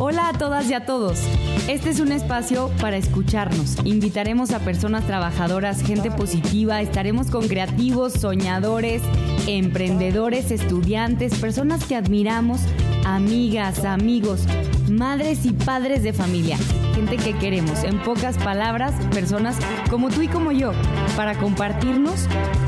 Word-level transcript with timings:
Hola 0.00 0.28
a 0.28 0.32
todas 0.32 0.70
y 0.70 0.74
a 0.74 0.86
todos. 0.86 1.18
Este 1.66 1.90
es 1.90 1.98
un 1.98 2.12
espacio 2.12 2.70
para 2.80 2.96
escucharnos. 2.96 3.76
Invitaremos 3.84 4.52
a 4.52 4.60
personas 4.60 5.04
trabajadoras, 5.08 5.82
gente 5.82 6.12
positiva, 6.12 6.80
estaremos 6.80 7.32
con 7.32 7.48
creativos, 7.48 8.12
soñadores, 8.12 9.02
emprendedores, 9.48 10.52
estudiantes, 10.52 11.36
personas 11.40 11.84
que 11.84 11.96
admiramos, 11.96 12.60
amigas, 13.04 13.84
amigos, 13.84 14.44
madres 14.88 15.44
y 15.44 15.52
padres 15.52 16.04
de 16.04 16.12
familia, 16.12 16.58
gente 16.98 17.16
que 17.16 17.38
queremos. 17.38 17.84
En 17.84 18.00
pocas 18.00 18.36
palabras, 18.38 18.92
personas 19.12 19.56
como 19.88 20.08
tú 20.08 20.22
y 20.22 20.26
como 20.26 20.50
yo, 20.50 20.72
para 21.14 21.38
compartirnos 21.38 22.26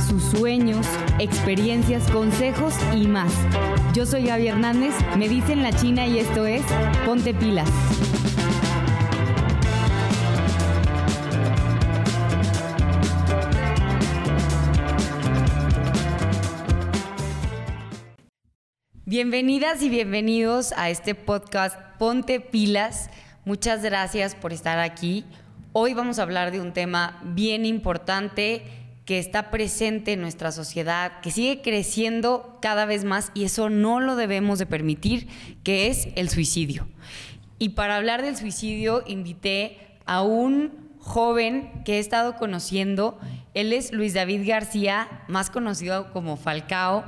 sus 0.09 0.23
sueños, 0.23 0.87
experiencias, 1.19 2.09
consejos 2.13 2.75
y 2.95 3.09
más. 3.09 3.32
Yo 3.93 4.07
soy 4.07 4.27
Gaby 4.27 4.46
Hernández, 4.46 4.95
me 5.19 5.29
dicen 5.29 5.64
la 5.64 5.73
China 5.73 6.07
y 6.07 6.21
esto 6.21 6.46
es 6.46 6.63
Ponte 7.05 7.35
Pilas. 7.35 7.69
Bienvenidas 19.04 19.82
y 19.82 19.89
bienvenidos 19.89 20.73
a 20.76 20.89
este 20.89 21.17
podcast 21.17 21.76
Ponte 21.99 22.39
Pilas. 22.39 23.11
Muchas 23.46 23.82
gracias 23.82 24.35
por 24.35 24.53
estar 24.53 24.79
aquí. 24.79 25.25
Hoy 25.72 25.94
vamos 25.94 26.18
a 26.18 26.22
hablar 26.22 26.50
de 26.50 26.61
un 26.61 26.75
tema 26.75 27.18
bien 27.25 27.64
importante 27.64 28.62
que 29.07 29.18
está 29.18 29.50
presente 29.50 30.12
en 30.12 30.21
nuestra 30.21 30.53
sociedad, 30.53 31.21
que 31.22 31.31
sigue 31.31 31.62
creciendo 31.62 32.58
cada 32.61 32.84
vez 32.84 33.05
más 33.05 33.33
y 33.33 33.45
eso 33.45 33.70
no 33.70 33.98
lo 33.98 34.14
debemos 34.14 34.58
de 34.58 34.67
permitir, 34.67 35.27
que 35.64 35.86
es 35.86 36.08
el 36.17 36.28
suicidio. 36.28 36.86
Y 37.58 37.70
para 37.70 37.97
hablar 37.97 38.20
del 38.20 38.36
suicidio 38.36 39.03
invité 39.06 39.78
a 40.05 40.20
un 40.20 40.91
joven 40.98 41.83
que 41.87 41.97
he 41.97 41.98
estado 41.98 42.37
conociendo. 42.37 43.19
Él 43.55 43.72
es 43.72 43.91
Luis 43.91 44.12
David 44.12 44.47
García, 44.47 45.09
más 45.28 45.48
conocido 45.48 46.12
como 46.12 46.37
Falcao. 46.37 47.05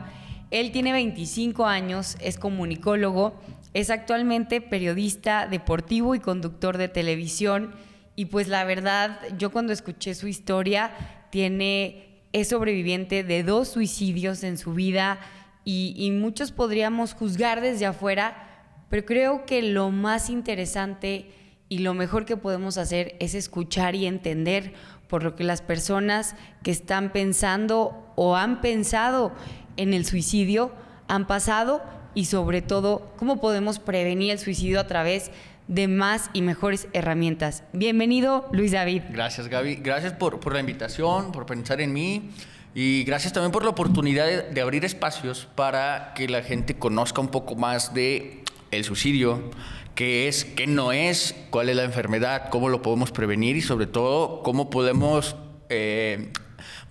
Él 0.51 0.73
tiene 0.73 0.93
25 0.93 1.67
años, 1.67 2.17
es 2.21 2.39
comunicólogo, 2.39 3.35
es 3.75 3.91
actualmente 3.91 4.61
periodista 4.61 5.47
deportivo 5.47 6.15
y 6.15 6.21
conductor 6.21 6.77
de 6.79 6.89
televisión. 6.89 7.75
Y 8.17 8.27
pues 8.27 8.49
la 8.49 8.65
verdad, 8.65 9.19
yo 9.39 9.51
cuando 9.51 9.73
escuché 9.73 10.15
su 10.15 10.29
historia 10.29 10.93
tiene, 11.31 12.23
es 12.33 12.49
sobreviviente 12.49 13.25
de 13.25 13.43
dos 13.43 13.69
suicidios 13.69 14.43
en 14.45 14.59
su 14.59 14.75
vida 14.75 15.19
y, 15.65 16.11
muchos 16.11 16.51
podríamos 16.51 17.15
juzgar 17.15 17.61
desde 17.61 17.87
afuera, 17.87 18.49
pero 18.91 19.07
creo 19.07 19.47
que 19.47 19.63
lo 19.63 19.91
más 19.91 20.29
interesante 20.29 21.31
y 21.69 21.79
lo 21.79 21.95
mejor 21.95 22.27
que 22.27 22.37
podemos 22.37 22.79
hacer 22.79 23.17
es 23.21 23.35
escuchar 23.35 23.95
y 23.95 24.07
entender 24.07 24.75
por 25.09 25.23
lo 25.23 25.37
que 25.37 25.45
las 25.45 25.63
personas 25.63 26.35
que 26.63 26.73
están 26.73 27.13
pensando 27.13 28.13
o 28.17 28.37
han 28.37 28.61
pensado 28.61 29.33
en 29.77 29.95
el 29.95 30.05
suicidio 30.05 30.73
han 31.07 31.27
pasado 31.27 31.83
y 32.15 32.27
sobre 32.27 32.63
todo 32.63 33.13
cómo 33.17 33.41
podemos 33.41 33.79
prevenir 33.79 34.33
el 34.33 34.39
suicidio 34.39 34.81
a 34.81 34.87
través 34.87 35.31
de 35.69 35.89
más 35.89 36.31
y 36.33 36.43
mejores 36.43 36.89
herramientas. 36.93 37.65
Bienvenido, 37.73 38.49
Luis 38.53 38.73
David. 38.73 39.03
Gracias, 39.11 39.49
Gaby. 39.49 39.77
Gracias 39.77 40.13
por, 40.13 40.41
por 40.41 40.53
la 40.55 40.61
invitación, 40.61 41.33
por 41.33 41.47
pensar 41.47 41.81
en 41.81 41.93
mí. 41.93 42.31
Y 42.75 43.05
gracias 43.05 43.33
también 43.33 43.53
por 43.53 43.65
la 43.65 43.71
oportunidad 43.71 44.27
de, 44.51 44.61
abrir 44.61 44.85
espacios 44.85 45.47
para 45.55 46.15
que 46.15 46.27
la 46.29 46.43
gente 46.43 46.79
conozca 46.79 47.21
un 47.21 47.29
poco 47.29 47.55
más 47.55 47.93
de 47.93 48.45
el 48.71 48.85
suicidio, 48.85 49.51
qué 49.95 50.27
es, 50.27 50.47
qué 50.47 50.67
no 50.67 50.93
es, 50.93 51.35
cuál 51.51 51.69
es 51.69 51.77
la 51.77 51.85
enfermedad, 51.85 52.49
cómo 52.49 52.71
lo 52.71 52.81
podemos 52.81 53.13
prevenir 53.13 53.57
y 53.57 53.61
sobre 53.61 53.87
todo 53.87 54.43
cómo 54.43 54.71
podemos 54.71 55.37
eh, 55.69 56.33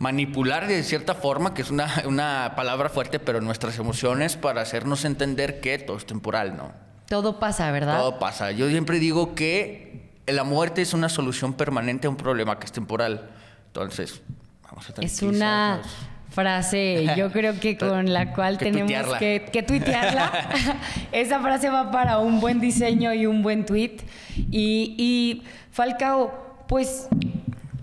manipular 0.01 0.67
de 0.67 0.81
cierta 0.81 1.13
forma, 1.13 1.53
que 1.53 1.61
es 1.61 1.69
una, 1.69 1.87
una 2.07 2.53
palabra 2.55 2.89
fuerte, 2.89 3.19
pero 3.19 3.39
nuestras 3.39 3.77
emociones 3.77 4.35
para 4.35 4.61
hacernos 4.61 5.05
entender 5.05 5.61
que 5.61 5.77
todo 5.77 5.95
es 5.95 6.07
temporal, 6.07 6.57
¿no? 6.57 6.71
Todo 7.07 7.37
pasa, 7.37 7.69
¿verdad? 7.69 7.99
Todo 7.99 8.17
pasa. 8.17 8.51
Yo 8.51 8.67
siempre 8.67 8.97
digo 8.97 9.35
que 9.35 10.09
la 10.25 10.43
muerte 10.43 10.81
es 10.81 10.95
una 10.95 11.07
solución 11.07 11.53
permanente 11.53 12.07
a 12.07 12.09
un 12.09 12.15
problema 12.15 12.57
que 12.57 12.65
es 12.65 12.71
temporal. 12.71 13.29
Entonces, 13.67 14.23
vamos 14.63 14.89
a 14.89 15.01
Es 15.03 15.21
una 15.21 15.83
frase, 16.31 17.05
yo 17.15 17.31
creo 17.31 17.59
que 17.59 17.77
con 17.77 18.11
la 18.11 18.33
cual 18.33 18.57
tenemos 18.57 19.17
que, 19.19 19.45
que, 19.53 19.61
tuitearla. 19.61 20.49
Esa 21.11 21.39
frase 21.41 21.69
va 21.69 21.91
para 21.91 22.17
un 22.17 22.39
buen 22.39 22.59
diseño 22.59 23.13
y 23.13 23.27
un 23.27 23.43
buen 23.43 23.67
tweet. 23.67 23.97
Y, 24.35 24.95
y 24.97 25.43
Falcao, 25.69 26.65
pues 26.67 27.07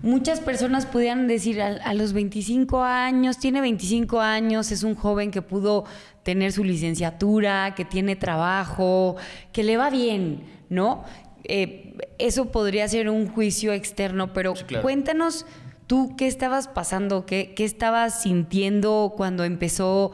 muchas 0.01 0.39
personas 0.39 0.85
pudieran 0.85 1.27
decir 1.27 1.61
a, 1.61 1.93
los 1.93 2.13
25 2.13 2.81
años, 2.83 3.37
tiene 3.37 3.61
25 3.61 4.19
años, 4.19 4.71
es 4.71 4.83
un 4.83 4.95
joven 4.95 5.31
que 5.31 5.41
pudo 5.41 5.85
tener 6.23 6.51
su 6.51 6.63
licenciatura, 6.63 7.75
que 7.75 7.85
tiene 7.85 8.15
trabajo, 8.15 9.15
que 9.51 9.63
le 9.63 9.77
va 9.77 9.89
bien, 9.89 10.43
¿no? 10.69 11.03
Eh, 11.43 11.97
eso 12.17 12.51
podría 12.51 12.87
ser 12.87 13.09
un 13.09 13.27
juicio 13.27 13.73
externo, 13.73 14.33
pero 14.33 14.53
cuéntanos 14.81 15.45
tú 15.87 16.15
qué 16.17 16.27
estabas 16.27 16.67
pasando, 16.67 17.25
qué, 17.25 17.53
qué 17.55 17.65
estabas 17.65 18.21
sintiendo 18.21 19.13
cuando 19.15 19.43
empezó 19.43 20.11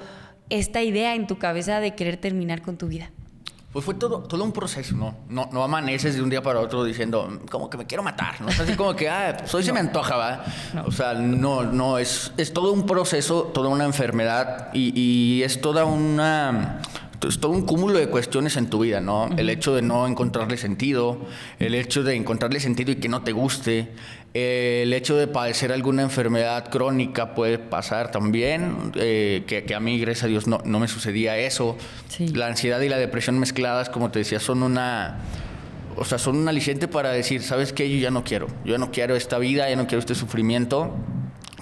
esta 0.49 0.83
idea 0.83 1.15
en 1.15 1.27
tu 1.27 1.37
cabeza 1.37 1.79
de 1.79 1.95
querer 1.95 2.17
terminar 2.17 2.61
con 2.61 2.77
tu 2.77 2.87
vida. 2.87 3.11
Pues 3.75 3.83
fue 3.83 3.95
todo, 3.95 4.19
todo 4.19 4.41
un 4.41 4.53
proceso, 4.53 4.95
¿no? 4.95 5.17
¿no? 5.27 5.49
No 5.51 5.61
amaneces 5.61 6.15
de 6.15 6.21
un 6.21 6.29
día 6.29 6.41
para 6.41 6.61
otro 6.61 6.85
diciendo, 6.85 7.41
como 7.51 7.69
que 7.69 7.75
me 7.75 7.85
quiero 7.85 8.03
matar, 8.03 8.39
¿no? 8.39 8.47
Así 8.47 8.73
como 8.77 8.95
que, 8.95 9.09
ah, 9.09 9.35
pues 9.37 9.53
hoy 9.53 9.63
se 9.63 9.73
me 9.73 9.81
antoja, 9.81 10.15
¿va? 10.15 10.45
O 10.85 10.91
sea, 10.93 11.13
no, 11.13 11.61
no, 11.61 11.97
es, 11.97 12.31
es 12.37 12.53
todo 12.53 12.71
un 12.71 12.85
proceso, 12.85 13.51
toda 13.53 13.67
una 13.67 13.83
enfermedad 13.83 14.69
y, 14.71 14.97
y 14.97 15.43
es 15.43 15.59
toda 15.59 15.83
una 15.83 16.79
es 17.27 17.39
todo 17.39 17.51
un 17.51 17.63
cúmulo 17.63 17.97
de 17.99 18.07
cuestiones 18.07 18.55
en 18.55 18.69
tu 18.69 18.79
vida, 18.79 19.01
¿no? 19.01 19.27
El 19.35 19.49
hecho 19.49 19.75
de 19.75 19.81
no 19.81 20.07
encontrarle 20.07 20.57
sentido, 20.57 21.17
el 21.59 21.75
hecho 21.75 22.03
de 22.03 22.15
encontrarle 22.15 22.61
sentido 22.61 22.91
y 22.91 22.95
que 22.95 23.09
no 23.09 23.23
te 23.23 23.31
guste, 23.31 23.91
el 24.35 24.91
hecho 24.91 25.15
de 25.15 25.27
padecer 25.27 25.71
alguna 25.71 26.01
enfermedad 26.01 26.69
crónica 26.69 27.33
puede 27.33 27.57
pasar 27.57 28.11
también, 28.11 28.91
eh, 28.95 29.45
que, 29.47 29.73
a 29.73 29.79
mí, 29.79 29.97
gracias 29.97 30.25
a 30.25 30.27
Dios, 30.27 30.45
no, 30.45 30.61
no 30.65 30.81
me 30.81 30.89
sucedía 30.89 31.37
eso. 31.37 31.77
La 32.33 32.47
ansiedad 32.47 32.81
y 32.81 32.89
la 32.89 32.97
depresión 32.97 33.39
mezcladas, 33.39 33.89
como 33.89 34.11
te 34.11 34.19
decía, 34.19 34.41
son 34.41 34.61
una... 34.61 35.19
O 35.95 36.03
sea, 36.03 36.17
son 36.17 36.35
un 36.35 36.49
aliciente 36.49 36.89
para 36.89 37.13
decir, 37.13 37.41
¿sabes 37.43 37.71
qué? 37.71 37.89
Yo 37.89 37.97
ya 37.97 38.11
no 38.11 38.25
quiero. 38.25 38.47
Yo 38.65 38.73
ya 38.73 38.77
no 38.77 38.91
quiero 38.91 39.15
esta 39.15 39.37
vida, 39.37 39.69
ya 39.69 39.77
no 39.77 39.87
quiero 39.87 39.99
este 39.99 40.15
sufrimiento 40.15 40.93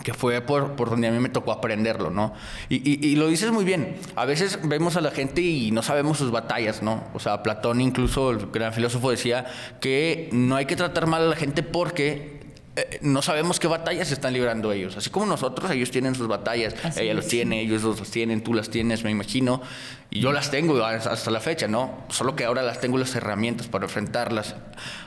que 0.03 0.13
fue 0.13 0.41
por, 0.41 0.75
por 0.75 0.89
donde 0.89 1.07
a 1.07 1.11
mí 1.11 1.19
me 1.19 1.29
tocó 1.29 1.51
aprenderlo, 1.51 2.09
¿no? 2.11 2.33
Y, 2.69 3.07
y, 3.07 3.15
lo 3.15 3.27
dices 3.27 3.51
muy 3.51 3.63
bien, 3.63 3.95
a 4.15 4.25
veces 4.25 4.59
vemos 4.63 4.95
a 4.97 5.01
la 5.01 5.11
gente 5.11 5.41
y 5.41 5.71
no 5.71 5.81
sabemos 5.81 6.17
sus 6.17 6.29
batallas, 6.29 6.83
¿no? 6.83 7.05
O 7.13 7.19
sea, 7.19 7.41
Platón 7.41 7.81
incluso, 7.81 8.31
el 8.31 8.47
gran 8.51 8.73
filósofo, 8.73 9.09
decía 9.09 9.45
que 9.79 10.29
no 10.33 10.55
hay 10.55 10.65
que 10.65 10.75
tratar 10.75 11.07
mal 11.07 11.21
a 11.23 11.25
la 11.25 11.35
gente 11.35 11.63
porque 11.63 12.32
eh, 12.75 12.97
no 13.01 13.21
sabemos 13.21 13.59
qué 13.59 13.67
batallas 13.67 14.11
están 14.11 14.33
librando 14.33 14.71
ellos. 14.71 14.97
Así 14.97 15.11
como 15.11 15.27
nosotros, 15.27 15.69
ellos 15.69 15.91
tienen 15.91 16.15
sus 16.15 16.27
batallas. 16.27 16.73
Ella 16.97 17.13
los 17.13 17.27
tiene, 17.27 17.61
ellos 17.61 17.83
los 17.83 18.09
tienen, 18.09 18.43
tú 18.43 18.55
las 18.55 18.69
tienes, 18.69 19.03
me 19.03 19.11
imagino. 19.11 19.61
Y 20.09 20.21
yo 20.21 20.31
las 20.31 20.49
tengo 20.49 20.83
hasta 20.83 21.29
la 21.29 21.39
fecha, 21.39 21.67
¿no? 21.67 22.03
Solo 22.09 22.35
que 22.35 22.45
ahora 22.45 22.63
las 22.63 22.81
tengo 22.81 22.97
las 22.97 23.15
herramientas 23.15 23.67
para 23.67 23.85
enfrentarlas. 23.85 24.55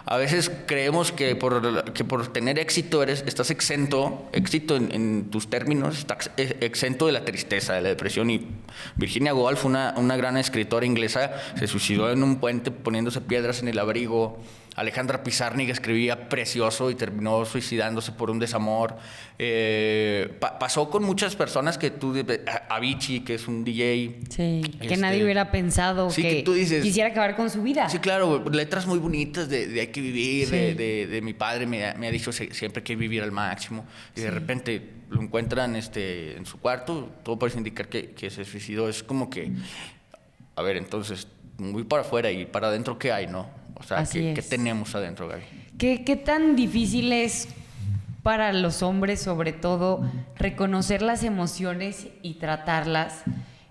A 0.04 0.16
veces 0.16 0.50
creemos 0.66 1.10
que 1.10 1.34
por, 1.34 1.92
que 1.92 2.04
por 2.04 2.28
tener 2.32 2.60
éxito 2.60 3.02
eres, 3.02 3.24
estás 3.26 3.50
exento, 3.50 4.28
éxito 4.32 4.76
en, 4.76 5.30
tus 5.30 5.50
términos, 5.50 5.98
estás 5.98 6.30
exento 6.36 7.06
de 7.06 7.12
la 7.12 7.24
tristeza, 7.24 7.74
de 7.74 7.82
la 7.82 7.88
depresión. 7.88 8.30
Y 8.30 8.46
Virginia 8.94 9.34
Woolf, 9.34 9.64
una, 9.64 9.94
una 9.96 10.16
gran 10.16 10.36
escritora 10.36 10.86
inglesa, 10.86 11.32
se 11.58 11.66
suicidó 11.66 12.12
en 12.12 12.22
un 12.22 12.36
puente 12.36 12.70
poniéndose 12.70 13.20
piedras 13.20 13.60
en 13.60 13.68
el 13.68 13.78
abrigo. 13.80 14.40
Alejandra 14.76 15.22
Pizarnik 15.22 15.70
escribía 15.70 16.28
precioso 16.28 16.90
y 16.90 16.94
terminó 16.94 17.46
suicidándose 17.46 18.12
por 18.12 18.30
un 18.30 18.38
desamor. 18.38 18.96
Eh, 19.38 20.38
pasó 20.60 20.90
con 20.90 21.02
muchas 21.02 21.34
personas 21.34 21.78
que 21.78 21.90
tú, 21.90 22.14
Avicii, 22.68 23.20
que 23.20 23.36
es 23.36 23.48
un 23.48 23.64
DJ. 23.64 24.20
Sí, 24.28 24.60
que 24.78 24.86
este, 24.86 24.96
nadie 24.98 25.24
hubiera 25.24 25.50
pensado 25.50 26.08
que, 26.14 26.44
quisiera 26.82 27.08
acabar 27.08 27.36
con 27.36 27.48
su 27.48 27.62
vida. 27.62 27.88
Sí, 27.88 27.98
claro, 28.00 28.44
letras 28.50 28.86
muy 28.86 28.98
bonitas 28.98 29.48
de, 29.48 29.80
hay 29.80 29.86
que 29.86 30.02
vivir, 30.02 30.50
de, 30.50 31.20
mi 31.22 31.32
padre 31.32 31.66
me, 31.66 31.86
ha 31.86 32.10
dicho 32.10 32.30
siempre 32.30 32.82
que 32.82 32.96
vivir 32.96 33.22
al 33.22 33.32
máximo. 33.32 33.86
Y 34.14 34.20
de 34.20 34.30
repente 34.30 34.90
lo 35.08 35.22
encuentran 35.22 35.74
este, 35.74 36.36
en 36.36 36.44
su 36.44 36.58
cuarto, 36.58 37.10
todo 37.22 37.38
parece 37.38 37.56
indicar 37.56 37.88
que, 37.88 38.10
que 38.10 38.28
se 38.28 38.44
suicidó. 38.44 38.90
Es 38.90 39.02
como 39.02 39.30
que, 39.30 39.52
a 40.54 40.60
ver, 40.60 40.76
entonces, 40.76 41.28
muy 41.56 41.84
para 41.84 42.02
afuera 42.02 42.30
y 42.30 42.44
para 42.44 42.68
adentro, 42.68 42.98
¿qué 42.98 43.10
hay, 43.10 43.26
no? 43.26 43.64
O 43.78 43.82
sea, 43.82 44.04
¿qué, 44.04 44.42
tenemos 44.48 44.94
adentro, 44.94 45.28
Gaby? 45.28 45.42
¿Qué, 45.78 46.04
¿Qué 46.04 46.16
tan 46.16 46.56
difícil 46.56 47.12
es 47.12 47.48
para 48.22 48.52
los 48.52 48.82
hombres, 48.82 49.20
sobre 49.20 49.52
todo, 49.52 50.10
reconocer 50.36 51.02
las 51.02 51.22
emociones 51.22 52.08
y 52.22 52.34
tratarlas? 52.34 53.22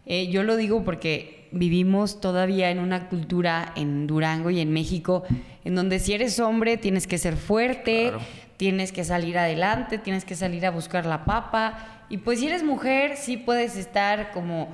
Eh, 0.06 0.28
yo 0.28 0.44
lo 0.44 0.56
digo 0.56 0.84
porque 0.84 1.48
vivimos 1.52 2.22
todavía 2.22 2.70
en 2.70 2.80
una 2.80 3.08
cultura 3.08 3.74
en 3.76 4.08
Durango 4.08 4.50
y 4.50 4.60
en 4.60 4.72
México 4.72 5.24
en 5.64 5.74
donde 5.74 6.00
si 6.00 6.14
eres 6.14 6.40
hombre 6.40 6.78
tienes 6.78 7.08
que 7.08 7.18
ser 7.18 7.36
fuerte, 7.38 8.14
tienes 8.58 8.92
que 8.92 9.04
salir 9.04 9.38
adelante, 9.38 9.98
tienes 9.98 10.24
que 10.24 10.36
salir 10.36 10.66
a 10.66 10.72
buscar 10.72 11.06
la 11.06 11.26
papa. 11.26 12.06
Y 12.10 12.18
pues 12.18 12.40
si 12.40 12.48
eres 12.48 12.64
mujer, 12.64 13.18
sí 13.18 13.38
puedes 13.38 13.76
estar 13.76 14.32
como 14.32 14.70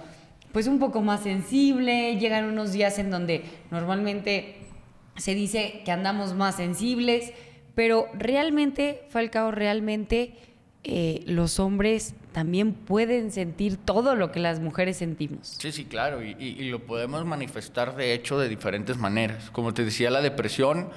pues 0.52 0.68
un 0.68 0.80
poco 0.80 1.02
más 1.02 1.22
sensible, 1.22 2.18
llegan 2.18 2.44
unos 2.46 2.74
días 2.74 3.00
en 3.00 3.10
donde 3.10 3.46
normalmente 3.72 4.58
se 5.18 5.36
dice 5.36 5.82
que 5.86 5.92
andamos 5.92 6.34
más 6.34 6.56
sensibles, 6.56 7.34
pero 7.76 8.08
realmente, 8.14 9.04
Falcao, 9.10 9.52
realmente 9.52 10.34
eh, 10.84 11.24
los 11.28 11.60
hombres 11.60 12.16
también 12.32 12.74
pueden 12.74 13.32
sentir 13.32 13.78
todo 13.78 14.16
lo 14.16 14.32
que 14.32 14.40
las 14.40 14.60
mujeres 14.60 14.98
sentimos. 14.98 15.56
Sí, 15.60 15.72
sí, 15.72 15.86
claro, 15.86 16.24
y, 16.24 16.70
lo 16.70 16.80
podemos 16.80 17.26
manifestar 17.26 17.96
de 17.96 18.14
hecho 18.14 18.40
de 18.40 18.50
diferentes 18.50 18.98
maneras. 18.98 19.52
Como 19.52 19.74
te 19.74 19.84
decía, 19.84 20.10
la 20.10 20.22
depresión, 20.22 20.90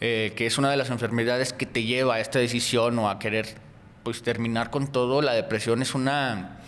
eh, 0.00 0.32
que 0.36 0.46
es 0.46 0.58
una 0.58 0.70
de 0.70 0.76
las 0.76 0.90
enfermedades 0.90 1.52
que 1.52 1.66
te 1.66 1.82
lleva 1.82 2.14
a 2.14 2.20
esta 2.20 2.38
decisión 2.38 2.98
o 2.98 3.10
a 3.10 3.18
querer 3.18 3.46
pues 4.04 4.22
terminar 4.22 4.70
con 4.70 4.92
todo, 4.92 5.20
la 5.20 5.34
depresión 5.34 5.82
es 5.82 5.94
una 5.94 6.60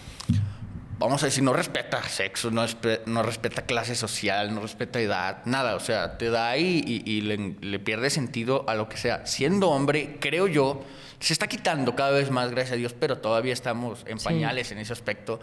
vamos 0.98 1.22
a 1.22 1.26
decir, 1.26 1.42
no 1.42 1.52
respeta 1.52 2.02
sexo, 2.02 2.50
no, 2.50 2.64
no 3.06 3.22
respeta 3.22 3.62
clase 3.62 3.94
social, 3.94 4.54
no 4.54 4.60
respeta 4.60 5.00
edad, 5.00 5.38
nada. 5.44 5.74
O 5.76 5.80
sea, 5.80 6.18
te 6.18 6.30
da 6.30 6.50
ahí 6.50 6.82
y, 7.06 7.20
le, 7.20 7.78
pierde 7.78 8.10
sentido 8.10 8.64
a 8.68 8.74
lo 8.74 8.88
que 8.88 8.96
sea. 8.96 9.26
Siendo 9.26 9.70
hombre, 9.70 10.18
creo 10.20 10.46
yo, 10.46 10.84
se 11.20 11.32
está 11.32 11.46
quitando 11.46 11.94
cada 11.94 12.10
vez 12.10 12.30
más, 12.30 12.50
gracias 12.50 12.72
a 12.72 12.76
Dios, 12.76 12.94
pero 12.98 13.18
todavía 13.18 13.52
estamos 13.52 14.04
en 14.06 14.18
pañales 14.18 14.72
en 14.72 14.78
ese 14.78 14.92
aspecto. 14.92 15.40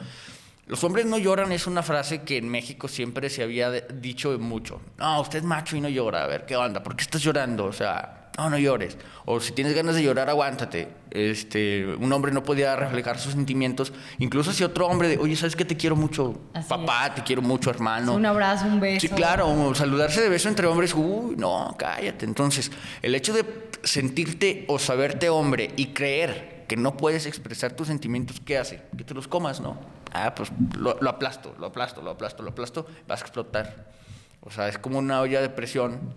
Los 0.67 0.83
hombres 0.83 1.05
no 1.05 1.19
lloran 1.19 1.51
es 1.51 1.67
una 1.67 1.83
frase 1.83 2.23
que 2.23 2.37
en 2.37 2.49
México 2.49 2.87
siempre 2.87 3.29
se 3.29 3.43
había 3.43 3.69
dicho 3.69 4.37
mucho. 4.39 4.81
No, 4.97 5.21
usted 5.21 5.39
es 5.39 5.45
macho 5.45 5.77
y 5.77 5.81
no 5.81 5.89
llora. 5.89 6.23
A 6.23 6.27
ver, 6.27 6.45
¿qué 6.45 6.55
onda? 6.55 6.81
¿Por 6.81 6.95
qué 6.95 7.03
estás 7.03 7.21
llorando? 7.21 7.65
O 7.65 7.73
sea, 7.73 8.24
no, 8.37 8.49
no 8.49 8.57
llores. 8.57 8.97
O 9.25 9.39
si 9.39 9.53
tienes 9.53 9.73
ganas 9.73 9.95
de 9.95 10.03
llorar, 10.03 10.29
aguántate. 10.29 10.89
Este, 11.11 11.85
un 11.85 12.11
hombre 12.11 12.31
no 12.31 12.43
podía 12.43 12.75
reflejar 12.75 13.17
sus 13.17 13.33
sentimientos. 13.33 13.93
Incluso 14.19 14.51
si 14.51 14.63
otro 14.63 14.87
hombre, 14.87 15.07
de, 15.07 15.17
oye, 15.17 15.35
¿sabes 15.35 15.55
que 15.55 15.65
te 15.65 15.77
quiero 15.77 15.95
mucho? 15.95 16.41
Papá, 16.67 17.13
te 17.15 17.23
quiero 17.23 17.41
mucho, 17.41 17.69
hermano. 17.69 18.13
un 18.13 18.25
abrazo, 18.25 18.65
un 18.65 18.79
beso. 18.79 19.07
Sí, 19.07 19.09
claro, 19.09 19.73
saludarse 19.75 20.21
de 20.21 20.29
beso 20.29 20.49
entre 20.49 20.67
hombres, 20.67 20.93
uy, 20.93 21.35
no, 21.37 21.75
cállate. 21.77 22.25
Entonces, 22.25 22.71
el 23.01 23.15
hecho 23.15 23.33
de 23.33 23.45
sentirte 23.83 24.65
o 24.67 24.79
saberte 24.79 25.29
hombre 25.29 25.71
y 25.77 25.87
creer 25.87 26.65
que 26.67 26.75
no 26.75 26.97
puedes 26.97 27.25
expresar 27.27 27.73
tus 27.73 27.87
sentimientos, 27.87 28.41
¿qué 28.43 28.57
hace? 28.57 28.81
Que 28.97 29.03
te 29.03 29.13
los 29.13 29.27
comas, 29.27 29.61
¿no? 29.61 29.77
Ah, 30.11 30.33
pues 30.35 30.51
lo, 30.77 30.97
lo 30.99 31.09
aplasto, 31.09 31.55
lo 31.59 31.67
aplasto, 31.67 32.01
lo 32.01 32.11
aplasto, 32.11 32.43
lo 32.43 32.49
aplasto, 32.49 32.87
vas 33.07 33.21
a 33.21 33.25
explotar. 33.25 33.93
O 34.41 34.51
sea, 34.51 34.67
es 34.67 34.77
como 34.77 34.99
una 34.99 35.21
olla 35.21 35.41
de 35.41 35.49
presión 35.49 36.13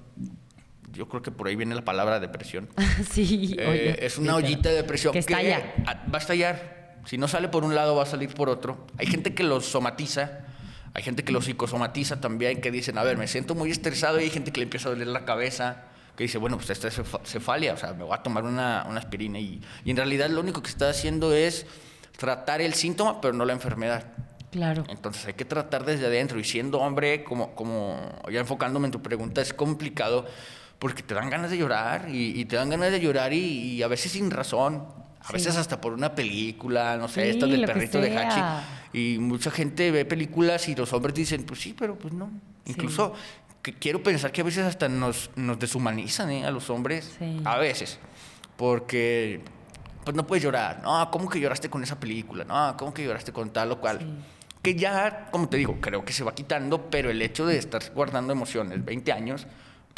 yo 0.93 1.09
creo 1.09 1.23
que 1.23 1.31
por 1.31 1.49
ahí 1.49 1.57
viene 1.57 1.75
la 1.75 1.85
palabra 1.85 2.21
depresión. 2.21 2.69
sí, 3.11 3.57
eh, 3.59 3.99
es 4.01 4.19
una 4.19 4.37
ollita 4.37 4.69
de 4.69 4.77
depresión 4.77 5.13
que, 5.13 5.19
estalla. 5.21 5.75
va 5.87 6.19
a 6.19 6.19
estallar. 6.19 6.79
Si 7.05 7.17
no 7.17 7.29
sale 7.29 7.49
por 7.49 7.65
un 7.65 7.75
lado, 7.75 7.97
va 7.97 8.03
a 8.03 8.07
salir 8.07 8.35
por 8.35 8.49
otro. 8.49 8.87
Hay 8.99 9.07
gente 9.07 9.35
que 9.35 9.43
lo 9.43 9.61
somatiza, 9.61 10.41
hay 10.95 11.03
gente 11.03 11.25
que 11.25 11.33
lo 11.33 11.41
psicosomatiza 11.41 12.21
también, 12.21 12.61
que 12.61 12.71
dicen, 12.71 12.99
a 12.99 13.03
ver, 13.03 13.17
me 13.17 13.27
siento 13.29 13.55
muy 13.55 13.71
estresado 13.71 14.21
y 14.21 14.25
hay 14.25 14.31
gente 14.31 14.53
que 14.53 14.61
le 14.61 14.65
empieza 14.65 14.89
a 14.89 14.93
doler 14.93 15.07
la 15.07 15.25
cabeza, 15.25 15.85
que 16.17 16.25
dice, 16.25 16.39
bueno, 16.39 16.57
pues 16.57 16.69
esta 16.71 16.89
es 16.89 17.01
cefalia, 17.25 17.73
o 17.73 17.77
sea, 17.77 17.95
me 17.95 18.05
voy 18.05 18.15
a 18.15 18.23
tomar 18.23 18.45
una, 18.45 18.85
una 18.89 18.99
aspirina. 18.99 19.39
Y, 19.39 19.63
y 19.85 19.91
en 19.91 19.97
realidad 19.97 20.29
lo 20.29 20.41
único 20.41 20.63
que 20.63 20.69
está 20.69 20.91
haciendo 20.91 21.33
es 21.33 21.67
tratar 22.17 22.61
el 22.61 22.75
síntoma, 22.75 23.21
pero 23.21 23.33
no 23.33 23.45
la 23.45 23.53
enfermedad. 23.53 24.05
Claro. 24.51 24.85
Entonces 24.89 25.27
hay 25.27 25.35
que 25.35 25.45
tratar 25.45 25.85
desde 25.85 26.07
adentro. 26.07 26.39
Y 26.39 26.45
siendo 26.45 26.81
hombre, 26.81 27.23
como, 27.25 27.55
como 27.55 27.97
ya 28.31 28.41
enfocándome 28.41 28.87
en 28.87 28.93
tu 28.93 29.03
pregunta, 29.03 29.41
es 29.41 29.53
complicado 29.53 30.27
porque 30.79 31.03
te 31.03 31.15
dan 31.15 31.29
ganas 31.31 31.51
de 31.51 31.59
llorar 31.59 32.07
y, 32.09 32.45
te 32.45 32.57
dan 32.57 32.71
ganas 32.71 32.93
de 32.93 33.01
llorar 33.01 33.33
y, 33.33 33.83
a 33.83 33.89
veces 33.89 34.13
sin 34.13 34.31
razón. 34.31 34.87
A 35.21 35.33
veces 35.33 35.57
hasta 35.57 35.81
por 35.81 35.93
una 35.93 36.15
película, 36.15 36.97
no 36.97 37.09
sé, 37.09 37.29
esta 37.31 37.47
del 37.47 37.65
perrito 37.65 38.01
de 38.01 38.17
Hachi. 38.17 38.41
Y 38.93 39.19
mucha 39.19 39.51
gente 39.51 39.91
ve 39.91 40.05
películas 40.05 40.69
y 40.69 40.75
los 40.75 40.93
hombres 40.93 41.15
dicen, 41.15 41.45
pues 41.45 41.61
sí, 41.61 41.75
pero 41.79 41.99
pues 41.99 42.15
no. 42.15 42.31
Incluso 42.67 43.13
que 43.61 43.75
quiero 43.75 44.03
pensar 44.03 44.33
que 44.33 44.41
a 44.41 44.45
veces 44.45 44.65
hasta 44.65 44.89
nos, 44.89 45.31
nos 45.37 45.59
deshumanizan 45.59 46.31
¿eh? 46.31 46.47
a 46.47 46.51
los 46.51 46.71
hombres. 46.71 47.19
A 47.45 47.59
veces. 47.59 47.99
Porque 48.57 49.43
pues 50.05 50.17
no 50.17 50.27
puedes 50.27 50.43
llorar. 50.43 50.81
No, 50.83 51.11
¿cómo 51.11 51.29
que 51.29 51.41
lloraste 51.41 51.69
con 51.69 51.83
esa 51.83 52.01
película? 52.01 52.45
No, 52.45 52.77
¿cómo 52.79 52.95
que 52.95 53.05
lloraste 53.05 53.33
con 53.33 53.51
tal 53.51 53.73
o 53.73 53.81
cual? 53.81 54.01
Que 54.63 54.75
ya, 54.75 55.29
como 55.31 55.49
te 55.49 55.57
digo, 55.57 55.79
creo 55.81 56.05
que 56.05 56.13
se 56.13 56.25
va 56.25 56.35
quitando, 56.35 56.89
pero 56.89 57.11
el 57.11 57.21
hecho 57.21 57.45
de 57.45 57.59
estar 57.59 57.83
guardando 57.95 58.33
emociones 58.33 58.83
20 58.85 59.13
años 59.13 59.47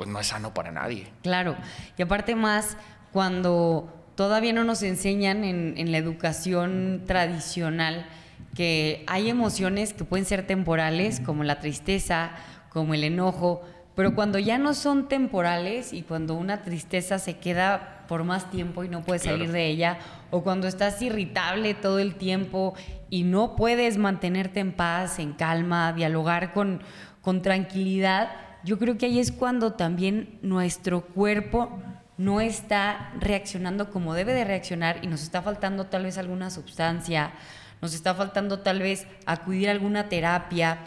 pues 0.01 0.09
no 0.09 0.19
es 0.19 0.29
sano 0.29 0.55
para 0.55 0.73
nadie. 0.73 1.09
Claro, 1.23 1.57
y 1.99 2.01
aparte 2.01 2.35
más 2.35 2.79
cuando 3.13 3.93
todavía 4.15 4.55
no 4.55 4.65
nos 4.65 4.83
enseñan 4.83 5.45
en, 5.45 5.93
la 5.93 5.99
educación 5.99 7.03
tradicional 7.07 8.07
que 8.55 9.05
hay 9.09 9.29
emociones 9.29 9.93
que 9.93 10.05
pueden 10.05 10.25
ser 10.25 10.47
temporales, 10.47 11.21
como 11.21 11.45
la 11.45 11.61
tristeza, 11.61 12.31
como 12.71 12.95
el 12.95 13.05
enojo, 13.05 13.61
pero 13.95 14.15
cuando 14.15 14.39
ya 14.39 14.57
no 14.57 14.73
son 14.73 15.07
temporales 15.07 15.93
y 15.93 16.01
cuando 16.01 16.35
una 16.35 16.63
tristeza 16.63 17.19
se 17.19 17.37
queda 17.37 18.07
por 18.09 18.25
más 18.25 18.51
tiempo 18.51 18.85
y 18.85 18.89
no 18.89 19.03
puedes 19.03 19.25
salir 19.25 19.53
de 19.53 19.67
ella, 19.67 19.99
o 20.31 20.43
cuando 20.43 20.67
estás 20.67 21.03
irritable 21.03 21.75
todo 21.75 21.99
el 21.99 22.15
tiempo 22.15 22.73
y 23.11 23.25
no 23.25 23.55
puedes 23.55 23.99
mantenerte 23.99 24.61
en 24.61 24.73
paz, 24.73 25.19
en 25.19 25.35
calma, 25.35 25.93
dialogar 25.93 26.55
con, 26.55 26.83
con 27.21 27.43
tranquilidad, 27.43 28.31
yo 28.65 28.79
creo 28.79 28.99
que 28.99 29.07
ahí 29.07 29.19
es 29.19 29.33
cuando 29.33 29.73
también 29.73 30.39
nuestro 30.43 31.03
cuerpo 31.03 31.81
no 32.17 32.41
está 32.41 33.13
reaccionando 33.19 33.91
como 33.91 34.15
debe 34.15 34.35
de 34.35 34.45
reaccionar 34.45 34.99
y 35.03 35.07
nos 35.07 35.23
está 35.23 35.43
faltando 35.43 35.87
tal 35.87 36.05
vez 36.05 36.19
alguna 36.19 36.51
sustancia, 36.51 37.33
nos 37.81 37.95
está 37.95 38.15
faltando 38.15 38.61
tal 38.61 38.81
vez 38.81 39.07
acudir 39.25 39.69
a 39.69 39.73
alguna 39.73 40.09
terapia 40.09 40.79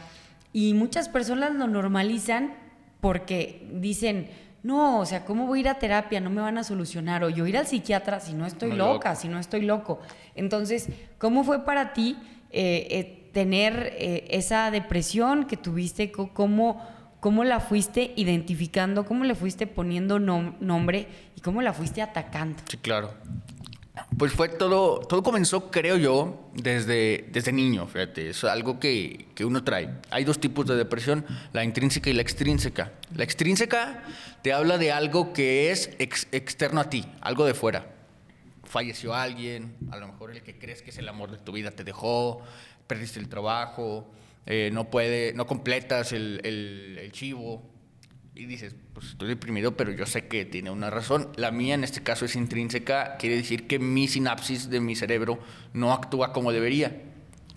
y 0.51 0.75
muchas 0.75 1.09
personas 1.09 1.53
lo 1.55 1.67
normalizan 1.67 2.53
porque 3.01 3.67
dicen, 3.73 4.29
no, 4.63 4.99
o 4.99 5.05
sea, 5.05 5.25
¿cómo 5.25 5.45
voy 5.45 5.59
a 5.59 5.61
ir 5.61 5.69
a 5.69 5.79
terapia? 5.79 6.21
No 6.21 6.29
me 6.29 6.39
van 6.39 6.57
a 6.57 6.63
solucionar. 6.63 7.23
O 7.25 7.29
yo 7.29 7.45
ir 7.45 7.57
al 7.57 7.67
psiquiatra 7.67 8.21
si 8.21 8.33
no 8.33 8.45
estoy 8.45 8.71
loca, 8.71 9.13
si 9.15 9.27
no 9.27 9.37
estoy 9.37 9.61
loco. 9.61 9.99
Entonces, 10.35 10.87
¿cómo 11.17 11.43
fue 11.43 11.65
para 11.65 11.91
ti 11.91 12.17
eh, 12.49 12.87
eh, 12.89 13.29
tener 13.33 13.93
eh, 13.97 14.25
esa 14.29 14.71
depresión 14.71 15.45
que 15.45 15.57
tuviste? 15.57 16.13
¿Cómo, 16.13 16.87
cómo 17.23 17.45
la 17.45 17.61
fuiste 17.61 18.11
identificando, 18.17 19.05
cómo 19.05 19.23
le 19.23 19.33
fuiste 19.33 19.65
poniendo 19.65 20.19
nombre 20.19 21.07
y 21.37 21.39
cómo 21.39 21.61
la 21.61 21.71
fuiste 21.71 22.01
atacando. 22.01 22.61
Sí, 22.69 22.75
claro. 22.75 23.13
Pues 24.17 24.33
fue 24.33 24.49
todo, 24.49 24.99
todo 24.99 25.23
comenzó, 25.23 25.71
creo 25.71 25.95
yo, 25.95 26.51
desde, 26.53 27.29
desde 27.31 27.53
niño, 27.53 27.87
fíjate, 27.87 28.31
es 28.31 28.43
algo 28.43 28.77
que, 28.77 29.27
que, 29.35 29.45
uno 29.45 29.63
trae. 29.63 30.01
Hay 30.09 30.25
dos 30.25 30.37
tipos 30.37 30.65
de 30.65 30.75
depresión, 30.75 31.25
la 31.53 31.63
intrínseca 31.63 32.09
y 32.09 32.13
la 32.13 32.21
extrínseca. 32.23 32.91
La 33.15 33.23
extrínseca 33.23 34.03
te 34.41 34.51
habla 34.51 34.77
de 34.77 34.91
algo 34.91 35.31
que 35.31 35.71
es 35.71 35.91
externo 35.99 36.81
a 36.81 36.89
ti, 36.89 37.05
algo 37.21 37.45
de 37.45 37.53
fuera. 37.53 37.85
Falleció 38.65 39.13
alguien, 39.13 39.77
a 39.91 39.97
lo 39.97 40.07
mejor 40.07 40.31
el 40.31 40.43
que 40.43 40.59
crees 40.59 40.81
que 40.81 40.89
es 40.89 40.97
el 40.97 41.07
amor 41.07 41.31
de 41.31 41.37
tu 41.37 41.53
vida 41.53 41.71
te 41.71 41.85
dejó, 41.85 42.41
perdiste 42.85 43.21
el 43.21 43.29
trabajo, 43.29 44.11
eh, 44.45 44.69
no 44.73 44.89
puede, 44.89 45.33
no 45.33 45.45
completas 45.45 46.11
el, 46.11 46.41
el, 46.43 47.11
chivo 47.11 47.69
y 48.35 48.45
dices, 48.45 48.75
pues 48.93 49.09
estoy 49.09 49.29
deprimido, 49.29 49.77
pero 49.77 49.91
yo 49.91 50.05
sé 50.05 50.27
que 50.27 50.43
tiene 50.45 50.71
una 50.71 50.89
razón. 50.89 51.29
La 51.35 51.51
mía 51.51 51.75
en 51.75 51.83
este 51.83 52.03
caso 52.03 52.25
es 52.25 52.35
intrínseca, 52.35 53.17
quiere 53.17 53.37
decir 53.37 53.67
que 53.67 53.79
mi 53.79 54.07
sinapsis 54.07 54.69
de 54.69 54.81
mi 54.81 54.95
cerebro 54.95 55.39
no 55.73 55.93
actúa 55.93 56.33
como 56.33 56.51
debería. 56.51 57.03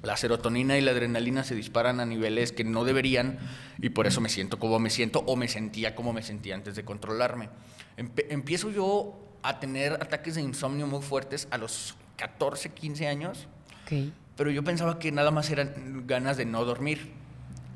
La 0.03 0.17
serotonina 0.17 0.79
y 0.79 0.83
la 0.83 0.93
adrenalina 0.93 1.43
se 1.43 1.57
disparan 1.57 1.99
a 1.99 2.07
niveles 2.07 2.53
que 2.53 2.63
no 2.63 2.85
deberían 2.85 3.39
y 3.81 3.89
por 3.89 4.07
eso 4.07 4.21
me 4.21 4.29
siento 4.29 4.59
como 4.59 4.79
me 4.79 4.91
siento 4.91 5.21
o 5.27 5.35
me 5.35 5.49
sentía 5.49 5.97
como 5.97 6.13
me 6.13 6.23
sentía 6.23 6.55
antes 6.55 6.77
de 6.77 6.85
controlarme. 6.85 7.49
empiezo 7.97 8.71
yo 8.71 9.19
a 9.43 9.59
tener 9.59 9.95
ataques 9.95 10.37
de 10.37 10.43
insomnio 10.43 10.87
muy 10.87 11.03
fuertes 11.03 11.49
a 11.51 11.59
los 11.59 11.97
14, 12.17 12.71
15 12.71 13.09
años. 13.09 13.49
Okay 13.85 14.13
pero 14.37 14.51
yo 14.51 14.63
pensaba 14.63 14.99
que 14.99 15.11
nada 15.13 15.31
más 15.31 15.51
eran 15.51 16.05
ganas 16.07 16.37
de 16.37 16.45
no 16.45 16.65
dormir. 16.65 17.13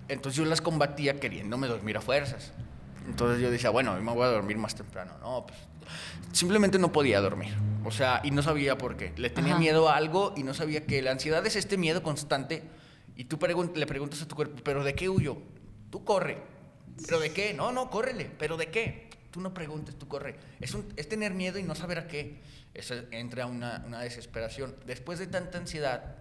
Entonces 0.09 0.37
yo 0.37 0.45
las 0.45 0.61
combatía 0.61 1.19
queriéndome 1.21 1.67
dormir 1.67 1.97
a 1.97 2.00
fuerzas. 2.00 2.52
Entonces 3.07 3.40
yo 3.40 3.50
decía, 3.50 3.71
bueno, 3.71 3.99
me 4.00 4.12
voy 4.12 4.25
a 4.25 4.29
dormir 4.29 4.59
más 4.59 4.75
temprano. 4.75 5.12
No, 5.21 5.47
pues 5.47 5.59
simplemente 6.33 6.79
no 6.79 6.93
podía 6.93 7.21
dormir. 7.21 7.55
O 7.85 7.90
sea, 7.90 8.21
y 8.23 8.31
no 8.31 8.43
sabía 8.43 8.79
por 8.79 8.97
qué. 8.97 9.12
Le 9.17 9.31
tenía 9.31 9.57
miedo 9.57 9.88
a 9.88 9.97
algo 9.97 10.35
y 10.37 10.43
no 10.43 10.55
sabía 10.55 10.87
que 10.87 11.02
la 11.02 11.12
ansiedad 11.12 11.45
es 11.47 11.57
este 11.57 11.76
miedo 11.76 12.02
constante. 12.02 12.62
Y 13.17 13.25
tú 13.25 13.38
le 13.75 13.87
preguntas 13.87 14.23
a 14.23 14.29
tu 14.29 14.37
cuerpo, 14.37 14.61
¿pero 14.62 14.85
de 14.85 14.95
qué 14.95 15.09
huyo? 15.09 15.38
Tú 15.90 16.05
corre. 16.05 16.38
¿Pero 17.07 17.21
de 17.21 17.33
qué? 17.33 17.55
No, 17.55 17.73
no, 17.73 17.90
córrele. 17.90 18.31
¿Pero 18.38 18.57
de 18.57 18.71
qué? 18.71 19.10
Tú 19.30 19.40
no 19.40 19.54
preguntes, 19.54 19.96
tú 19.96 20.08
corre. 20.08 20.37
Es, 20.60 20.75
un, 20.75 20.87
es 20.96 21.08
tener 21.08 21.34
miedo 21.34 21.58
y 21.58 21.62
no 21.62 21.75
saber 21.75 21.99
a 21.99 22.06
qué. 22.06 22.40
Eso 22.75 22.94
entra 23.10 23.46
una, 23.46 23.82
una 23.87 24.00
desesperación. 24.00 24.76
Después 24.87 25.18
de 25.18 25.26
tanta 25.26 25.58
ansiedad, 25.58 26.16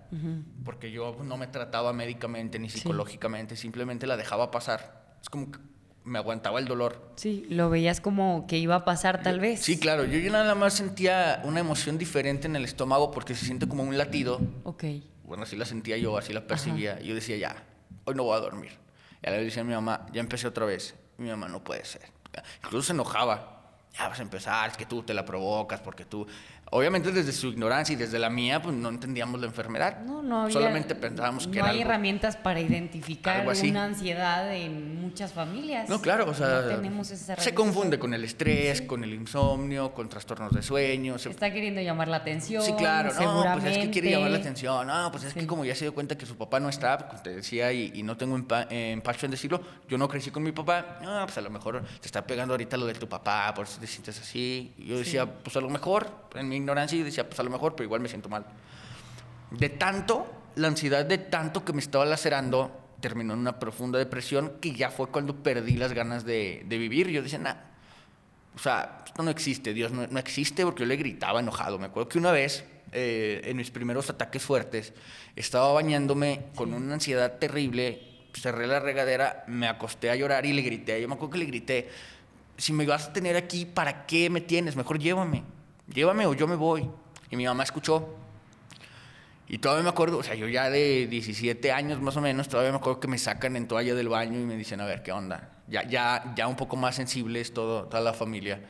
porque 0.66 0.92
yo 0.92 1.18
no 1.24 1.38
me 1.38 1.48
trataba 1.48 1.94
médicamente 1.94 2.58
ni 2.60 2.70
psicológicamente, 2.70 3.56
simplemente 3.56 4.08
la 4.08 4.18
dejaba 4.18 4.50
pasar. 4.50 5.18
Es 5.22 5.30
como 5.30 5.52
que 5.52 5.60
me 6.04 6.18
aguantaba 6.18 6.60
el 6.60 6.66
dolor. 6.66 7.12
Sí, 7.16 7.46
lo 7.50 7.70
veías 7.70 8.02
como 8.02 8.48
que 8.48 8.58
iba 8.58 8.76
a 8.76 8.86
pasar 8.86 9.22
tal 9.22 9.40
vez. 9.40 9.62
Sí, 9.62 9.80
claro. 9.80 10.06
Yo, 10.06 10.18
yo 10.18 10.32
nada 10.32 10.56
más 10.56 10.74
sentía 10.74 11.42
una 11.44 11.60
emoción 11.60 11.98
diferente 11.98 12.48
en 12.48 12.56
el 12.56 12.66
estómago 12.66 13.12
porque 13.12 13.36
se 13.36 13.46
siente 13.46 13.68
como 13.68 13.84
un 13.84 13.98
latido. 13.98 14.42
Ok. 14.64 14.86
Bueno, 15.24 15.44
así 15.44 15.56
la 15.56 15.66
sentía 15.66 15.98
yo, 15.98 16.18
así 16.18 16.34
la 16.34 16.48
percibía. 16.48 17.00
Y 17.00 17.08
yo 17.08 17.16
decía, 17.16 17.38
ya, 17.38 17.64
hoy 18.06 18.16
no 18.16 18.24
voy 18.24 18.38
a 18.38 18.40
dormir. 18.40 18.72
Y 19.22 19.30
le 19.30 19.44
decía 19.44 19.62
a 19.62 19.66
mi 19.66 19.74
mamá, 19.74 20.08
ya 20.12 20.22
empecé 20.22 20.48
otra 20.48 20.66
vez. 20.66 20.96
Mi 21.18 21.30
mamá, 21.30 21.48
no 21.48 21.64
puede 21.64 21.86
ser. 21.86 22.02
Incluso 22.64 22.88
se 22.88 22.94
enojaba. 22.94 23.58
Ya 23.98 24.08
vas 24.08 24.20
a 24.20 24.22
empezar, 24.22 24.70
es 24.70 24.78
que 24.78 24.86
tú 24.86 25.04
te 25.04 25.14
la 25.14 25.26
provocas 25.26 25.80
porque 25.82 26.06
tú... 26.06 26.28
Obviamente 26.72 27.12
desde 27.12 27.32
su 27.32 27.48
ignorancia 27.48 27.94
y 27.94 27.96
desde 27.96 28.20
la 28.20 28.30
mía, 28.30 28.62
pues 28.62 28.76
no 28.76 28.90
entendíamos 28.90 29.40
la 29.42 29.48
enfermedad. 29.48 30.02
No, 30.02 30.22
no 30.22 30.42
había, 30.44 30.54
Solamente 30.54 30.94
pensábamos 30.94 31.48
que 31.48 31.54
no 31.60 31.66
era 31.66 31.70
hay 31.70 31.78
algo- 31.80 31.90
herramientas 31.90 32.38
para 32.38 32.60
identificar 32.60 33.48
una 33.48 33.84
ansiedad 33.86 34.54
en 34.56 35.02
muchas 35.02 35.34
familias. 35.34 35.90
No, 35.90 36.00
claro, 36.00 36.30
o 36.30 36.34
sea, 36.34 36.62
No 36.62 36.76
tenemos 36.76 37.10
esas 37.10 37.44
se 37.44 37.54
confunde 37.56 37.98
con 37.98 38.14
el 38.14 38.24
estrés, 38.24 38.84
con 38.84 39.04
el 39.04 39.14
insomnio, 39.16 39.94
con 39.94 40.10
trastornos 40.10 40.52
de 40.54 40.62
sueño. 40.62 41.18
se- 41.18 41.30
Está 41.32 41.52
queriendo 41.52 41.82
llamar 41.82 42.08
la 42.08 42.18
atención. 42.18 42.62
Sí, 42.62 42.74
claro, 42.74 43.12
no, 43.20 43.44
pues 43.60 43.66
es 43.76 43.78
que 43.86 43.90
quiere 43.90 44.12
llamar 44.12 44.32
la 44.32 44.38
atención. 44.38 44.86
No, 44.86 45.12
pues 45.12 45.24
es 45.24 45.34
Sí. 45.34 45.40
que 45.40 45.48
como 45.48 45.66
ya 45.66 45.74
se 45.74 45.86
dio 45.86 45.94
cuenta 45.94 46.18
que 46.18 46.26
su 46.28 46.38
papá 46.38 46.60
no 46.60 46.70
está, 46.70 46.98
como 47.10 47.22
te 47.24 47.32
decía, 47.36 47.72
y, 47.74 47.92
y 47.96 48.04
no 48.04 48.16
tengo 48.16 48.38
empa- 48.38 48.68
empacho 48.70 49.26
en 49.26 49.32
decirlo, 49.32 49.62
yo 49.88 49.98
no 49.98 50.08
crecí 50.08 50.30
con 50.30 50.44
mi 50.44 50.52
papá. 50.52 51.00
No, 51.02 51.26
pues 51.26 51.38
a 51.38 51.42
lo 51.42 51.50
mejor 51.50 51.84
te 52.00 52.06
está 52.06 52.28
pegando 52.28 52.54
ahorita 52.54 52.78
lo 52.78 52.86
de 52.86 52.94
tu 52.94 53.10
papá, 53.10 53.52
por 53.56 53.66
eso 53.66 53.80
te 53.80 53.88
sientes 53.88 54.20
así. 54.20 54.74
Y 54.78 54.86
yo 54.86 54.98
decía, 55.00 55.26
pues 55.26 55.56
a 55.58 55.62
lo 55.62 55.70
mejor, 55.70 56.12
en 56.36 56.48
mi 56.48 56.59
ignorancia, 56.60 56.98
yo 56.98 57.06
decía, 57.06 57.28
pues 57.28 57.40
a 57.40 57.44
lo 57.44 57.50
mejor, 57.50 57.76
pero 57.76 57.86
igual 57.86 58.02
me 58.02 58.10
siento 58.10 58.30
mal. 58.30 58.46
De 59.52 59.70
tanto, 59.70 60.28
la 60.56 60.68
ansiedad 60.68 61.06
de 61.06 61.18
tanto 61.18 61.66
que 61.66 61.74
me 61.74 61.80
estaba 61.80 62.06
lacerando, 62.06 62.72
terminó 63.02 63.34
en 63.34 63.40
una 63.40 63.60
profunda 63.60 63.98
depresión 63.98 64.54
que 64.62 64.74
ya 64.74 64.92
fue 64.92 65.08
cuando 65.08 65.36
perdí 65.42 65.76
las 65.76 65.94
ganas 65.94 66.26
de, 66.26 66.64
de 66.66 66.78
vivir. 66.78 67.08
Yo 67.10 67.24
decía, 67.24 67.40
nada. 67.40 67.66
O 68.56 68.60
sea, 68.60 69.04
esto 69.06 69.24
no 69.24 69.32
existe, 69.32 69.74
Dios 69.74 69.92
no, 69.92 70.06
no 70.08 70.20
existe 70.20 70.66
porque 70.66 70.82
yo 70.82 70.86
le 70.88 70.98
gritaba 70.98 71.40
enojado. 71.40 71.80
Me 71.80 71.86
acuerdo 71.86 72.10
que 72.10 72.18
una 72.18 72.32
vez, 72.32 72.66
eh, 72.92 73.42
en 73.46 73.58
mis 73.58 73.72
primeros 73.72 74.10
ataques 74.10 74.44
fuertes, 74.44 74.94
estaba 75.36 75.72
bañándome 75.72 76.48
con 76.56 76.74
una 76.74 76.96
ansiedad 76.96 77.38
terrible, 77.38 78.02
cerré 78.34 78.68
la 78.68 78.80
regadera, 78.80 79.44
me 79.48 79.68
acosté 79.68 80.10
a 80.10 80.16
llorar 80.16 80.46
y 80.46 80.54
le 80.54 80.62
grité. 80.62 81.02
Yo 81.02 81.08
me 81.08 81.14
acuerdo 81.14 81.34
que 81.34 81.40
le 81.40 81.46
grité, 81.46 81.90
si 82.58 82.74
me 82.74 82.86
vas 82.86 83.08
a 83.08 83.14
tener 83.14 83.38
aquí, 83.38 83.66
¿para 83.66 84.06
qué 84.06 84.30
me 84.30 84.42
tienes? 84.42 84.76
Mejor 84.76 85.00
llévame, 85.00 85.44
llévame 85.94 86.26
o 86.26 86.34
yo 86.34 86.48
me 86.48 86.56
voy. 86.56 86.90
Y 87.32 87.36
mi 87.36 87.46
mamá 87.46 87.64
escuchó. 87.64 88.16
Y 89.48 89.58
todavía 89.58 89.84
me 89.84 89.90
acuerdo, 89.90 90.18
o 90.20 90.24
sea, 90.24 90.36
yo 90.36 90.48
ya 90.48 90.70
de 90.70 91.08
17 91.08 91.72
años 91.72 92.00
más 92.02 92.16
o 92.18 92.22
menos, 92.22 92.48
todavía 92.50 92.72
me 92.72 92.78
acuerdo 92.78 93.00
que 93.00 93.08
me 93.08 93.18
sacan 93.18 93.56
en 93.56 93.68
toalla 93.68 93.96
del 93.96 94.08
baño 94.08 94.40
y 94.40 94.44
me 94.44 94.56
dicen, 94.56 94.80
a 94.80 94.86
ver, 94.86 95.02
¿qué 95.02 95.12
onda? 95.12 95.50
Ya, 95.68 95.88
ya, 95.88 96.34
ya 96.36 96.48
un 96.48 96.56
poco 96.56 96.76
más 96.76 96.96
sensibles 96.96 97.52
todo, 97.54 97.86
toda 97.86 98.02
la 98.02 98.14
familia. 98.14 98.62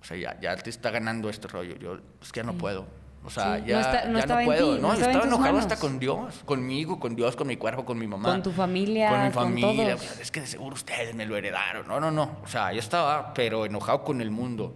O 0.00 0.04
sea, 0.04 0.16
ya, 0.16 0.38
ya 0.40 0.56
te 0.56 0.70
está 0.70 0.90
ganando 0.90 1.28
este 1.28 1.48
rollo. 1.48 1.76
Yo, 1.76 1.98
es 2.22 2.30
que 2.32 2.40
ya 2.40 2.44
no 2.44 2.54
puedo. 2.54 2.86
O 3.24 3.28
sea, 3.28 3.56
Sí, 3.56 3.62
no 3.62 3.66
ya, 3.66 3.80
está- 3.80 4.04
no 4.08 4.18
ya 4.20 4.26
no 4.26 4.44
puedo. 4.44 4.76
ti, 4.76 4.80
no, 4.80 4.88
no 4.88 4.94
yo 4.94 5.04
estaba 5.04 5.24
enojado 5.24 5.52
manos. 5.52 5.60
hasta 5.72 5.76
con 5.78 5.98
Dios, 5.98 6.42
conmigo, 6.46 6.98
con 7.00 7.16
Dios, 7.16 7.34
con 7.36 7.48
mi 7.48 7.56
cuerpo, 7.56 7.84
con 7.84 7.98
mi 7.98 8.06
mamá. 8.06 8.30
Con 8.30 8.42
tu 8.42 8.52
familia, 8.52 9.10
Con 9.10 9.18
mi 9.24 9.30
con 9.32 9.42
familia. 9.62 9.96
todos. 9.96 10.20
Es 10.20 10.30
que 10.30 10.40
de 10.42 10.46
seguro 10.46 10.74
ustedes 10.74 11.12
me 11.14 11.26
lo 11.26 11.36
heredaron. 11.36 11.86
No, 11.88 11.98
no, 12.00 12.10
no. 12.12 12.38
O 12.42 12.46
sea, 12.46 12.72
yo 12.72 12.78
estaba, 12.78 13.34
pero 13.34 13.66
enojado 13.66 14.04
con 14.04 14.20
el 14.20 14.30
mundo. 14.30 14.74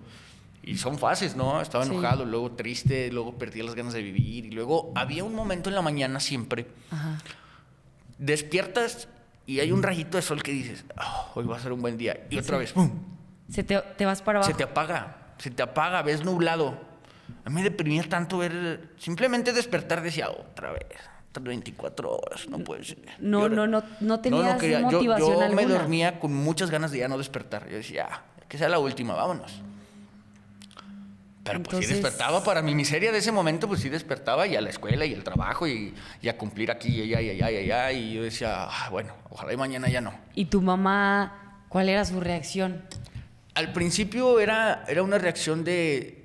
Y 0.66 0.76
son 0.78 0.98
fases, 0.98 1.36
¿no? 1.36 1.60
Estaba 1.60 1.84
Sí. 1.84 1.90
enojado, 1.92 2.24
luego 2.24 2.52
triste, 2.52 3.10
luego 3.12 3.36
perdí 3.36 3.62
las 3.62 3.74
ganas 3.74 3.92
de 3.92 4.02
vivir. 4.02 4.46
Y 4.46 4.50
luego 4.50 4.92
había 4.94 5.22
un 5.24 5.34
momento 5.34 5.68
en 5.68 5.74
la 5.74 5.82
mañana 5.82 6.20
siempre, 6.20 6.66
Ajá. 6.90 7.18
despiertas 8.18 9.08
y 9.46 9.60
hay 9.60 9.72
un 9.72 9.82
rayito 9.82 10.16
de 10.16 10.22
sol 10.22 10.42
que 10.42 10.52
dices, 10.52 10.84
"Ah, 10.96 11.26
hoy 11.34 11.44
va 11.44 11.56
a 11.56 11.60
ser 11.60 11.72
un 11.72 11.82
buen 11.82 11.98
día. 11.98 12.26
Y 12.30 12.38
otra 12.38 12.58
vez, 12.58 12.72
¡pum! 12.72 12.90
Se 13.50 13.62
te, 13.62 13.78
te 13.96 14.06
vas 14.06 14.22
para 14.22 14.38
abajo. 14.38 14.50
Se 14.50 14.56
te 14.56 14.64
apaga, 14.64 15.34
se 15.38 15.50
te 15.50 15.62
apaga, 15.62 16.02
ves 16.02 16.24
nublado. 16.24 16.78
A 17.44 17.50
mí 17.50 17.56
me 17.56 17.62
deprimía 17.62 18.02
tanto 18.08 18.38
ver, 18.38 18.90
simplemente 18.96 19.52
despertar, 19.52 20.02
decía, 20.02 20.30
otra 20.30 20.72
vez, 20.72 20.86
otras 21.30 21.44
24 21.44 22.10
horas, 22.16 22.48
no 22.48 22.58
puede 22.60 22.84
ser. 22.84 22.98
No, 23.18 23.48
no, 23.50 23.66
no, 23.66 23.82
no 24.00 24.20
tenías 24.20 24.60
Yo- 24.62 24.80
motivación 24.80 25.18
yo, 25.32 25.38
me 25.38 25.44
alguna. 25.62 25.78
dormía 25.78 26.18
con 26.20 26.32
muchas 26.32 26.70
ganas 26.70 26.90
de 26.90 26.98
ya 27.00 27.08
no 27.08 27.18
despertar. 27.18 27.68
Yo 27.68 27.76
decía, 27.76 28.08
"Ah, 28.10 28.22
que 28.48 28.56
sea 28.56 28.68
la 28.70 28.78
última, 28.78 29.14
vámonos. 29.14 29.52
Pero 31.44 31.62
pues 31.62 31.86
sí 31.86 31.92
despertaba, 31.92 32.42
para 32.42 32.62
mi 32.62 32.74
miseria 32.74 33.12
de 33.12 33.18
ese 33.18 33.30
momento, 33.30 33.68
pues 33.68 33.80
sí 33.80 33.90
despertaba 33.90 34.46
y 34.46 34.56
a 34.56 34.60
la 34.62 34.70
escuela 34.70 35.04
y 35.04 35.12
el 35.12 35.22
trabajo 35.22 35.68
y, 35.68 35.94
y 36.22 36.28
a 36.28 36.38
cumplir 36.38 36.70
aquí 36.70 36.88
y 36.88 37.02
allá 37.14 37.20
y 37.20 37.30
allá 37.30 37.50
y 37.50 37.56
allá. 37.58 37.92
Y 37.92 38.14
yo 38.14 38.22
decía, 38.22 38.64
"Ah, 38.64 38.88
bueno, 38.90 39.12
ojalá 39.28 39.52
y 39.52 39.56
mañana 39.56 39.88
ya 39.88 40.00
no. 40.00 40.14
¿Y 40.34 40.46
tu 40.46 40.62
mamá, 40.62 41.60
cuál 41.68 41.88
era 41.90 42.04
su 42.04 42.18
reacción? 42.20 42.82
Al 43.54 43.72
principio 43.72 44.40
era, 44.40 44.84
era 44.88 45.02
una 45.02 45.18
reacción 45.18 45.64
de, 45.64 46.24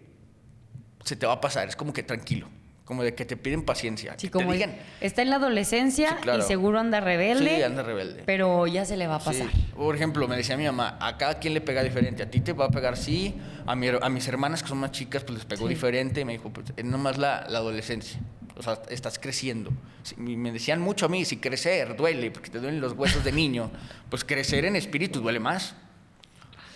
se 1.03 1.15
te 1.15 1.27
va 1.27 1.33
a 1.33 1.41
pasar, 1.41 1.67
es 1.67 1.75
como 1.75 1.91
que 1.93 2.01
tranquilo, 2.03 2.47
como 2.89 3.03
de 3.03 3.13
que 3.13 3.23
te 3.23 3.37
piden 3.37 3.61
paciencia. 3.61 4.15
Sí, 4.17 4.29
que 4.29 4.31
como 4.31 4.47
te 4.47 4.53
digan, 4.55 4.75
está 4.99 5.21
en 5.21 5.29
la 5.29 5.35
adolescencia 5.35 6.09
Sí, 6.09 6.15
claro. 6.23 6.39
y 6.39 6.41
seguro 6.41 6.79
anda 6.79 6.99
rebelde. 6.99 7.57
Sí, 7.57 7.61
anda 7.61 7.83
rebelde. 7.83 8.23
Pero 8.25 8.65
ya 8.65 8.83
se 8.83 8.97
le 8.97 9.05
va 9.05 9.17
a 9.17 9.19
pasar. 9.19 9.45
Sí. 9.53 9.65
Por 9.75 9.95
ejemplo, 9.95 10.27
me 10.27 10.35
decía 10.35 10.57
mi 10.57 10.65
mamá, 10.65 10.97
a 10.99 11.15
cada 11.15 11.37
quien 11.37 11.53
le 11.53 11.61
pega 11.61 11.83
diferente. 11.83 12.23
A 12.23 12.31
ti 12.31 12.41
te 12.41 12.51
va 12.51 12.65
a 12.65 12.69
pegar 12.71 12.97
sí, 12.97 13.35
a, 13.67 13.75
mi 13.75 13.89
a 13.89 14.09
mis 14.09 14.27
hermanas 14.27 14.63
que 14.63 14.69
son 14.69 14.79
más 14.79 14.91
chicas 14.91 15.23
pues 15.23 15.37
les 15.37 15.45
pegó 15.45 15.67
diferente. 15.67 16.25
Me 16.25 16.31
dijo, 16.31 16.49
pues 16.49 16.73
es 16.75 16.83
nomás 16.83 17.19
la, 17.19 17.45
la 17.47 17.59
adolescencia. 17.59 18.19
O 18.57 18.63
sea, 18.63 18.81
estás 18.89 19.19
creciendo. 19.19 19.69
Y 20.17 20.35
me 20.35 20.51
decían 20.51 20.81
mucho 20.81 21.05
a 21.05 21.09
mí, 21.09 21.25
si 21.25 21.37
crecer 21.37 21.95
duele, 21.95 22.31
porque 22.31 22.49
te 22.49 22.57
duelen 22.57 22.81
los 22.81 22.93
huesos 22.93 23.23
de 23.23 23.31
niño, 23.31 23.69
pues 24.09 24.23
crecer 24.23 24.65
en 24.65 24.75
espíritu 24.75 25.21
duele 25.21 25.39
más. 25.39 25.75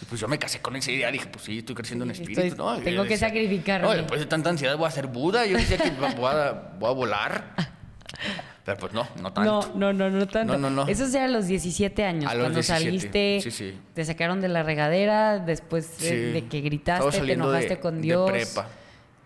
Y 0.02 0.06
pues 0.06 0.20
yo 0.20 0.28
me 0.28 0.38
casé 0.40 0.62
con 0.62 0.76
esa 0.76 0.92
idea, 0.92 1.10
dije, 1.12 1.28
pues 1.28 1.46
sí, 1.46 1.60
estoy 1.60 1.76
creciendo 1.76 2.04
en 2.06 2.12
espíritu, 2.12 2.42
estoy- 2.42 2.58
¿no? 2.58 2.76
Tengo 2.78 3.04
yo 3.04 3.08
que 3.10 3.18
sacrificarme. 3.18 3.88
No, 3.88 3.94
después 3.94 4.20
de 4.20 4.26
tanta 4.26 4.50
ansiedad 4.50 4.78
voy 4.78 4.88
a 4.88 4.92
ser 4.92 5.08
Buda. 5.08 5.46
Yo 5.46 5.58
decía 5.58 5.78
que 5.78 5.92
voy 5.92 6.30
a, 6.30 6.74
voy 6.80 6.90
a 6.90 6.94
volar. 6.94 7.56
Pero 8.66 8.78
pues 8.78 8.94
no, 8.94 9.06
no 9.22 9.34
tanto. 9.34 9.72
No, 9.76 9.92
no, 9.92 10.10
no, 10.10 10.18
no 10.18 10.28
tanto. 10.28 10.54
No, 10.58 10.70
no, 10.70 10.84
no. 10.86 10.88
Eso 10.90 11.06
ya 11.10 11.26
a 11.26 11.28
los 11.28 11.48
17 11.48 12.06
años. 12.06 12.32
A 12.32 12.34
los 12.34 12.44
cuando 12.44 12.60
17, 12.60 12.84
saliste, 12.86 13.40
sí, 13.44 13.52
sí. 13.52 13.78
te 13.94 14.06
sacaron 14.06 14.40
de 14.40 14.48
la 14.48 14.64
regadera, 14.64 15.40
después 15.40 16.00
de, 16.00 16.10
Sí. 16.10 16.16
de 16.16 16.46
que 16.48 16.62
gritaste, 16.62 17.20
te 17.20 17.26
de- 17.26 17.34
enojaste 17.34 17.80
con 17.80 17.96
de 17.96 18.02
Dios. 18.02 18.32
prepa. 18.32 18.68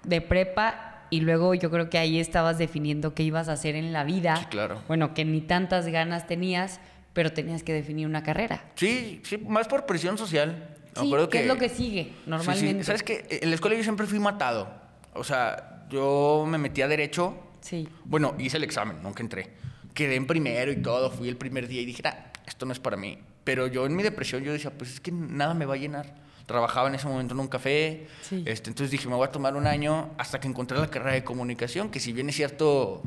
De 0.04 0.22
prepa. 0.22 0.84
Y 1.12 1.22
luego 1.22 1.54
yo 1.54 1.70
creo 1.72 1.90
que 1.90 1.98
ahí 2.00 2.20
estabas 2.20 2.58
definiendo 2.58 3.14
qué 3.14 3.24
ibas 3.24 3.48
a 3.48 3.54
hacer 3.54 3.76
en 3.76 3.94
la 3.94 4.04
vida. 4.04 4.36
Sí, 4.38 4.46
claro. 4.46 4.82
Bueno, 4.88 5.14
que 5.14 5.24
ni 5.24 5.40
tantas 5.42 5.88
ganas 5.88 6.26
tenías, 6.28 6.80
pero 7.18 7.34
tenías 7.34 7.64
que 7.64 7.74
definir 7.74 8.06
una 8.06 8.22
carrera. 8.22 8.64
Sí, 8.76 9.22
sí, 9.24 9.40
más 9.40 9.68
por 9.68 9.88
presión 9.88 10.20
social. 10.20 10.70
Sí, 10.96 11.08
acuerdo 11.08 11.30
¿qué 11.30 11.40
es 11.42 11.48
lo 11.48 11.58
que 11.58 11.68
sigue 11.68 12.04
Sí, 12.04 12.10
sí. 12.16 12.22
normalmente? 12.28 12.84
¿Sabes 12.84 13.02
qué? 13.02 13.26
En 13.42 13.50
la 13.50 13.56
escuela 13.56 13.76
yo 13.76 13.82
siempre 13.82 14.06
fui 14.06 14.20
matado. 14.20 14.70
O 15.16 15.24
sea, 15.24 15.88
yo 15.90 16.46
me 16.48 16.60
metí 16.60 16.84
a 16.84 16.88
derecho. 16.88 17.34
Sí. 17.62 17.90
Bueno, 18.06 18.36
hice 18.38 18.58
el 18.58 18.64
examen, 18.66 19.02
nunca 19.02 19.24
entré. 19.24 19.50
Quedé 19.96 20.14
en 20.14 20.28
primero 20.28 20.72
y 20.72 20.76
todo. 20.76 21.10
Fui 21.10 21.28
el 21.28 21.38
primer 21.38 21.68
día 21.68 21.82
y 21.82 21.86
dije, 21.86 22.04
"Ah, 22.06 22.32
esto 22.46 22.68
no 22.68 22.72
es 22.72 22.80
para 22.80 22.98
mí. 22.98 23.18
Pero 23.44 23.66
yo 23.66 23.88
en 23.88 23.96
mi 23.96 24.04
depresión 24.04 24.44
yo 24.44 24.52
decía, 24.54 24.70
pues 24.70 24.92
es 24.94 25.00
que 25.00 25.12
nada 25.12 25.56
me 25.56 25.66
va 25.66 25.74
a 25.74 25.78
llenar. 25.78 26.14
Trabajaba 26.46 26.88
en 26.88 26.94
ese 26.94 27.08
momento 27.08 27.34
en 27.34 27.40
un 27.40 27.48
café. 27.48 28.06
Sí. 28.22 28.44
Este, 28.46 28.70
entonces 28.70 28.92
dije, 28.92 29.08
me 29.08 29.16
voy 29.16 29.26
a 29.28 29.32
tomar 29.32 29.56
un 29.56 29.66
año 29.66 30.12
hasta 30.20 30.40
que 30.40 30.48
encontré 30.48 30.78
la 30.78 30.88
carrera 30.92 31.14
de 31.14 31.24
comunicación, 31.24 31.90
que 31.90 32.00
si 32.00 32.14
bien 32.14 32.30
es 32.30 32.36
cierto, 32.36 33.02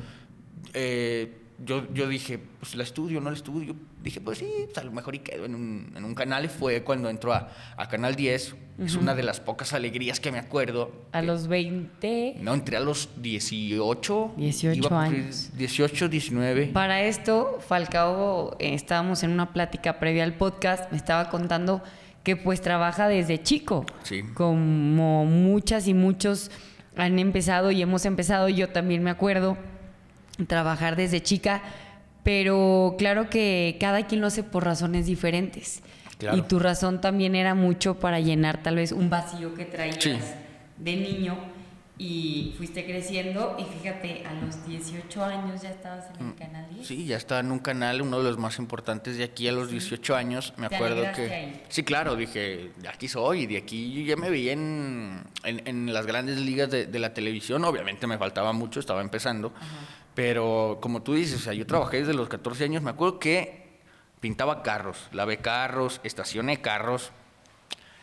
eh, 0.75 1.37
yo, 1.65 1.93
yo 1.93 2.09
dije, 2.09 2.39
pues 2.59 2.75
la 2.75 2.83
estudio, 2.83 3.21
no 3.21 3.31
la 3.31 3.37
estudio. 3.37 3.77
Dije, 4.03 4.21
pues 4.21 4.39
sí, 4.39 4.47
pues 4.65 4.79
a 4.79 4.85
lo 4.85 4.93
mejor 4.93 5.15
y 5.15 5.19
quedo 5.19 5.45
en 5.45 5.55
un, 5.55 5.93
en 5.95 6.05
un 6.05 6.15
canal. 6.15 6.45
Y 6.45 6.49
fue 6.49 6.83
cuando 6.83 7.09
entró 7.11 7.35
a, 7.35 7.51
a 7.77 7.89
Canal 7.89 8.17
10. 8.17 8.57
Es 8.79 8.95
una 8.95 9.15
de 9.15 9.23
las 9.23 9.41
pocas 9.41 9.75
alegrías 9.75 10.21
que 10.21 10.33
me 10.33 10.39
acuerdo. 10.39 10.91
A 11.13 11.21
los 11.21 11.49
20. 11.49 12.37
No, 12.41 12.55
entré 12.55 12.79
a 12.79 12.81
los 12.81 13.11
18. 13.21 14.35
18 14.39 14.79
iba 14.79 14.87
a 14.87 15.05
cumplir 15.05 15.25
años. 15.25 15.51
18, 15.55 16.09
19. 16.09 16.67
Para 16.69 17.03
esto, 17.03 17.59
Falcao, 17.67 18.57
eh, 18.59 18.73
estábamos 18.73 19.23
en 19.23 19.33
una 19.33 19.53
plática 19.53 19.99
previa 19.99 20.25
al 20.25 20.35
podcast, 20.35 20.91
me 20.91 20.97
estaba 20.97 21.29
contando 21.29 21.83
que 22.23 22.37
pues 22.37 22.63
trabaja 22.63 23.07
desde 23.09 23.43
chico. 23.43 23.85
Sí. 24.03 24.23
Como 24.35 25.27
muchas 25.27 25.87
y 25.87 25.93
muchos 25.93 26.51
han 26.97 27.19
empezado 27.19 27.71
y 27.71 27.83
hemos 27.83 28.07
empezado, 28.07 28.49
yo 28.49 28.71
también 28.71 29.03
me 29.03 29.11
acuerdo, 29.11 29.59
trabajar 30.47 30.97
desde 30.97 31.23
chica, 31.23 31.63
pero 32.23 32.95
claro 32.99 33.31
que 33.31 33.77
cada 33.81 34.07
quien 34.07 34.21
lo 34.21 34.27
hace 34.27 34.43
por 34.43 34.65
razones 34.65 35.07
diferentes. 35.07 35.83
Claro. 36.19 36.37
Y 36.37 36.43
tu 36.43 36.59
razón 36.59 37.01
también 37.01 37.35
era 37.35 37.55
mucho 37.55 37.99
para 37.99 38.21
llenar 38.21 38.63
tal 38.63 38.77
vez 38.77 38.93
un 38.93 39.09
vacío 39.09 39.55
que 39.55 39.65
traías 39.65 40.03
Sí. 40.03 40.19
de 40.77 40.97
niño 40.97 41.37
y 42.01 42.55
fuiste 42.57 42.87
creciendo 42.87 43.57
y 43.59 43.65
fíjate, 43.65 44.25
a 44.27 44.33
los 44.33 44.67
18 44.67 45.23
años 45.23 45.61
ya 45.61 45.69
estabas 45.69 46.07
en 46.15 46.27
el 46.27 46.33
mm, 46.33 46.37
canal 46.37 46.67
10. 46.75 46.87
Sí, 46.87 47.05
ya 47.05 47.19
estaba 47.19 47.41
en 47.41 47.53
un 47.53 47.59
canal, 47.59 48.01
uno 48.01 48.19
de 48.19 48.25
los 48.25 48.39
más 48.39 48.59
importantes 48.59 49.19
de 49.19 49.25
aquí 49.25 49.49
a 49.49 49.53
los 49.53 49.71
18 49.71 50.17
años. 50.17 50.55
Me 50.57 50.65
acuerdo 50.67 51.03
que... 51.15 51.63
Sí, 51.69 51.83
claro, 51.83 52.17
dije, 52.17 52.71
de 52.79 52.89
aquí 52.89 53.07
soy, 53.07 53.47
de 53.47 53.59
aquí 53.59 53.93
yo 53.93 54.01
ya 54.01 54.17
me 54.17 54.31
veía 54.31 54.53
en, 54.53 55.23
en, 55.45 55.93
las 55.93 56.07
grandes 56.07 56.39
ligas 56.39 56.71
de, 56.71 56.87
de, 56.87 56.99
la 56.99 57.13
televisión. 57.13 57.63
Obviamente 57.67 58.07
me 58.07 58.17
faltaba 58.17 58.55
mucho, 58.55 58.81
estaba 58.81 59.03
empezando. 59.03 59.53
Pero 60.21 60.81
como 60.83 61.03
tú 61.03 61.15
dices, 61.15 61.41
o 61.41 61.43
sea, 61.43 61.55
yo 61.55 61.67
trabajé 61.67 62.01
desde 62.01 62.13
los 62.13 62.29
14 62.29 62.65
años, 62.65 62.83
me 62.83 62.91
acuerdo 62.91 63.19
que 63.19 63.81
pintaba 64.21 64.63
carros, 64.63 65.09
lavé 65.13 65.39
carros, 65.39 65.99
estacioné 66.05 66.61
carros. 66.61 67.11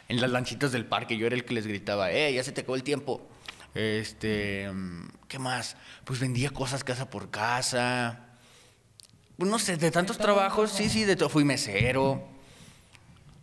En 0.08 0.20
las 0.20 0.32
lanchitas 0.32 0.72
del 0.72 0.86
parque 0.86 1.16
yo 1.18 1.28
era 1.28 1.36
el 1.36 1.46
que 1.46 1.54
les 1.54 1.68
gritaba, 1.68 2.12
eh, 2.12 2.34
ya 2.34 2.44
se 2.44 2.52
te 2.52 2.62
acabó 2.62 2.76
el 2.76 2.82
tiempo 2.82 3.22
este, 3.76 4.68
¿qué 5.28 5.38
más? 5.38 5.78
Pues 6.06 6.20
vendía 6.20 6.50
cosas 6.50 6.84
casa 6.84 7.08
por 7.12 7.30
casa. 7.30 8.26
Pues 9.38 9.52
no 9.52 9.60
sé, 9.60 9.78
de 9.78 9.92
tantos 9.92 10.18
trabajos, 10.18 10.72
sí, 10.72 10.90
sí, 10.90 11.04
de 11.04 11.16
todo. 11.16 11.30
Fui 11.30 11.44
mesero. 11.44 12.28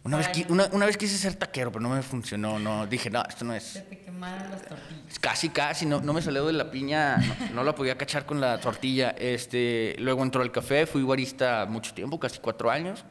Una 0.05 0.19
vez, 0.19 0.29
una, 0.51 0.69
una 0.73 0.85
vez, 0.85 0.99
quise 0.99 1.17
ser 1.17 1.35
taquero, 1.35 1.73
pero 1.73 1.83
no 1.83 1.89
me 1.89 2.03
funcionó. 2.03 2.59
No, 2.59 2.87
dije, 2.87 3.09
no, 3.09 3.23
esto 3.27 3.45
no 3.45 3.55
es. 3.55 3.83
te 3.89 3.99
quemaron 3.99 4.51
las 4.51 4.63
tortillas. 4.63 5.19
Casi, 5.19 5.49
casi, 5.49 5.87
no, 5.87 6.03
no 6.03 6.13
me 6.13 6.21
salió 6.21 6.47
de 6.47 6.53
la 6.53 6.71
piña, 6.71 7.17
no, 7.55 7.65
la 7.65 7.75
podía 7.75 7.97
cachar 7.97 8.27
con 8.27 8.39
la 8.39 8.61
tortilla. 8.61 9.15
Este, 9.19 9.97
luego 9.99 10.23
entró 10.23 10.43
al 10.43 10.53
café, 10.53 10.85
fui 10.87 11.03
barista 11.03 11.65
mucho 11.67 11.95
tiempo, 11.95 12.21
casi 12.21 12.39
cuatro 12.39 12.71
años. 12.71 13.03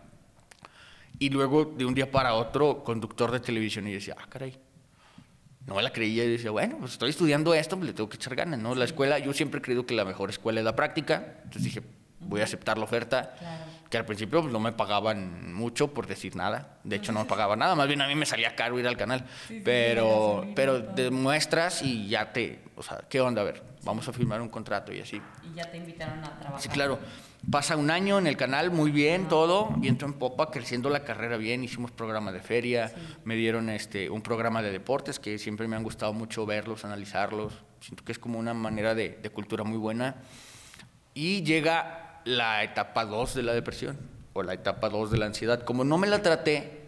Y 1.18 1.30
luego, 1.30 1.66
de 1.66 1.84
un 1.86 1.96
día 1.96 2.12
para 2.12 2.36
otro, 2.36 2.84
conductor 2.84 3.32
de 3.32 3.40
televisión. 3.40 3.88
Y 3.88 3.94
decía, 3.94 4.16
ah, 4.20 4.28
caray, 4.30 4.60
no 5.66 5.82
la 5.82 5.92
creía 5.92 6.26
y 6.26 6.30
decía, 6.30 6.52
bueno, 6.52 6.78
pues 6.78 6.92
estoy 6.94 7.10
estudiando 7.10 7.56
esto, 7.56 7.76
pues 7.76 7.88
le 7.88 7.94
tengo 7.94 8.10
que 8.10 8.18
echar 8.18 8.36
ganas, 8.36 8.60
¿no? 8.60 8.76
La 8.76 8.86
escuela, 8.86 9.18
yo 9.18 9.34
siempre 9.34 9.60
he 9.60 9.62
creído 9.64 9.86
que 9.86 9.96
la 9.96 10.06
mejor 10.06 10.30
escuela 10.30 10.60
es 10.60 10.66
la 10.66 10.76
práctica, 10.76 11.38
entonces 11.44 11.64
dije, 11.64 11.82
voy 12.26 12.42
a 12.42 12.44
aceptar 12.44 12.78
la 12.78 12.86
oferta, 12.86 13.36
que 13.90 13.98
al 13.98 14.06
principio 14.06 14.42
pues, 14.42 14.52
no 14.52 14.60
me 14.60 14.72
pagaban 14.72 15.54
mucho 15.54 15.94
por 15.94 16.08
decir 16.08 16.36
nada, 16.36 16.78
de 16.84 16.96
hecho 16.96 17.12
no 17.12 17.20
me 17.22 17.26
pagaba 17.26 17.56
nada, 17.56 17.76
más 17.76 17.88
bien 17.88 18.02
a 18.02 18.08
mí 18.08 18.16
me 18.16 18.26
salía 18.26 18.56
caro 18.56 18.80
ir 18.80 18.88
al 18.88 18.98
canal, 18.98 19.26
pero, 19.64 20.46
pero 20.56 20.80
demuestras 20.80 21.82
y 21.82 22.08
ya 22.08 22.32
te, 22.34 22.60
o 22.76 22.84
sea, 22.84 23.04
¿qué 23.10 23.22
onda? 23.22 23.42
A 23.42 23.46
ver, 23.46 23.64
vamos 23.84 24.08
a 24.08 24.14
firmar 24.14 24.42
un 24.42 24.50
contrato 24.50 24.92
y 24.92 25.02
así. 25.02 25.22
Y 25.44 25.56
ya 25.56 25.70
te 25.70 25.78
invitaron 25.78 26.24
a 26.24 26.40
trabajar. 26.40 26.62
Sí, 26.62 26.70
claro. 26.70 27.00
Pasa 27.52 27.76
un 27.76 27.92
año 27.92 28.20
en 28.20 28.28
el 28.28 28.38
canal, 28.38 28.72
muy 28.72 28.90
bien, 28.90 29.28
todo, 29.28 29.68
viento 29.76 30.06
en 30.06 30.14
popa, 30.14 30.50
creciendo 30.50 30.90
la 30.90 31.04
carrera 31.04 31.36
bien, 31.36 31.62
hicimos 31.62 31.92
programa 31.92 32.32
de 32.32 32.40
feria, 32.40 32.94
me 33.26 33.36
dieron 33.36 33.70
este, 33.70 34.10
un 34.10 34.22
programa 34.22 34.62
de 34.62 34.72
deportes 34.72 35.20
que 35.20 35.38
siempre 35.38 35.68
me 35.68 35.76
han 35.76 35.84
gustado 35.84 36.14
mucho 36.14 36.46
verlos, 36.46 36.86
analizarlos, 36.86 37.54
siento 37.82 38.06
que 38.06 38.14
es 38.14 38.20
como 38.20 38.40
una 38.40 38.54
manera 38.54 38.96
de, 38.96 39.30
cultura 39.34 39.66
muy 39.66 39.78
buena. 39.78 40.16
Y 41.14 41.44
llega 41.44 42.03
la 42.26 42.64
etapa 42.64 43.06
2 43.06 43.36
de 43.36 43.44
la 43.44 43.54
depresión, 43.54 43.98
o 44.34 44.44
la 44.44 44.54
etapa 44.54 44.90
2 44.90 45.12
de 45.12 45.18
la 45.18 45.26
ansiedad. 45.26 45.64
Como 45.64 45.84
no 45.84 45.98
me 45.98 46.08
la 46.08 46.22
traté, 46.22 46.82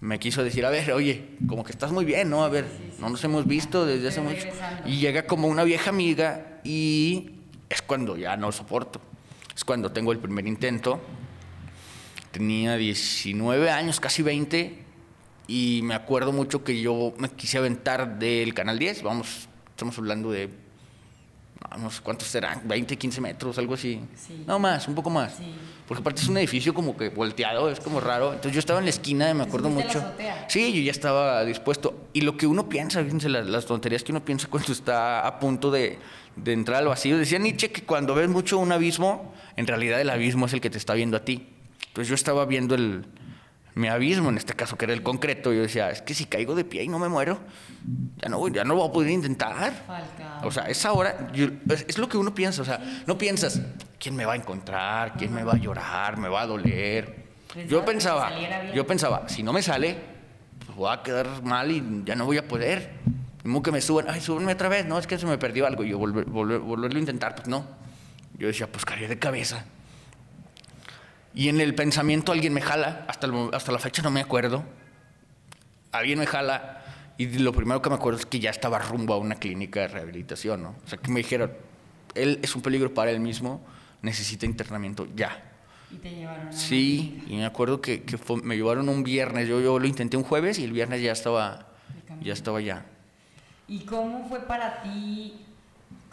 me 0.00 0.18
quiso 0.18 0.42
decir, 0.42 0.66
a 0.66 0.70
ver, 0.70 0.92
oye, 0.92 1.36
como 1.48 1.64
que 1.64 1.72
estás 1.72 1.92
muy 1.92 2.04
bien, 2.04 2.30
¿no? 2.30 2.44
A 2.44 2.48
ver, 2.48 2.66
no 2.98 3.08
nos 3.08 3.22
hemos 3.24 3.46
visto 3.46 3.86
desde 3.86 4.08
hace 4.08 4.20
mucho. 4.20 4.46
Y 4.84 4.98
llega 4.98 5.26
como 5.26 5.48
una 5.48 5.64
vieja 5.64 5.90
amiga 5.90 6.60
y 6.64 7.32
es 7.68 7.82
cuando 7.82 8.16
ya 8.16 8.36
no 8.36 8.52
soporto 8.52 9.00
es 9.54 9.64
cuando 9.64 9.92
tengo 9.92 10.12
el 10.12 10.18
primer 10.18 10.46
intento. 10.46 11.00
Tenía 12.30 12.76
19 12.76 13.70
años, 13.70 14.00
casi 14.00 14.22
20, 14.22 14.78
y 15.46 15.80
me 15.84 15.94
acuerdo 15.94 16.32
mucho 16.32 16.64
que 16.64 16.80
yo 16.80 17.14
me 17.18 17.28
quise 17.30 17.58
aventar 17.58 18.18
del 18.18 18.54
Canal 18.54 18.78
10. 18.78 19.02
Vamos, 19.02 19.48
estamos 19.70 19.96
hablando 19.98 20.32
de, 20.32 20.50
no 21.78 21.90
sé 21.90 22.00
cuántos 22.02 22.28
serán, 22.28 22.62
20, 22.64 22.96
15 22.96 23.20
metros, 23.20 23.58
algo 23.58 23.74
así. 23.74 24.00
No 24.46 24.58
más, 24.58 24.86
un 24.88 24.94
poco 24.94 25.10
más. 25.10 25.34
Porque 25.86 26.00
aparte 26.00 26.22
es 26.22 26.28
un 26.28 26.36
edificio 26.38 26.72
como 26.72 26.96
que 26.96 27.08
volteado, 27.08 27.70
es 27.70 27.80
como 27.80 28.00
raro. 28.00 28.28
Entonces 28.28 28.52
yo 28.52 28.60
estaba 28.60 28.78
en 28.78 28.86
la 28.86 28.90
esquina 28.90 29.32
me 29.34 29.42
acuerdo 29.42 29.70
mucho. 29.70 30.02
Sí, 30.48 30.72
yo 30.72 30.80
ya 30.82 30.90
estaba 30.92 31.44
dispuesto. 31.44 32.08
Y 32.12 32.22
lo 32.22 32.36
que 32.36 32.46
uno 32.46 32.68
piensa, 32.68 33.02
fíjense 33.02 33.28
las, 33.28 33.46
las 33.46 33.66
tonterías 33.66 34.02
que 34.02 34.12
uno 34.12 34.24
piensa 34.24 34.48
cuando 34.48 34.72
está 34.72 35.26
a 35.26 35.38
punto 35.38 35.70
de, 35.70 35.98
de 36.36 36.52
entrar 36.52 36.78
al 36.78 36.88
vacío. 36.88 37.18
Decía 37.18 37.38
Nietzsche 37.38 37.70
que 37.70 37.82
cuando 37.82 38.14
ves 38.14 38.28
mucho 38.28 38.58
un 38.58 38.72
abismo, 38.72 39.34
en 39.56 39.66
realidad 39.66 40.00
el 40.00 40.10
abismo 40.10 40.46
es 40.46 40.52
el 40.52 40.60
que 40.60 40.70
te 40.70 40.78
está 40.78 40.94
viendo 40.94 41.16
a 41.16 41.24
ti. 41.24 41.48
Entonces 41.88 42.08
yo 42.08 42.14
estaba 42.14 42.44
viendo 42.46 42.74
el, 42.74 43.04
mi 43.74 43.88
abismo, 43.88 44.28
en 44.28 44.36
este 44.36 44.54
caso 44.54 44.76
que 44.76 44.84
era 44.84 44.94
el 44.94 45.02
concreto, 45.02 45.52
yo 45.52 45.62
decía, 45.62 45.90
es 45.90 46.00
que 46.00 46.14
si 46.14 46.26
caigo 46.26 46.54
de 46.54 46.64
pie 46.64 46.84
y 46.84 46.88
no 46.88 47.00
me 47.00 47.08
muero, 47.08 47.40
ya 48.22 48.28
no, 48.28 48.46
ya 48.48 48.62
no 48.62 48.76
voy 48.76 48.88
a 48.88 48.92
poder 48.92 49.10
intentar. 49.10 49.72
O 50.44 50.50
sea, 50.52 50.64
es 50.64 50.84
ahora, 50.84 51.30
es, 51.34 51.98
lo 51.98 52.08
que 52.08 52.16
uno 52.16 52.34
piensa, 52.34 52.62
o 52.62 52.64
sea, 52.64 52.80
no 53.06 53.18
piensas, 53.18 53.60
¿quién 53.98 54.14
me 54.14 54.24
va 54.24 54.34
a 54.34 54.36
encontrar? 54.36 55.14
¿Quién 55.16 55.34
me 55.34 55.42
va 55.42 55.54
a 55.54 55.56
llorar? 55.56 56.18
¿Me 56.18 56.28
va 56.28 56.42
a 56.42 56.46
doler? 56.46 57.24
Pues 57.52 57.68
yo 57.68 57.84
pensaba, 57.84 58.30
yo 58.72 58.86
pensaba, 58.86 59.28
si 59.28 59.42
no 59.42 59.52
me 59.52 59.62
sale, 59.62 59.96
pues 60.64 60.76
voy 60.76 60.92
a 60.92 61.02
quedar 61.02 61.42
mal 61.42 61.70
y 61.70 62.02
ya 62.04 62.14
no 62.14 62.26
voy 62.26 62.38
a 62.38 62.46
poder. 62.46 62.92
Como 63.42 63.60
que 63.60 63.72
me 63.72 63.80
suban, 63.80 64.06
ay, 64.08 64.20
súbenme 64.20 64.52
otra 64.52 64.68
vez, 64.68 64.86
no, 64.86 64.98
es 64.98 65.06
que 65.06 65.18
se 65.18 65.26
me 65.26 65.36
perdió 65.36 65.66
algo, 65.66 65.82
y 65.84 65.90
yo 65.90 65.98
volver, 65.98 66.24
volverlo 66.26 66.96
a 66.96 67.00
intentar, 67.00 67.34
pues 67.34 67.48
no. 67.48 67.66
Yo 68.38 68.46
decía, 68.46 68.68
pues 68.68 68.84
caería 68.84 69.08
de 69.08 69.18
cabeza. 69.18 69.64
Y 71.34 71.48
en 71.48 71.60
el 71.60 71.74
pensamiento 71.74 72.32
alguien 72.32 72.52
me 72.52 72.60
jala, 72.60 73.04
hasta, 73.08 73.28
hasta 73.52 73.72
la 73.72 73.78
fecha 73.78 74.02
no 74.02 74.10
me 74.10 74.20
acuerdo. 74.20 74.64
Alguien 75.90 76.18
me 76.18 76.26
jala 76.26 76.82
y 77.16 77.26
lo 77.38 77.52
primero 77.52 77.80
que 77.80 77.90
me 77.90 77.96
acuerdo 77.96 78.18
es 78.18 78.26
que 78.26 78.40
ya 78.40 78.50
estaba 78.50 78.78
rumbo 78.78 79.14
a 79.14 79.18
una 79.18 79.36
clínica 79.36 79.80
de 79.80 79.88
rehabilitación, 79.88 80.62
¿no? 80.62 80.76
O 80.84 80.88
sea, 80.88 80.98
que 80.98 81.10
me 81.10 81.20
dijeron, 81.20 81.52
él 82.14 82.40
es 82.42 82.54
un 82.56 82.62
peligro 82.62 82.92
para 82.92 83.10
él 83.10 83.20
mismo, 83.20 83.64
necesita 84.02 84.46
internamiento 84.46 85.06
ya. 85.14 85.42
¿Y 85.92 85.96
te 85.96 86.10
llevaron 86.10 86.48
a 86.48 86.52
Sí, 86.52 87.22
y 87.28 87.36
me 87.36 87.46
acuerdo 87.46 87.80
que, 87.80 88.02
que 88.02 88.18
me 88.42 88.56
llevaron 88.56 88.88
un 88.88 89.04
viernes, 89.04 89.48
yo, 89.48 89.60
yo 89.60 89.78
lo 89.78 89.86
intenté 89.86 90.16
un 90.16 90.24
jueves 90.24 90.58
y 90.58 90.64
el 90.64 90.72
viernes 90.72 91.02
ya 91.02 91.12
estaba, 91.12 91.68
ya 92.20 92.32
estaba 92.32 92.60
ya. 92.60 92.84
¿Y 93.68 93.80
cómo 93.80 94.28
fue 94.28 94.40
para 94.40 94.82
ti 94.82 95.43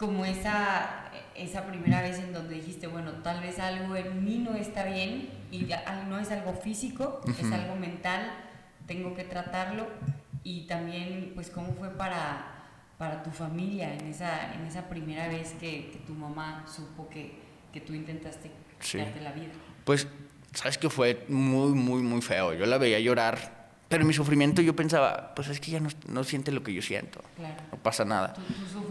como 0.02 0.24
esa, 0.24 1.12
esa 1.36 1.64
primera 1.64 2.02
vez 2.02 2.18
en 2.18 2.32
donde 2.32 2.56
dijiste, 2.56 2.88
bueno, 2.88 3.12
tal 3.22 3.40
vez 3.40 3.60
algo 3.60 3.94
en 3.94 4.24
mí 4.24 4.38
no 4.38 4.56
está 4.56 4.82
bien 4.82 5.30
y 5.52 5.68
no 6.08 6.18
es 6.18 6.32
algo 6.32 6.54
físico, 6.54 7.20
es 7.38 7.52
algo 7.52 7.76
mental, 7.76 8.32
tengo 8.88 9.14
que 9.14 9.22
tratarlo 9.22 9.86
y 10.42 10.62
también 10.62 11.30
pues 11.36 11.50
cómo 11.50 11.72
fue 11.74 11.90
para, 11.90 12.64
para 12.98 13.22
tu 13.22 13.30
familia 13.30 13.94
en 13.94 14.08
esa, 14.08 14.52
en 14.54 14.66
esa 14.66 14.88
primera 14.88 15.28
vez 15.28 15.52
que, 15.60 16.02
tu 16.04 16.14
mamá 16.14 16.64
supo 16.66 17.08
que, 17.08 17.36
que 17.72 17.80
tú 17.80 17.94
intentaste 17.94 18.50
quitarte 18.80 19.20
la 19.20 19.30
vida. 19.30 19.52
Pues 19.84 20.08
sabes 20.52 20.78
que 20.78 20.90
fue 20.90 21.24
muy, 21.28 21.74
muy, 21.74 22.02
muy 22.02 22.22
feo. 22.22 22.54
Yo 22.54 22.66
la 22.66 22.78
veía 22.78 22.98
llorar 22.98 23.61
pero 23.92 24.04
en 24.04 24.08
mi 24.08 24.14
sufrimiento 24.14 24.62
yo 24.62 24.74
pensaba, 24.74 25.34
pues 25.36 25.48
es 25.48 25.60
que 25.60 25.70
ya 25.70 25.78
no, 25.78 25.90
no 26.08 26.24
siente 26.24 26.50
lo 26.50 26.62
que 26.62 26.72
yo 26.72 26.80
siento. 26.80 27.20
No 27.70 27.76
pasa 27.82 28.06
nada. 28.06 28.32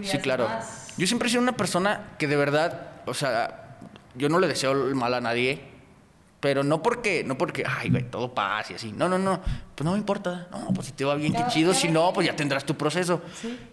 sí, 0.04 0.16
claro. 0.20 0.48
Yo 0.96 1.08
siempre 1.08 1.28
he 1.28 1.32
sido 1.32 1.42
una 1.42 1.58
persona 1.58 2.12
que 2.20 2.28
de 2.28 2.36
verdad, 2.36 2.92
o 3.08 3.16
sea, 3.16 3.80
yo 4.14 4.30
no 4.30 4.40
le 4.40 4.48
deseo 4.48 4.74
el 4.74 4.94
mal 4.94 5.16
a 5.16 5.20
nadie, 5.20 5.60
pero 6.40 6.64
no 6.64 6.84
porque, 6.84 7.24
no 7.24 7.36
porque, 7.36 7.64
ay, 7.68 7.90
güey, 7.90 8.04
todo 8.12 8.36
paz 8.36 8.70
y 8.70 8.76
así. 8.76 8.92
No, 8.92 9.10
no, 9.10 9.18
no. 9.18 9.42
Pues 9.74 9.84
no 9.84 9.94
me 9.94 9.98
importa. 9.98 10.48
No, 10.52 10.72
pues 10.72 10.86
si 10.86 10.94
te 10.94 11.04
va 11.04 11.16
bien, 11.16 11.34
qué 11.34 11.46
chido. 11.50 11.74
Si 11.74 11.88
no, 11.88 12.14
pues 12.14 12.28
ya 12.28 12.36
tendrás 12.36 12.64
tu 12.64 12.78
proceso. 12.78 13.24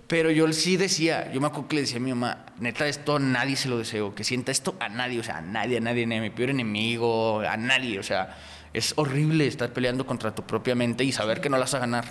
Pero 0.07 0.31
yo 0.31 0.51
sí 0.55 0.79
decía, 0.79 1.31
yo 1.31 1.43
me 1.43 1.49
acuerdo 1.49 1.69
que 1.69 1.75
le 1.77 1.83
decía 1.83 1.99
a 1.99 2.01
mi 2.01 2.09
mamá, 2.09 2.47
neta, 2.59 2.89
esto 2.89 3.17
a 3.17 3.19
nadie 3.19 3.57
se 3.57 3.69
lo 3.69 3.77
deseo. 3.77 4.15
Que 4.15 4.25
sienta 4.25 4.51
esto 4.51 4.77
a 4.81 4.89
nadie, 4.89 5.21
o 5.21 5.23
sea, 5.23 5.37
a 5.37 5.43
nadie, 5.43 5.77
a 5.77 5.81
nadie, 5.81 6.07
ni 6.07 6.17
a 6.17 6.23
mi 6.23 6.31
peor 6.31 6.49
enemigo, 6.49 7.41
a 7.41 7.59
nadie, 7.59 7.99
o 7.99 8.03
sea 8.03 8.35
es 8.73 8.95
horrible 8.97 9.47
estar 9.47 9.73
peleando 9.73 10.07
contra 10.07 10.35
tu 10.35 10.43
propia 10.43 10.75
mente 10.75 11.05
y 11.05 11.13
saber 11.13 11.41
que 11.41 11.49
no 11.49 11.57
la 11.57 11.63
vas 11.63 11.75
a 11.75 11.79
ganar. 11.79 12.05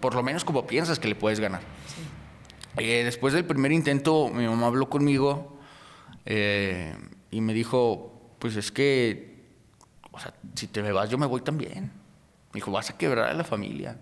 Por 0.00 0.14
lo 0.14 0.22
menos 0.22 0.44
como 0.44 0.66
piensas 0.66 0.98
que 0.98 1.08
le 1.08 1.14
puedes 1.14 1.40
ganar. 1.40 1.60
Eh, 2.76 3.02
después 3.04 3.32
del 3.34 3.44
primer 3.44 3.72
intento, 3.72 4.28
mi 4.28 4.46
mamá 4.46 4.66
habló 4.66 4.88
conmigo 4.88 5.58
eh, 6.26 6.94
y 7.30 7.40
me 7.40 7.54
dijo, 7.54 8.36
pues 8.38 8.56
es 8.56 8.72
que, 8.72 9.44
o 10.10 10.18
sea, 10.18 10.34
si 10.54 10.66
te 10.66 10.82
me 10.82 10.92
vas, 10.92 11.08
yo 11.08 11.18
me 11.18 11.26
voy 11.26 11.40
también. 11.40 11.84
Me 12.52 12.58
dijo, 12.58 12.70
vas 12.70 12.90
a 12.90 12.98
quebrar 12.98 13.30
a 13.30 13.34
la 13.34 13.44
familia. 13.44 13.96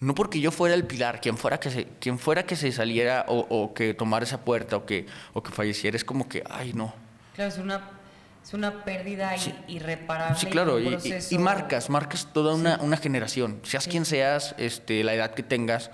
No 0.00 0.14
porque 0.14 0.40
yo 0.40 0.50
fuera 0.50 0.74
el 0.74 0.86
pilar, 0.86 1.20
quien 1.20 1.36
fuera 1.36 1.60
que 1.60 1.70
se, 1.70 1.84
quien 2.00 2.18
fuera 2.18 2.44
que 2.46 2.56
se 2.56 2.72
saliera 2.72 3.26
o, 3.28 3.40
o 3.50 3.74
que 3.74 3.92
tomara 3.92 4.24
esa 4.24 4.42
puerta 4.46 4.76
o 4.76 4.86
que, 4.86 5.06
o 5.34 5.42
que 5.42 5.50
falleciera, 5.50 5.94
es 5.94 6.04
como 6.04 6.26
que, 6.26 6.42
ay, 6.48 6.72
no. 6.72 6.94
Claro, 7.34 7.50
es 7.50 7.58
una 7.58 7.99
es 8.44 8.54
una 8.54 8.84
pérdida 8.84 9.34
irreparable. 9.68 10.38
Sí, 10.38 10.46
claro, 10.46 10.80
y, 10.80 10.98
y, 11.30 11.38
marcas, 11.38 11.90
marcas 11.90 12.28
toda 12.32 12.54
una, 12.54 12.78
una 12.80 12.96
generación. 12.96 13.60
Seas 13.62 13.86
quien 13.86 14.04
seas, 14.04 14.54
este, 14.58 15.04
la 15.04 15.14
edad 15.14 15.34
que 15.34 15.42
tengas. 15.42 15.90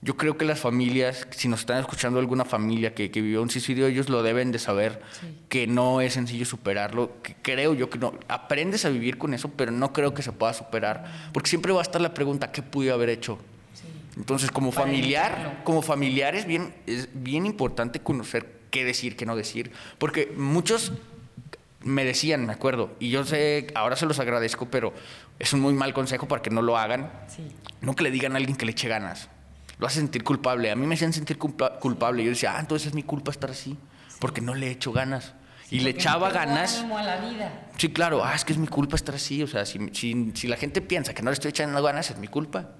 Yo 0.00 0.16
creo 0.16 0.38
que 0.38 0.44
las 0.44 0.60
familias, 0.60 1.26
si 1.30 1.48
nos 1.48 1.60
están 1.60 1.80
escuchando 1.80 2.20
alguna 2.20 2.44
familia 2.44 2.94
que, 2.94 3.10
que 3.10 3.20
vivió 3.20 3.42
un 3.42 3.50
suicidio, 3.50 3.88
ellos 3.88 4.08
lo 4.08 4.22
deben 4.22 4.52
de 4.52 4.60
saber, 4.60 5.00
que 5.48 5.66
no 5.66 6.00
es 6.00 6.12
sencillo 6.12 6.46
superarlo, 6.46 7.20
que 7.20 7.34
creo 7.42 7.74
yo 7.74 7.90
que 7.90 7.98
no. 7.98 8.14
Aprendes 8.28 8.84
a 8.84 8.90
vivir 8.90 9.18
con 9.18 9.34
eso, 9.34 9.48
pero 9.48 9.72
no 9.72 9.92
creo 9.92 10.14
que 10.14 10.22
se 10.22 10.30
pueda 10.30 10.54
superar, 10.54 11.30
porque 11.32 11.48
siempre 11.48 11.72
va 11.72 11.80
a 11.80 11.82
estar 11.82 12.00
la 12.00 12.14
pregunta, 12.14 12.52
¿qué 12.52 12.62
pude 12.62 12.92
haber 12.92 13.08
hecho? 13.08 13.40
Entonces, 14.16 14.52
como 14.52 14.70
familiar, 14.70 15.62
como 15.64 15.82
familiar 15.82 16.36
es 16.36 16.46
bien, 16.46 16.74
es 16.86 17.08
bien 17.12 17.44
importante 17.44 17.98
conocer 17.98 18.58
qué 18.70 18.84
decir, 18.84 19.16
qué 19.16 19.26
no 19.26 19.34
decir, 19.34 19.72
porque 19.98 20.32
muchos 20.36 20.92
me 21.88 22.04
decían, 22.04 22.46
me 22.46 22.52
acuerdo, 22.52 22.94
y 23.00 23.10
yo 23.10 23.24
sé, 23.24 23.68
ahora 23.74 23.96
se 23.96 24.06
los 24.06 24.18
agradezco, 24.18 24.66
pero 24.70 24.92
es 25.38 25.52
un 25.52 25.60
muy 25.60 25.74
mal 25.74 25.92
consejo 25.92 26.28
para 26.28 26.42
que 26.42 26.50
no 26.50 26.62
lo 26.62 26.76
hagan. 26.76 27.10
No 27.80 27.94
que 27.94 28.02
le 28.02 28.10
digan 28.10 28.32
a 28.32 28.36
alguien 28.36 28.56
que 28.56 28.66
le 28.66 28.72
eche 28.72 28.88
ganas. 28.88 29.28
Lo 29.78 29.86
hace 29.86 30.00
sentir 30.00 30.24
culpable. 30.24 30.70
A 30.70 30.76
mí 30.76 30.86
me 30.86 30.94
hacían 30.94 31.12
sentir 31.12 31.38
culpable. 31.38 32.24
Yo 32.24 32.30
decía, 32.30 32.56
ah, 32.56 32.60
entonces 32.60 32.88
es 32.88 32.94
mi 32.94 33.02
culpa 33.02 33.30
estar 33.30 33.50
así, 33.50 33.76
porque 34.18 34.40
no 34.40 34.54
le 34.54 34.68
he 34.68 34.70
hecho 34.70 34.92
ganas. 34.92 35.34
y 35.70 35.80
le 35.80 35.90
echaba 35.90 36.30
ganas. 36.30 36.82
A 36.82 37.02
la 37.02 37.16
vida. 37.20 37.68
Sí, 37.76 37.90
claro, 37.90 38.24
ah, 38.24 38.34
es 38.34 38.44
que 38.44 38.52
es 38.52 38.58
mi 38.58 38.66
culpa 38.66 38.96
estar 38.96 39.14
así. 39.14 39.42
O 39.42 39.46
sea, 39.46 39.64
si, 39.64 39.78
si 39.92 40.48
la 40.48 40.56
gente 40.56 40.80
piensa 40.80 41.14
que 41.14 41.22
no 41.22 41.30
le 41.30 41.34
estoy 41.34 41.50
echando 41.50 41.82
ganas, 41.82 42.10
es 42.10 42.18
mi 42.18 42.28
culpa. 42.28 42.70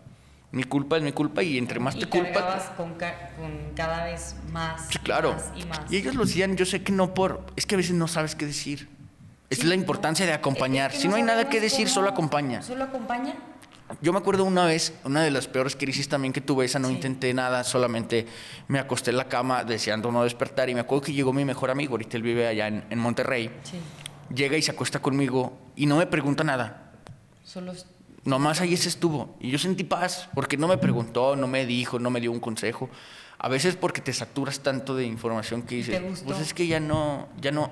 Mi 0.51 0.64
culpa 0.64 0.97
es 0.97 1.03
mi 1.03 1.12
culpa 1.12 1.42
y 1.42 1.59
entre 1.59 1.79
más 1.79 1.99
te 1.99 2.07
culpa... 2.07 2.75
Con, 2.77 2.94
con 2.94 3.75
cada 3.77 4.07
vez 4.07 4.35
más. 4.51 4.88
Sí, 4.88 4.99
claro. 4.99 5.37
y, 5.55 5.64
más. 5.66 5.81
y 5.90 5.97
ellos 5.97 6.14
lo 6.14 6.25
decían, 6.25 6.57
yo 6.57 6.64
sé 6.64 6.83
que 6.83 6.90
no 6.90 7.12
por... 7.12 7.44
Es 7.57 7.66
que 7.66 7.75
a 7.75 7.79
veces 7.79 7.92
no 7.94 8.09
sabes 8.09 8.35
qué 8.35 8.47
decir. 8.47 8.88
Es 9.51 9.65
la 9.65 9.75
importancia 9.75 10.27
de 10.27 10.33
acompañar. 10.33 10.93
si 10.93 11.09
no, 11.09 11.17
hay 11.17 11.23
nada 11.23 11.49
que 11.49 11.61
decir, 11.61 11.89
solo 11.89 12.09
acompaña. 12.11 12.63
¿Solo 12.63 12.85
acompaña? 12.85 13.35
Yo 14.03 14.13
me 14.13 14.19
acuerdo 14.19 14.45
una 14.45 14.67
vez, 14.67 14.93
una 15.05 15.23
de 15.23 15.31
las 15.31 15.49
peores 15.49 15.75
crisis 15.75 16.09
también 16.09 16.33
que 16.33 16.43
tuve, 16.43 16.67
esa 16.67 16.79
no 16.79 16.91
intenté 16.91 17.33
nada, 17.33 17.65
solamente 17.65 18.27
me 18.69 18.79
acosté 18.79 19.13
en 19.13 19.17
la 19.17 19.29
cama 19.29 19.65
deseando 19.65 20.13
no 20.13 20.25
despertar 20.25 20.69
y 20.69 20.75
me 20.75 20.81
acuerdo 20.81 21.07
que 21.07 21.13
llegó 21.15 21.33
mi 21.33 21.47
mejor 21.47 21.71
amigo, 21.71 21.93
ahorita 21.93 22.19
él 22.19 22.23
vive 22.23 22.47
allá 22.47 22.69
en, 22.69 22.85
en 22.91 22.99
Monterrey. 22.99 23.51
Sí. 23.63 23.79
Llega 24.35 24.59
y 24.59 24.63
se 24.63 24.73
acuesta 24.73 25.01
conmigo 25.01 25.57
y 25.75 25.87
no 25.87 25.97
me 25.97 26.07
pregunta 26.07 26.45
nada. 26.45 26.93
Solo 27.43 27.73
Nomás 28.25 28.61
ahí 28.61 28.77
se 28.77 28.91
estuvo. 28.91 29.37
Y 29.41 29.51
yo 29.51 29.59
sentí 29.59 29.85
paz, 29.85 30.29
porque 30.35 30.59
no 30.59 30.69
me 30.69 30.77
preguntó, 30.77 31.35
no 31.35 31.47
me 31.47 31.65
dijo, 31.65 31.99
no 31.99 32.11
me 32.11 32.21
dio 32.21 32.31
un 32.31 32.41
consejo. 32.41 32.91
A 33.39 33.49
veces 33.49 33.75
porque 33.77 34.03
te 34.03 34.13
saturas 34.13 34.61
tanto 34.61 34.95
de 34.95 35.07
información 35.07 35.63
que 35.63 35.77
dices, 35.77 36.03
pues 36.27 36.39
es 36.41 36.53
que 36.53 36.67
ya 36.67 36.79
no, 36.79 37.29
ya 37.41 37.53
no, 37.53 37.71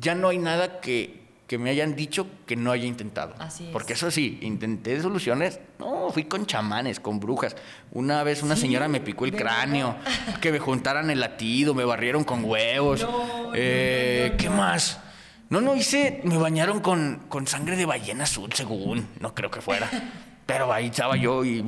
ya 0.00 0.14
no 0.14 0.28
hay 0.28 0.38
nada 0.38 0.80
que, 0.80 1.22
que 1.46 1.58
me 1.58 1.70
hayan 1.70 1.96
dicho 1.96 2.26
que 2.46 2.56
no 2.56 2.72
haya 2.72 2.86
intentado. 2.86 3.34
Así 3.38 3.68
Porque 3.72 3.92
eso 3.92 4.10
sí, 4.10 4.38
intenté 4.42 5.00
soluciones, 5.00 5.60
no, 5.78 6.10
fui 6.10 6.24
con 6.24 6.46
chamanes, 6.46 7.00
con 7.00 7.20
brujas. 7.20 7.56
Una 7.92 8.22
vez 8.22 8.42
una 8.42 8.56
señora 8.56 8.88
me 8.88 9.00
picó 9.00 9.24
el 9.24 9.34
cráneo, 9.34 9.96
que 10.40 10.52
me 10.52 10.58
juntaran 10.58 11.10
el 11.10 11.20
latido, 11.20 11.74
me 11.74 11.84
barrieron 11.84 12.24
con 12.24 12.44
huevos. 12.44 13.06
Eh, 13.54 14.34
¿Qué 14.38 14.48
más? 14.48 15.00
No, 15.50 15.60
no 15.60 15.76
hice, 15.76 16.22
me 16.24 16.38
bañaron 16.38 16.80
con, 16.80 17.24
con 17.28 17.46
sangre 17.46 17.76
de 17.76 17.84
ballena 17.84 18.24
azul, 18.24 18.50
según, 18.54 19.06
no 19.20 19.34
creo 19.34 19.50
que 19.50 19.60
fuera. 19.60 19.90
Pero 20.46 20.72
ahí 20.72 20.86
estaba 20.86 21.16
yo 21.16 21.44
y. 21.44 21.64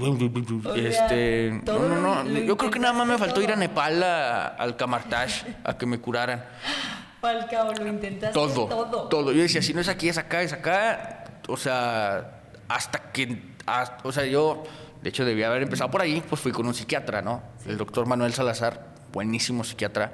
este. 0.76 1.60
No, 1.64 1.78
no, 1.78 2.24
no. 2.24 2.30
Yo 2.40 2.56
creo 2.56 2.70
que 2.70 2.78
nada 2.78 2.92
más 2.92 3.06
me 3.06 3.18
faltó 3.18 3.40
ir 3.40 3.52
a 3.52 3.56
Nepal 3.56 4.02
al 4.02 4.76
Kamartash 4.76 5.42
a 5.62 5.78
que 5.78 5.86
me 5.86 5.98
curaran. 5.98 6.44
Falcao, 7.24 7.72
lo 7.72 7.86
intentaste 7.86 8.34
todo, 8.34 8.66
todo. 8.66 9.08
Todo. 9.08 9.32
Yo 9.32 9.42
decía, 9.42 9.62
si 9.62 9.72
no 9.72 9.80
es 9.80 9.88
aquí, 9.88 10.08
es 10.08 10.18
acá, 10.18 10.42
es 10.42 10.52
acá. 10.52 11.24
O 11.48 11.56
sea, 11.56 12.42
hasta 12.68 13.12
que. 13.12 13.42
o 14.02 14.12
sea, 14.12 14.26
yo, 14.26 14.62
de 15.02 15.08
hecho, 15.08 15.24
debía 15.24 15.48
haber 15.48 15.62
empezado 15.62 15.90
por 15.90 16.02
ahí, 16.02 16.22
pues 16.28 16.40
fui 16.40 16.52
con 16.52 16.66
un 16.66 16.74
psiquiatra, 16.74 17.22
¿no? 17.22 17.42
El 17.66 17.78
doctor 17.78 18.06
Manuel 18.06 18.32
Salazar, 18.32 18.94
buenísimo 19.12 19.64
psiquiatra 19.64 20.12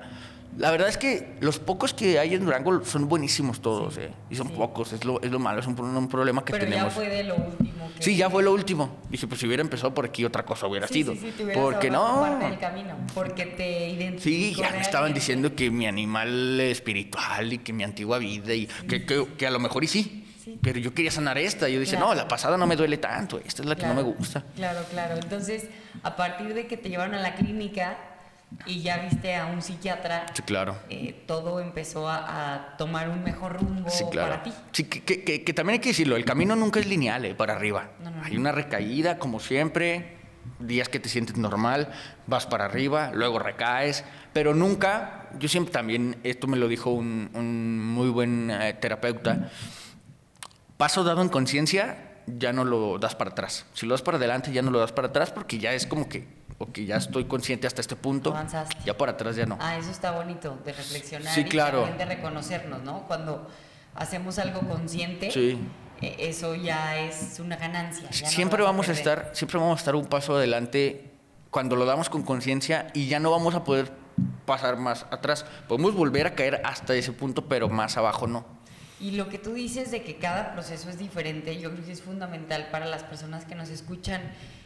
la 0.58 0.70
verdad 0.70 0.88
es 0.88 0.96
que 0.96 1.36
los 1.40 1.58
pocos 1.58 1.94
que 1.94 2.18
hay 2.18 2.34
en 2.34 2.44
Durango 2.44 2.84
son 2.84 3.08
buenísimos 3.08 3.60
todos, 3.60 3.96
¿eh? 3.98 4.10
Y 4.28 4.36
son 4.36 4.48
pocos, 4.50 4.92
es 4.92 5.04
lo, 5.04 5.20
es 5.22 5.30
lo 5.30 5.38
malo, 5.38 5.60
es 5.60 5.66
un, 5.66 5.74
problema 6.08 6.44
que 6.44 6.52
tenemos. 6.52 6.74
Pero 6.76 6.88
ya 6.88 6.90
fue 6.90 7.08
de 7.08 7.24
lo 7.24 7.36
último. 7.36 7.90
Sí, 8.00 8.16
ya 8.16 8.28
fue 8.28 8.42
lo 8.42 8.52
último. 8.52 8.98
Dije, 9.08 9.26
pues 9.26 9.40
si 9.40 9.46
hubiera 9.46 9.62
empezado 9.62 9.94
por 9.94 10.04
aquí, 10.04 10.24
otra 10.24 10.44
cosa 10.44 10.66
hubiera 10.66 10.88
sido. 10.88 11.12
Sí, 11.14 11.32
sí, 11.36 11.44
porque 11.54 11.90
no. 11.90 12.20
Parte 12.20 12.46
del 12.46 12.58
camino, 12.58 12.96
porque 13.14 13.46
te 13.46 14.18
Sí, 14.18 14.54
ya 14.54 14.70
me 14.70 14.80
estaban 14.80 15.14
diciendo 15.14 15.54
que 15.54 15.70
mi 15.70 15.86
animal 15.86 16.60
espiritual 16.60 17.52
y 17.52 17.58
que 17.58 17.72
mi 17.72 17.84
antigua 17.84 18.18
vida 18.18 18.52
y 18.52 18.66
que, 18.88 19.06
que, 19.06 19.46
a 19.46 19.50
lo 19.50 19.60
mejor 19.60 19.84
y 19.84 19.86
sí. 19.86 20.26
Pero 20.62 20.80
yo 20.80 20.92
quería 20.92 21.12
sanar 21.12 21.38
esta. 21.38 21.68
Yo 21.68 21.78
dije, 21.78 21.96
no, 21.96 22.14
la 22.14 22.26
pasada 22.26 22.56
no 22.56 22.66
me 22.66 22.74
duele 22.74 22.96
tanto. 22.96 23.38
Esta 23.38 23.62
es 23.62 23.68
la 23.68 23.76
que 23.76 23.86
no 23.86 23.94
me 23.94 24.02
gusta. 24.02 24.44
Claro, 24.56 24.80
claro. 24.90 25.14
Entonces, 25.14 25.68
a 26.02 26.16
partir 26.16 26.54
de 26.54 26.66
que 26.66 26.76
te 26.76 26.88
llevaron 26.88 27.14
a 27.14 27.20
la 27.20 27.34
clínica, 27.34 27.96
y 28.66 28.82
ya 28.82 28.98
viste 28.98 29.36
a 29.36 29.46
un 29.46 29.62
psiquiatra, 29.62 30.26
sí, 30.34 30.42
claro. 30.42 30.76
Eh, 30.88 31.22
todo 31.26 31.60
empezó 31.60 32.08
a, 32.08 32.74
tomar 32.76 33.08
un 33.08 33.22
mejor 33.22 33.60
rumbo 33.60 33.88
para 34.14 34.42
ti. 34.42 34.52
Sí, 34.72 34.84
que, 34.84 35.22
que, 35.24 35.52
también 35.54 35.74
hay 35.74 35.78
que 35.80 35.90
decirlo, 35.90 36.16
el 36.16 36.24
camino 36.24 36.56
nunca 36.56 36.80
es 36.80 36.86
lineal 36.86 37.24
eh, 37.24 37.34
para 37.34 37.54
arriba. 37.54 37.90
hay 38.22 38.36
una 38.36 38.52
recaída, 38.52 39.18
como 39.18 39.40
siempre, 39.40 40.18
días 40.58 40.88
que 40.88 41.00
te 41.00 41.08
sientes 41.08 41.36
normal, 41.36 41.88
vas 42.26 42.46
para 42.46 42.64
arriba, 42.64 43.10
luego 43.14 43.38
recaes, 43.38 44.04
pero 44.32 44.54
nunca, 44.54 45.28
yo 45.38 45.48
siempre 45.48 45.72
también, 45.72 46.16
esto 46.22 46.46
me 46.46 46.56
lo 46.56 46.68
dijo 46.68 46.90
un, 46.90 47.80
muy 47.80 48.08
buen 48.08 48.50
eh, 48.50 48.74
terapeuta, 48.74 49.50
paso 50.76 51.04
dado 51.04 51.22
en 51.22 51.28
conciencia, 51.28 52.22
ya 52.26 52.52
no 52.52 52.64
lo 52.64 52.98
das 52.98 53.14
para 53.14 53.30
atrás. 53.30 53.66
Si 53.74 53.86
lo 53.86 53.94
das 53.94 54.02
para 54.02 54.16
adelante, 54.16 54.52
ya 54.52 54.62
no 54.62 54.70
lo 54.70 54.78
das 54.78 54.92
para 54.92 55.08
atrás 55.08 55.30
porque 55.30 55.58
ya 55.58 55.72
es 55.72 55.86
como 55.86 56.08
que 56.08 56.39
que 56.66 56.84
ya 56.84 56.96
estoy 56.96 57.24
consciente 57.24 57.66
hasta 57.66 57.80
este 57.80 57.96
punto, 57.96 58.34
ya 58.84 58.96
por 58.96 59.08
atrás 59.08 59.36
ya 59.36 59.46
no. 59.46 59.56
Ah, 59.60 59.76
eso 59.78 59.90
está 59.90 60.12
bonito, 60.12 60.58
de 60.64 60.72
reflexionar 60.72 61.34
sí, 61.34 61.44
claro. 61.44 61.88
y 61.92 61.96
de 61.96 62.04
reconocernos, 62.04 62.82
¿no? 62.82 63.06
Cuando 63.06 63.48
hacemos 63.94 64.38
algo 64.38 64.60
consciente, 64.60 65.30
sí. 65.30 65.58
E, 66.00 66.28
eso 66.28 66.54
ya 66.54 66.98
es 66.98 67.40
una 67.40 67.56
ganancia. 67.56 68.12
Siempre 68.12 68.62
vamos 68.62 68.88
a, 68.88 68.92
estar, 68.92 69.30
siempre 69.32 69.58
vamos 69.58 69.78
a 69.78 69.80
estar 69.80 69.94
un 69.94 70.06
paso 70.06 70.36
adelante 70.36 71.10
cuando 71.50 71.76
lo 71.76 71.84
damos 71.84 72.08
con 72.08 72.22
conciencia 72.22 72.88
y 72.94 73.08
ya 73.08 73.20
no 73.20 73.30
vamos 73.30 73.54
a 73.54 73.64
poder 73.64 73.92
pasar 74.46 74.76
más 74.76 75.06
atrás. 75.10 75.44
Podemos 75.68 75.94
volver 75.94 76.26
a 76.26 76.34
caer 76.34 76.62
hasta 76.64 76.94
ese 76.94 77.12
punto, 77.12 77.46
pero 77.46 77.68
más 77.68 77.96
abajo 77.96 78.26
no. 78.26 78.44
Y 79.00 79.12
lo 79.12 79.28
que 79.30 79.38
tú 79.38 79.54
dices 79.54 79.90
de 79.90 80.02
que 80.02 80.16
cada 80.16 80.52
proceso 80.52 80.90
es 80.90 80.98
diferente, 80.98 81.58
yo 81.58 81.72
creo 81.72 81.84
que 81.84 81.92
es 81.92 82.02
fundamental 82.02 82.68
para 82.70 82.84
las 82.84 83.02
personas 83.02 83.46
que 83.46 83.54
nos 83.54 83.70
escuchan 83.70 84.20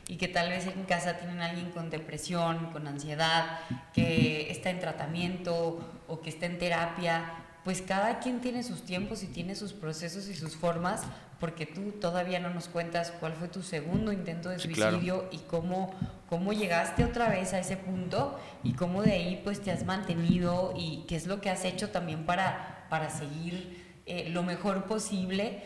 y 0.08 0.16
que 0.16 0.26
tal 0.26 0.48
vez 0.48 0.66
en 0.66 0.82
casa 0.84 1.18
tienen 1.18 1.40
a 1.40 1.46
alguien 1.46 1.70
con 1.70 1.88
depresión, 1.88 2.72
con 2.72 2.88
ansiedad, 2.88 3.60
que 3.92 4.50
está 4.50 4.70
en 4.70 4.80
tratamiento 4.80 5.78
o 6.08 6.20
que 6.20 6.30
está 6.30 6.46
en 6.46 6.58
terapia, 6.58 7.32
pues 7.62 7.80
cada 7.80 8.18
quien 8.18 8.40
tiene 8.40 8.64
sus 8.64 8.82
tiempos 8.82 9.22
y 9.22 9.28
tiene 9.28 9.54
sus 9.54 9.72
procesos 9.72 10.28
y 10.28 10.34
sus 10.34 10.56
formas, 10.56 11.02
porque 11.38 11.64
tú 11.64 11.92
todavía 11.92 12.40
no 12.40 12.50
nos 12.50 12.68
cuentas 12.68 13.12
cuál 13.20 13.34
fue 13.34 13.46
tu 13.48 13.62
segundo 13.62 14.12
intento 14.12 14.48
de 14.48 14.58
suicidio 14.58 15.28
y 15.30 15.38
cómo, 15.38 15.94
cómo 16.28 16.52
llegaste 16.52 17.04
otra 17.04 17.28
vez 17.28 17.54
a 17.54 17.60
ese 17.60 17.76
punto 17.76 18.38
y 18.64 18.72
cómo 18.72 19.02
de 19.02 19.12
ahí 19.12 19.40
pues 19.44 19.62
te 19.62 19.70
has 19.70 19.84
mantenido 19.84 20.74
y 20.76 21.04
qué 21.08 21.14
es 21.14 21.26
lo 21.26 21.40
que 21.40 21.50
has 21.50 21.64
hecho 21.64 21.90
también 21.90 22.26
para, 22.26 22.86
para 22.90 23.08
seguir 23.10 23.83
eh, 24.06 24.28
lo 24.30 24.42
mejor 24.42 24.84
posible 24.84 25.62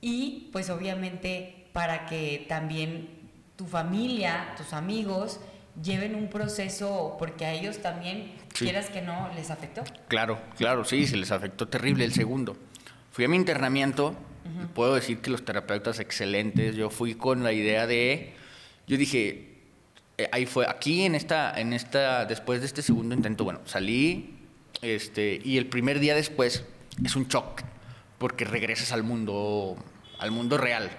y 0.00 0.48
pues 0.52 0.70
obviamente 0.70 1.66
para 1.72 2.06
que 2.06 2.44
también 2.48 3.08
tu 3.56 3.66
familia, 3.66 4.54
tus 4.56 4.72
amigos, 4.72 5.40
lleven 5.80 6.14
un 6.14 6.28
proceso, 6.28 7.16
porque 7.18 7.44
a 7.44 7.52
ellos 7.52 7.78
también, 7.78 8.32
quieras 8.52 8.90
que 8.90 9.00
no, 9.00 9.30
les 9.34 9.50
afectó. 9.50 9.82
Claro, 10.08 10.38
claro, 10.56 10.84
sí, 10.84 11.06
se 11.06 11.16
les 11.16 11.30
afectó 11.30 11.68
terrible 11.68 12.04
el 12.04 12.12
segundo. 12.12 12.56
Fui 13.10 13.24
a 13.24 13.28
mi 13.28 13.36
internamiento, 13.36 14.14
puedo 14.74 14.94
decir 14.94 15.18
que 15.18 15.30
los 15.30 15.44
terapeutas 15.44 15.98
excelentes, 15.98 16.74
yo 16.74 16.90
fui 16.90 17.14
con 17.14 17.42
la 17.42 17.52
idea 17.52 17.86
de, 17.86 18.34
yo 18.86 18.96
dije, 18.96 19.52
eh, 20.18 20.28
ahí 20.32 20.46
fue, 20.46 20.66
aquí 20.68 21.04
en 21.04 21.14
esta, 21.14 21.58
en 21.58 21.72
esta, 21.72 22.24
después 22.24 22.60
de 22.60 22.66
este 22.66 22.82
segundo 22.82 23.14
intento, 23.14 23.44
bueno, 23.44 23.60
salí, 23.64 24.38
este, 24.82 25.40
y 25.42 25.58
el 25.58 25.66
primer 25.66 26.00
día 26.00 26.14
después 26.14 26.64
es 27.04 27.16
un 27.16 27.28
shock, 27.28 27.62
porque 28.22 28.44
regresas 28.44 28.92
al 28.92 29.02
mundo, 29.02 29.76
al 30.20 30.30
mundo 30.30 30.56
real. 30.56 30.90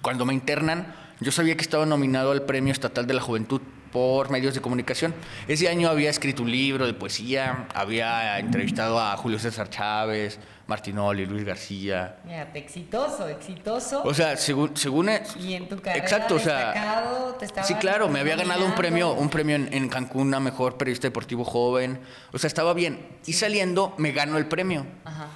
Cuando 0.00 0.24
me 0.24 0.32
internan, 0.32 0.94
yo 1.20 1.30
sabía 1.32 1.54
que 1.54 1.60
estaba 1.60 1.84
nominado 1.84 2.32
al 2.32 2.46
Premio 2.46 2.72
Estatal 2.72 3.06
de 3.06 3.12
la 3.12 3.20
Juventud 3.20 3.60
por 3.92 4.30
medios 4.30 4.54
de 4.54 4.62
comunicación. 4.62 5.14
Ese 5.48 5.68
año 5.68 5.90
había 5.90 6.08
escrito 6.08 6.42
un 6.42 6.50
libro 6.50 6.86
de 6.86 6.94
poesía, 6.94 7.68
había 7.74 8.38
entrevistado 8.38 8.98
a 8.98 9.14
Julio 9.18 9.38
César 9.38 9.68
Chávez, 9.68 10.38
Martinoli, 10.66 11.26
Luis 11.26 11.44
García. 11.44 12.16
Mira, 12.24 12.50
exitoso, 12.54 13.28
exitoso. 13.28 14.02
O 14.02 14.14
sea, 14.14 14.34
según... 14.38 14.74
según 14.78 15.10
y 15.38 15.52
en 15.52 15.68
tu 15.68 15.76
carrera 15.76 16.02
Exacto, 16.02 16.36
o 16.36 16.38
sea... 16.38 17.34
Te 17.38 17.64
sí, 17.64 17.74
claro, 17.74 18.08
me 18.08 18.20
había 18.20 18.36
ganado 18.36 18.64
un 18.64 18.74
premio, 18.74 19.12
un 19.12 19.28
premio 19.28 19.56
en, 19.56 19.88
Cancún 19.90 20.32
a 20.32 20.40
Mejor 20.40 20.78
Periodista 20.78 21.06
Deportivo 21.06 21.44
Joven. 21.44 22.00
O 22.32 22.38
sea, 22.38 22.48
estaba 22.48 22.72
bien. 22.72 23.06
Y 23.26 23.34
saliendo, 23.34 23.92
me 23.98 24.12
ganó 24.12 24.38
el 24.38 24.46
premio. 24.46 24.86
Ajá. 25.04 25.28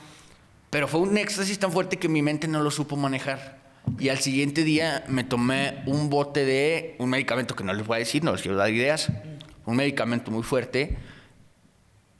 Pero 0.74 0.88
fue 0.88 0.98
un 0.98 1.16
éxtasis 1.16 1.56
tan 1.60 1.70
fuerte 1.70 1.98
que 1.98 2.08
mi 2.08 2.20
mente 2.20 2.48
no 2.48 2.60
lo 2.60 2.68
supo 2.68 2.96
manejar. 2.96 3.60
Y 3.96 4.08
al 4.08 4.18
siguiente 4.18 4.64
día 4.64 5.04
me 5.06 5.22
tomé 5.22 5.84
un 5.86 6.10
bote 6.10 6.44
de 6.44 6.96
un 6.98 7.10
medicamento 7.10 7.54
que 7.54 7.62
no 7.62 7.72
les 7.72 7.86
voy 7.86 7.94
a 7.94 7.98
decir, 8.00 8.24
no 8.24 8.32
les 8.32 8.42
quiero 8.42 8.56
dar 8.56 8.70
ideas, 8.70 9.08
un 9.66 9.76
medicamento 9.76 10.32
muy 10.32 10.42
fuerte. 10.42 10.98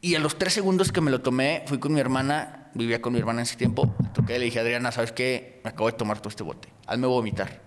Y 0.00 0.14
a 0.14 0.20
los 0.20 0.38
tres 0.38 0.52
segundos 0.52 0.92
que 0.92 1.00
me 1.00 1.10
lo 1.10 1.20
tomé, 1.20 1.64
fui 1.66 1.80
con 1.80 1.94
mi 1.94 1.98
hermana, 1.98 2.70
vivía 2.74 3.02
con 3.02 3.12
mi 3.12 3.18
hermana 3.18 3.40
en 3.40 3.46
ese 3.46 3.56
tiempo, 3.56 3.92
toqué 4.14 4.38
le 4.38 4.44
dije, 4.44 4.60
Adriana, 4.60 4.92
¿sabes 4.92 5.10
qué? 5.10 5.60
Me 5.64 5.70
acabo 5.70 5.90
de 5.90 5.96
tomar 5.96 6.20
todo 6.20 6.28
este 6.28 6.44
bote, 6.44 6.68
hazme 6.86 7.08
vomitar. 7.08 7.63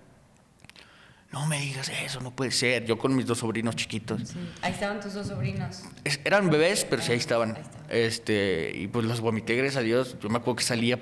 No 1.30 1.46
me 1.46 1.60
digas 1.60 1.90
eso, 1.90 2.20
no 2.20 2.30
puede 2.30 2.50
ser. 2.50 2.86
Yo 2.86 2.98
con 2.98 3.14
mis 3.14 3.26
dos 3.26 3.38
sobrinos 3.38 3.76
chiquitos. 3.76 4.28
Sí. 4.30 4.38
Ahí 4.62 4.72
estaban 4.72 5.00
tus 5.00 5.12
dos 5.12 5.26
sobrinos. 5.26 5.82
eran 6.24 6.48
bebés, 6.50 6.86
pero 6.88 7.02
sí 7.02 7.12
ahí 7.12 7.18
estaban. 7.18 7.58
Este, 7.90 8.72
y 8.74 8.88
pues 8.88 9.04
los 9.04 9.20
vomité, 9.20 9.54
gracias 9.54 9.76
a 9.76 9.80
Dios. 9.82 10.16
Yo 10.20 10.30
me 10.30 10.38
acuerdo 10.38 10.56
que 10.56 10.64
salía, 10.64 10.98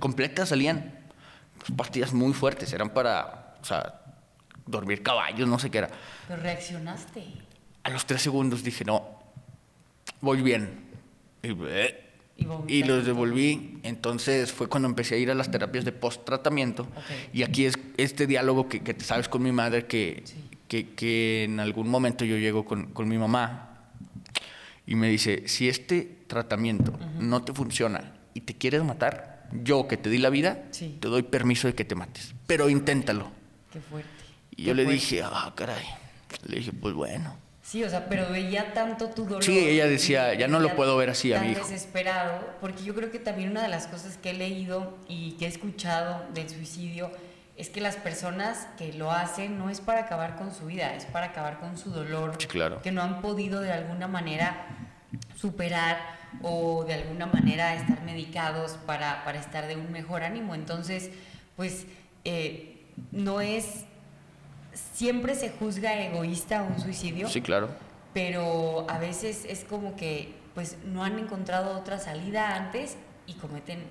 completas 0.00 0.48
salían 0.48 0.98
pues, 1.58 1.70
pastillas 1.76 2.12
muy 2.12 2.32
fuertes. 2.32 2.72
Eran 2.72 2.90
para, 2.90 3.54
o 3.62 3.64
sea, 3.64 4.02
dormir 4.66 5.04
caballos, 5.04 5.48
no 5.48 5.58
sé 5.60 5.70
qué 5.70 5.78
era. 5.78 5.90
Pero 6.26 6.42
reaccionaste. 6.42 7.24
A 7.84 7.90
los 7.90 8.06
tres 8.06 8.22
segundos 8.22 8.64
dije, 8.64 8.84
no, 8.84 9.22
voy 10.20 10.42
bien. 10.42 10.90
Y, 11.42 11.54
y 12.66 12.84
los 12.84 13.04
devolví. 13.04 13.78
Entonces 13.82 14.52
fue 14.52 14.68
cuando 14.68 14.88
empecé 14.88 15.16
a 15.16 15.18
ir 15.18 15.30
a 15.30 15.34
las 15.34 15.50
terapias 15.50 15.84
de 15.84 15.92
post-tratamiento. 15.92 16.86
Y 17.32 17.42
aquí 17.42 17.64
es 17.64 17.78
este 17.96 18.26
diálogo 18.26 18.68
que, 18.68 18.80
que, 18.80 18.98
sabes 19.00 19.28
con 19.28 19.42
mi 19.42 19.52
madre, 19.52 19.86
que, 19.86 20.24
que, 20.68 20.90
que, 20.90 21.44
en 21.44 21.60
algún 21.60 21.88
momento 21.88 22.24
yo 22.24 22.36
llego 22.36 22.64
con, 22.64 22.86
con, 22.92 23.08
mi 23.08 23.18
mamá 23.18 23.90
y 24.86 24.94
me 24.94 25.08
dice, 25.08 25.46
si 25.46 25.68
este 25.68 26.24
tratamiento 26.26 26.98
no 27.18 27.42
te 27.42 27.52
funciona 27.52 28.12
y 28.34 28.42
te 28.42 28.54
quieres 28.54 28.84
matar, 28.84 29.48
yo 29.52 29.88
que 29.88 29.96
te 29.96 30.10
di 30.10 30.18
la 30.18 30.30
vida, 30.30 30.64
te 30.70 31.08
doy 31.08 31.22
permiso 31.22 31.68
de 31.68 31.74
que 31.74 31.84
te 31.84 31.94
mates. 31.94 32.34
Pero 32.46 32.68
inténtalo. 32.68 33.30
Qué 33.72 33.80
fuerte. 33.80 34.10
Y 34.56 34.64
yo 34.64 34.74
le 34.74 34.84
dije, 34.84 35.22
ah, 35.22 35.52
caray. 35.56 35.84
Le 36.46 36.56
dije, 36.58 36.72
pues 36.72 36.94
bueno. 36.94 37.36
Sí, 37.70 37.84
o 37.84 37.88
sea, 37.88 38.08
pero 38.08 38.28
veía 38.28 38.72
tanto 38.74 39.10
tu 39.10 39.26
dolor. 39.26 39.44
Sí, 39.44 39.56
ella 39.56 39.86
decía, 39.86 40.34
ya 40.34 40.48
no 40.48 40.58
lo 40.58 40.74
puedo 40.74 40.96
ver 40.96 41.10
así 41.10 41.32
a 41.32 41.40
mi 41.40 41.52
hijo. 41.52 41.60
desesperado, 41.60 42.56
porque 42.60 42.82
yo 42.82 42.96
creo 42.96 43.12
que 43.12 43.20
también 43.20 43.52
una 43.52 43.62
de 43.62 43.68
las 43.68 43.86
cosas 43.86 44.16
que 44.16 44.30
he 44.30 44.34
leído 44.34 44.98
y 45.06 45.34
que 45.34 45.44
he 45.44 45.48
escuchado 45.48 46.26
del 46.34 46.48
suicidio 46.48 47.12
es 47.56 47.70
que 47.70 47.80
las 47.80 47.94
personas 47.94 48.66
que 48.76 48.92
lo 48.94 49.12
hacen 49.12 49.56
no 49.56 49.70
es 49.70 49.80
para 49.80 50.00
acabar 50.00 50.34
con 50.36 50.52
su 50.52 50.66
vida, 50.66 50.96
es 50.96 51.04
para 51.04 51.26
acabar 51.26 51.60
con 51.60 51.78
su 51.78 51.92
dolor, 51.92 52.38
claro. 52.48 52.82
que 52.82 52.90
no 52.90 53.02
han 53.02 53.22
podido 53.22 53.60
de 53.60 53.72
alguna 53.72 54.08
manera 54.08 54.66
superar 55.36 56.00
o 56.42 56.82
de 56.84 56.94
alguna 56.94 57.26
manera 57.26 57.76
estar 57.76 58.02
medicados 58.02 58.78
para, 58.84 59.22
para 59.24 59.38
estar 59.38 59.68
de 59.68 59.76
un 59.76 59.92
mejor 59.92 60.24
ánimo. 60.24 60.56
Entonces, 60.56 61.10
pues 61.54 61.86
eh, 62.24 62.82
no 63.12 63.40
es 63.40 63.84
siempre 64.94 65.34
se 65.34 65.50
juzga 65.50 65.98
egoísta 66.02 66.62
un 66.62 66.80
suicidio. 66.80 67.28
Sí, 67.28 67.40
claro. 67.40 67.68
Pero 68.14 68.86
a 68.88 68.98
veces 68.98 69.44
es 69.48 69.64
como 69.64 69.96
que 69.96 70.34
pues 70.54 70.76
no 70.84 71.04
han 71.04 71.18
encontrado 71.18 71.78
otra 71.78 71.98
salida 71.98 72.56
antes 72.56 72.96
y 73.26 73.34
cometen 73.34 73.84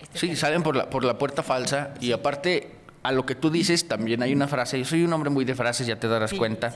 este 0.00 0.18
Sí, 0.18 0.36
salen 0.36 0.62
por 0.62 0.76
la, 0.76 0.90
por 0.90 1.04
la 1.04 1.16
puerta 1.18 1.42
falsa 1.42 1.94
y 2.00 2.12
aparte 2.12 2.70
a 3.02 3.12
lo 3.12 3.24
que 3.24 3.34
tú 3.34 3.50
dices 3.50 3.88
también 3.88 4.22
hay 4.22 4.32
una 4.32 4.48
frase, 4.48 4.78
yo 4.78 4.84
soy 4.84 5.04
un 5.04 5.12
hombre 5.12 5.30
muy 5.30 5.44
de 5.44 5.54
frases, 5.54 5.86
ya 5.86 5.98
te 5.98 6.08
darás 6.08 6.34
cuenta, 6.34 6.74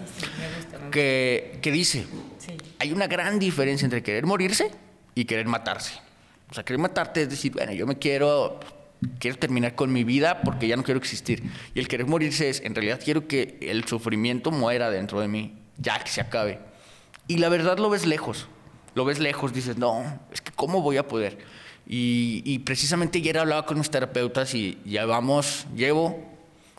Que, 0.91 1.59
que 1.61 1.71
dice, 1.71 2.07
hay 2.79 2.93
una 2.93 3.09
gran 3.09 3.39
diferencia 3.39 3.85
entre 3.85 4.03
querer 4.03 4.27
morirse 4.27 4.71
y 5.15 5.25
querer 5.25 5.47
matarse. 5.47 5.99
O 6.51 6.55
sea, 6.55 6.65
querer 6.65 6.81
matarte 6.81 7.23
es 7.23 7.31
decir, 7.31 7.53
bueno, 7.53 7.73
yo 7.73 7.87
me 7.87 7.97
quiero 7.99 8.61
quiero 9.19 9.39
terminar 9.39 9.75
con 9.75 9.93
mi 9.93 10.05
vida 10.05 10.43
porque 10.43 10.69
ya 10.69 10.77
no 10.77 10.85
quiero 10.85 10.99
existir. 10.99 11.43
Y 11.75 11.79
el 11.79 11.89
querer 11.89 12.07
morirse 12.07 12.49
es, 12.49 12.61
en 12.61 12.75
realidad 12.75 13.01
quiero 13.03 13.27
que 13.27 13.59
el 13.61 13.85
sufrimiento 13.85 14.51
muera 14.51 14.91
dentro 14.91 15.21
de 15.21 15.29
mí, 15.29 15.55
ya 15.79 15.99
que 16.03 16.11
se 16.11 16.21
acabe. 16.21 16.59
Y 17.27 17.39
la 17.39 17.49
verdad 17.49 17.79
lo 17.79 17.91
ves 17.91 18.07
lejos, 18.07 18.49
lo 18.95 19.05
ves 19.05 19.19
lejos, 19.19 19.53
dices, 19.53 19.79
no, 19.79 20.21
es 20.33 20.41
que 20.41 20.53
¿cómo 20.53 20.83
voy 20.83 20.97
a 20.97 21.07
poder? 21.07 21.39
Y, 21.93 22.61
precisamente 22.61 23.19
ayer 23.19 23.37
hablaba 23.39 23.67
con 23.67 23.77
mis 23.79 23.91
terapeutas 23.91 24.55
y 24.55 24.79
ya 24.85 25.07
vamos, 25.07 25.67
llevo, 25.75 26.25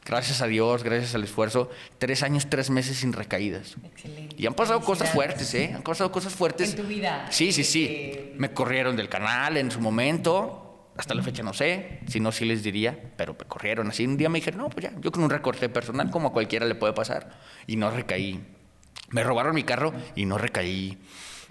gracias 0.06 0.42
a 0.42 0.48
Dios, 0.48 0.84
gracias 0.84 1.16
al 1.16 1.26
esfuerzo, 1.26 1.70
tres 1.98 2.24
años, 2.24 2.48
tres 2.50 2.70
meses 2.70 2.98
sin 2.98 3.12
recaídas. 3.12 3.76
Excelente. 3.84 4.36
Y 4.38 4.46
han 4.46 4.54
pasado 4.54 4.80
cosas 4.80 5.10
fuertes, 5.10 5.54
¿eh? 5.54 5.74
Han 5.76 5.82
pasado 5.82 6.14
cosas 6.14 6.34
fuertes. 6.34 6.70
En 6.70 6.76
tu 6.78 6.84
vida. 6.84 7.28
Sí, 7.30 7.52
sí, 7.52 7.66
sí. 7.66 8.32
Me 8.38 8.54
corrieron 8.54 8.96
del 8.96 9.10
canal 9.10 9.58
en 9.58 9.70
su 9.70 9.82
momento 9.82 10.61
hasta 10.98 11.16
la 11.16 11.24
fecha 11.24 11.44
no 11.44 11.54
sé, 11.54 12.00
si 12.08 12.20
no 12.20 12.32
sí 12.32 12.46
les 12.46 12.64
diría, 12.64 12.98
pero 13.16 13.36
me 13.38 13.46
corrieron 13.46 13.90
así. 13.90 14.06
Un 14.06 14.18
día 14.18 14.30
me 14.30 14.40
dijeron, 14.40 14.62
no, 14.62 14.70
pues 14.70 14.84
ya, 14.84 14.92
yo 15.00 15.12
con 15.12 15.24
un 15.24 15.30
recorte 15.30 15.70
personal 15.70 16.10
como 16.12 16.30
a 16.30 16.34
cualquiera 16.34 16.66
le 16.66 16.76
puede 16.76 16.94
pasar. 16.94 17.32
Y 17.68 17.76
no 17.78 17.90
recaí. 17.92 18.40
Me 19.10 19.24
robaron 19.24 19.56
mi 19.56 19.64
carro 19.64 19.94
y 20.16 20.26
no 20.26 20.38
recaí. 20.38 20.98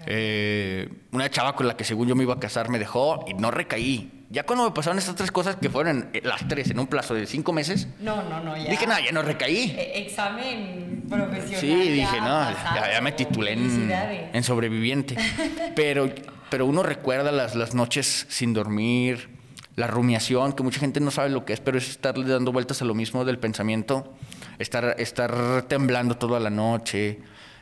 Eh, 0.07 0.89
una 1.11 1.29
chava 1.29 1.55
con 1.55 1.67
la 1.67 1.77
que 1.77 1.83
según 1.83 2.07
yo 2.07 2.15
me 2.15 2.23
iba 2.23 2.33
a 2.33 2.39
casar 2.39 2.69
me 2.69 2.79
dejó 2.79 3.25
y 3.27 3.33
no 3.33 3.51
recaí. 3.51 4.25
Ya 4.29 4.43
cuando 4.43 4.63
me 4.63 4.71
pasaron 4.71 4.97
estas 4.97 5.15
tres 5.15 5.31
cosas, 5.31 5.57
que 5.57 5.69
fueron 5.69 6.09
las 6.23 6.47
tres 6.47 6.69
en 6.69 6.79
un 6.79 6.87
plazo 6.87 7.13
de 7.13 7.27
cinco 7.27 7.51
meses, 7.51 7.89
no, 7.99 8.23
no, 8.23 8.41
no, 8.41 8.55
ya. 8.55 8.71
dije, 8.71 8.87
no, 8.87 8.97
ya 8.97 9.11
no 9.11 9.21
recaí. 9.21 9.75
E, 9.77 10.03
examen 10.03 11.03
profesional. 11.09 11.59
Sí, 11.59 11.75
dije, 11.89 12.21
no, 12.21 12.49
ya, 12.93 13.01
me 13.01 13.11
titulé 13.11 13.53
en, 13.53 13.91
en 14.33 14.43
sobreviviente. 14.43 15.17
pero 15.75 16.09
pero 16.51 16.65
uno 16.65 16.83
recuerda 16.83 17.31
las, 17.31 17.55
las 17.55 17.73
noches 17.73 18.25
sin 18.27 18.53
dormir, 18.53 19.29
la 19.77 19.87
rumiación, 19.87 20.51
que 20.51 20.63
mucha 20.63 20.81
gente 20.81 20.99
no 20.99 21.09
sabe 21.09 21.29
lo 21.29 21.45
que 21.45 21.53
es, 21.53 21.61
pero 21.61 21.77
es 21.77 21.89
estarle 21.89 22.27
dando 22.27 22.51
vueltas 22.51 22.81
a 22.81 22.85
lo 22.85 22.93
mismo 22.93 23.23
del 23.23 23.39
pensamiento, 23.39 24.13
estar, 24.59 24.95
estar 24.99 25.61
temblando 25.69 26.17
toda 26.17 26.41
la 26.41 26.49
noche, 26.49 27.19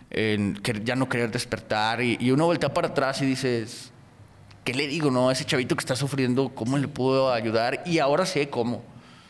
en, 0.09 0.59
ya 0.83 0.95
no 0.95 1.07
querer 1.07 1.29
despertar, 1.29 2.01
y, 2.01 2.31
uno 2.31 2.47
voltea 2.47 2.73
para 2.73 2.87
atrás 2.87 3.21
y 3.21 3.27
dices, 3.27 3.91
¿qué 4.63 4.73
le 4.73 4.87
digo, 4.87 5.11
no? 5.11 5.29
A 5.29 5.33
ese 5.33 5.45
chavito 5.45 5.75
que 5.75 5.81
está 5.81 5.95
sufriendo, 5.95 6.49
¿cómo 6.49 6.75
le 6.79 6.87
puedo 6.87 7.31
ayudar? 7.31 7.83
Y 7.85 7.99
ahora 7.99 8.25
sé 8.25 8.49
cómo. 8.49 8.81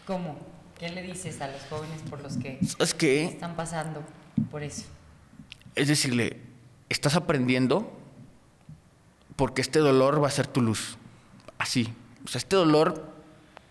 ¿Cómo? 0.07 0.39
¿Qué 0.79 0.87
le 0.87 1.03
dices 1.03 1.41
a 1.41 1.49
los 1.49 1.61
jóvenes 1.69 2.01
por 2.09 2.23
los 2.23 2.37
que, 2.37 2.59
¿Es 2.79 2.93
que 2.93 3.25
están 3.25 3.57
pasando 3.57 4.03
por 4.49 4.63
eso? 4.63 4.85
Es 5.75 5.89
decirle, 5.89 6.37
estás 6.87 7.17
aprendiendo 7.17 7.99
porque 9.39 9.61
este 9.61 9.79
dolor 9.79 10.21
va 10.21 10.27
a 10.27 10.31
ser 10.31 10.47
tu 10.47 10.61
luz. 10.61 10.97
Así. 11.57 11.93
O 12.25 12.27
sea, 12.27 12.39
este 12.39 12.57
dolor, 12.57 13.09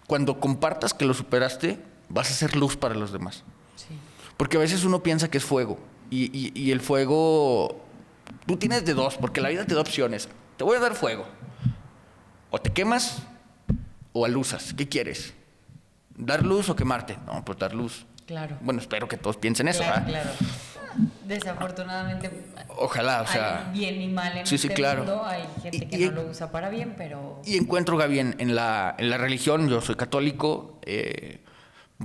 cuando 0.07 0.41
compartas 0.41 0.95
que 0.95 1.05
lo 1.05 1.13
superaste, 1.13 1.79
vas 2.09 2.31
a 2.31 2.33
ser 2.33 2.57
luz 2.57 2.79
para 2.79 2.95
los 2.95 3.13
demás. 3.13 3.45
Sí. 3.77 3.89
Porque 4.39 4.57
a 4.57 4.61
veces 4.61 4.85
uno 4.85 5.03
piensa 5.03 5.31
que 5.31 5.37
es 5.37 5.45
fuego. 5.45 5.79
Y, 6.11 6.71
el 6.71 6.81
fuego, 6.81 7.85
tú 8.47 8.57
tienes 8.57 8.87
de 8.87 8.95
dos, 8.95 9.19
porque 9.19 9.43
la 9.43 9.51
vida 9.51 9.67
te 9.67 9.75
da 9.75 9.83
opciones. 9.83 10.31
Te 10.57 10.65
voy 10.65 10.79
a 10.79 10.81
dar 10.81 10.95
fuego. 10.95 11.27
O 12.49 12.59
te 12.59 12.73
quemas 12.73 13.19
o 14.15 14.25
aluzas. 14.25 14.73
¿Qué 14.73 14.89
quieres? 14.89 15.35
¿Dar 16.17 16.47
luz 16.47 16.71
o 16.71 16.77
quemarte? 16.77 17.19
No, 17.27 17.45
pues 17.45 17.59
dar 17.59 17.75
luz. 17.75 18.07
Claro. 18.27 18.57
Bueno, 18.63 18.81
espero 18.81 19.07
que 19.07 19.19
todos 19.19 19.37
piensen 19.37 19.69
eso. 19.69 19.83
Claro, 19.83 20.07
claro. 20.07 20.31
Desafortunadamente. 21.27 22.31
Ojalá, 22.77 23.23
o 23.23 23.27
sea. 23.27 23.67
Hay 23.67 23.79
bien 23.79 24.01
y 24.03 24.09
mal 24.09 24.37
en 24.37 24.47
sí, 24.47 24.59
sí, 24.59 24.69
este 24.69 24.75
claro. 24.75 25.05
mundo. 25.05 25.25
Hay 25.25 25.45
gente 25.63 25.89
que 25.89 26.07
no 26.07 26.13
lo 26.13 26.31
usa 26.31 26.51
para 26.51 26.69
bien, 26.69 26.95
pero. 26.97 27.41
Y 27.45 27.57
encuentro, 27.57 27.97
Gaby, 27.97 28.19
en, 28.19 28.55
la, 28.55 28.95
en 28.99 29.11
la 29.11 29.19
religión, 29.19 29.69
yo 29.69 29.81
soy 29.81 29.95
católico, 29.95 30.81
eh, 30.85 31.45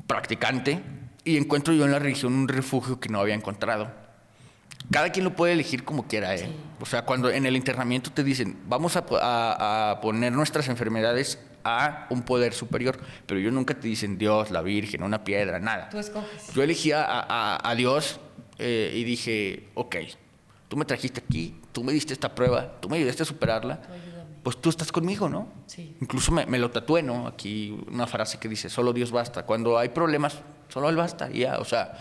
practicante, 0.07 0.81
y 1.23 1.37
encuentro 1.37 1.73
yo 1.73 1.85
en 1.85 1.91
la 1.91 1.99
religión 1.99 2.33
un 2.33 2.47
refugio 2.47 2.99
que 2.99 3.09
no 3.09 3.19
había 3.19 3.35
encontrado. 3.35 3.91
Cada 4.91 5.11
quien 5.11 5.23
lo 5.23 5.33
puede 5.33 5.53
elegir 5.53 5.85
como 5.85 6.07
quiera, 6.07 6.35
¿eh? 6.35 6.51
O 6.81 6.85
sea, 6.85 7.05
cuando 7.05 7.29
en 7.29 7.45
el 7.45 7.55
internamiento 7.55 8.11
te 8.11 8.23
dicen, 8.23 8.59
vamos 8.67 8.97
a, 8.97 9.03
a 9.91 10.01
poner 10.01 10.33
nuestras 10.33 10.67
enfermedades 10.67 11.39
a 11.63 12.07
un 12.09 12.23
poder 12.23 12.53
superior, 12.53 12.99
pero 13.25 13.39
ellos 13.39 13.53
nunca 13.53 13.73
te 13.73 13.87
dicen 13.87 14.17
Dios, 14.17 14.51
la 14.51 14.61
Virgen, 14.61 15.01
una 15.01 15.23
piedra, 15.23 15.59
nada. 15.59 15.87
Tú 15.89 15.99
escoges. 15.99 16.53
Yo 16.53 16.63
elegí 16.63 16.91
a, 16.91 17.05
a 17.63 17.75
Dios 17.75 18.19
eh, 18.57 18.93
y 18.95 19.03
dije, 19.03 19.69
ok, 19.73 19.95
tú 20.67 20.77
me 20.77 20.85
trajiste 20.85 21.21
aquí, 21.25 21.55
tú 21.71 21.83
me 21.83 21.93
diste 21.93 22.13
esta 22.13 22.33
prueba, 22.33 22.79
tú 22.79 22.89
me 22.89 22.97
ayudaste 22.97 23.23
a 23.23 23.25
superarla, 23.25 23.81
pues 24.43 24.57
tú 24.57 24.69
estás 24.69 24.91
conmigo, 24.91 25.29
¿no? 25.29 25.47
Sí. 25.67 25.95
Incluso 26.01 26.31
me, 26.31 26.45
me, 26.45 26.59
lo 26.59 26.69
tatué, 26.69 27.01
¿no? 27.01 27.27
Aquí 27.27 27.77
una 27.89 28.07
frase 28.07 28.39
que 28.39 28.49
dice, 28.49 28.69
solo 28.69 28.91
Dios 28.91 29.11
basta. 29.11 29.45
Cuando 29.45 29.77
hay 29.77 29.89
problemas, 29.89 30.41
solo 30.69 30.89
Él 30.89 30.95
basta, 30.95 31.29
y 31.31 31.39
ya, 31.39 31.59
o 31.59 31.65
sea, 31.65 31.93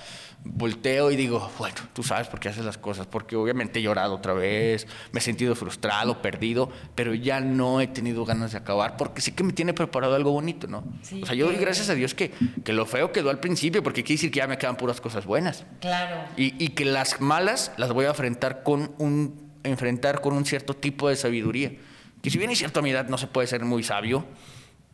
volteo 0.45 1.11
y 1.11 1.17
digo, 1.17 1.51
bueno, 1.59 1.77
tú 1.93 2.03
sabes 2.03 2.29
por 2.29 2.41
qué 2.41 2.49
haces 2.49 2.65
las 2.65 2.79
cosas, 2.79 3.07
porque 3.07 3.37
obviamente 3.37 3.79
he 3.79 3.83
llorado 3.83 4.15
otra 4.15 4.33
vez, 4.33 4.87
me 5.13 5.21
he 5.21 5.23
sentido 5.23 5.55
frustrado, 5.55 6.21
perdido, 6.21 6.71
pero 6.95 7.15
ya 7.15 7.41
no 7.41 7.81
he 7.81 7.87
tenido 7.87 8.25
ganas 8.25 8.53
de 8.53 8.59
acabar, 8.59 8.97
porque 8.97 9.21
sí 9.21 9.33
que 9.33 9.45
me 9.45 9.53
tiene 9.53 9.73
preparado 9.73 10.15
algo 10.15 10.33
bonito, 10.33 10.67
¿no? 10.67 10.85
o 11.23 11.27
sea, 11.27 11.35
yo 11.35 11.47
doy 11.47 11.57
gracias 11.57 11.89
a 11.91 11.95
Dios 11.95 12.15
que, 12.15 12.33
que 12.65 12.73
lo 12.73 12.87
feo 12.87 13.13
quedó 13.13 13.31
al 13.31 13.41
principio, 13.41 13.83
porque 13.83 14.03
quiere 14.03 14.19
decir 14.19 14.31
que 14.31 14.39
ya 14.39 14.47
me 14.47 14.59
quedan 14.59 14.77
puras 14.77 15.01
cosas 15.01 15.27
buenas. 15.27 15.65
Claro. 15.81 16.25
Y, 16.37 16.63
y 16.63 16.69
que 16.69 16.85
las 16.85 17.21
malas 17.21 17.73
las 17.77 17.93
voy 17.93 18.07
a 18.07 18.09
enfrentar 18.09 18.63
con 18.63 18.93
un, 18.99 19.53
enfrentar 19.63 20.21
con 20.21 20.35
un 20.35 20.45
cierto 20.45 20.75
tipo 20.75 21.09
de 21.09 21.17
sabiduría. 21.17 21.73
Que 22.21 22.31
si 22.31 22.39
bien 22.39 22.51
es 22.51 22.59
cierto 22.59 22.81
a 22.81 22.83
mi 22.83 22.91
edad 22.91 23.09
no 23.09 23.19
se 23.19 23.27
puede 23.27 23.47
ser 23.47 23.65
muy 23.65 23.83
sabio, 23.83 24.25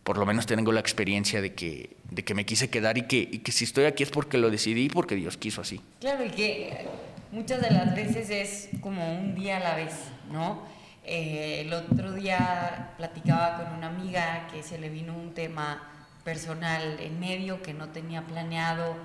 por 0.08 0.16
lo 0.16 0.24
menos 0.24 0.46
tengo 0.46 0.72
la 0.72 0.80
experiencia 0.80 1.42
de 1.42 1.52
que, 1.52 1.98
de 2.10 2.24
que 2.24 2.32
me 2.32 2.46
quise 2.46 2.70
quedar 2.70 2.96
y 2.96 3.02
que, 3.02 3.18
y 3.18 3.40
que 3.40 3.52
si 3.52 3.64
estoy 3.64 3.84
aquí 3.84 4.02
es 4.02 4.10
porque 4.10 4.38
lo 4.38 4.50
decidí 4.50 4.86
y 4.86 4.88
porque 4.88 5.14
Dios 5.14 5.36
quiso 5.36 5.60
así. 5.60 5.82
Claro, 6.00 6.24
y 6.24 6.30
que 6.30 6.86
muchas 7.30 7.60
de 7.60 7.70
las 7.70 7.94
veces 7.94 8.30
es 8.30 8.70
como 8.80 9.18
un 9.18 9.34
día 9.34 9.58
a 9.58 9.60
la 9.60 9.74
vez, 9.74 9.92
¿no? 10.32 10.62
Eh, 11.04 11.60
el 11.60 11.74
otro 11.74 12.14
día 12.14 12.94
platicaba 12.96 13.58
con 13.58 13.76
una 13.76 13.88
amiga 13.88 14.48
que 14.50 14.62
se 14.62 14.78
le 14.78 14.88
vino 14.88 15.14
un 15.14 15.34
tema 15.34 15.82
personal 16.24 16.98
en 17.00 17.20
medio 17.20 17.60
que 17.60 17.74
no 17.74 17.90
tenía 17.90 18.22
planeado 18.24 18.96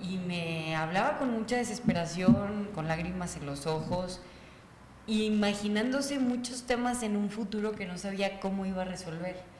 y, 0.00 0.16
me 0.16 0.74
hablaba 0.74 1.18
con 1.18 1.30
mucha 1.30 1.56
desesperación, 1.56 2.70
con 2.74 2.88
lágrimas 2.88 3.36
en 3.36 3.44
los 3.44 3.66
ojos, 3.66 4.22
imaginándose 5.06 6.18
muchos 6.18 6.62
temas 6.62 7.02
en 7.02 7.18
un 7.18 7.28
futuro 7.28 7.72
que 7.72 7.84
no 7.84 7.98
sabía 7.98 8.40
cómo 8.40 8.64
iba 8.64 8.80
a 8.80 8.86
resolver. 8.86 9.51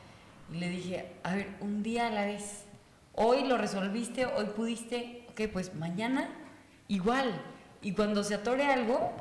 Le 0.53 0.69
dije, 0.69 1.07
a 1.23 1.35
ver, 1.35 1.49
un 1.61 1.83
día 1.83 2.09
a 2.09 2.11
la 2.11 2.27
vez, 2.27 2.65
hoy 3.15 3.47
lo 3.47 3.57
resolviste, 3.59 4.27
hoy 4.27 4.47
pudiste, 4.57 5.27
ok, 5.31 5.43
pues 5.53 5.75
mañana 5.75 6.29
igual. 6.89 7.41
Y 7.81 7.93
cuando 7.93 8.23
se 8.23 8.35
atore 8.35 8.67
algo, 8.67 9.13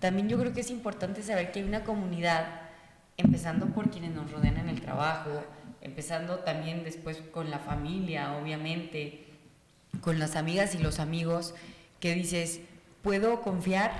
también 0.00 0.28
yo 0.28 0.38
creo 0.38 0.52
que 0.52 0.60
es 0.60 0.70
importante 0.70 1.22
saber 1.22 1.52
que 1.52 1.60
hay 1.60 1.64
una 1.64 1.84
comunidad, 1.84 2.46
empezando 3.16 3.66
por 3.66 3.90
quienes 3.90 4.12
nos 4.12 4.30
rodean 4.30 4.56
en 4.56 4.68
el 4.68 4.80
trabajo, 4.80 5.30
empezando 5.80 6.40
también 6.40 6.84
después 6.84 7.18
con 7.32 7.50
la 7.50 7.58
familia, 7.58 8.32
obviamente, 8.34 9.26
con 10.00 10.18
las 10.18 10.36
amigas 10.36 10.74
y 10.74 10.78
los 10.78 10.98
amigos, 10.98 11.54
que 12.00 12.14
dices, 12.14 12.60
puedo 13.02 13.40
confiar 13.42 13.92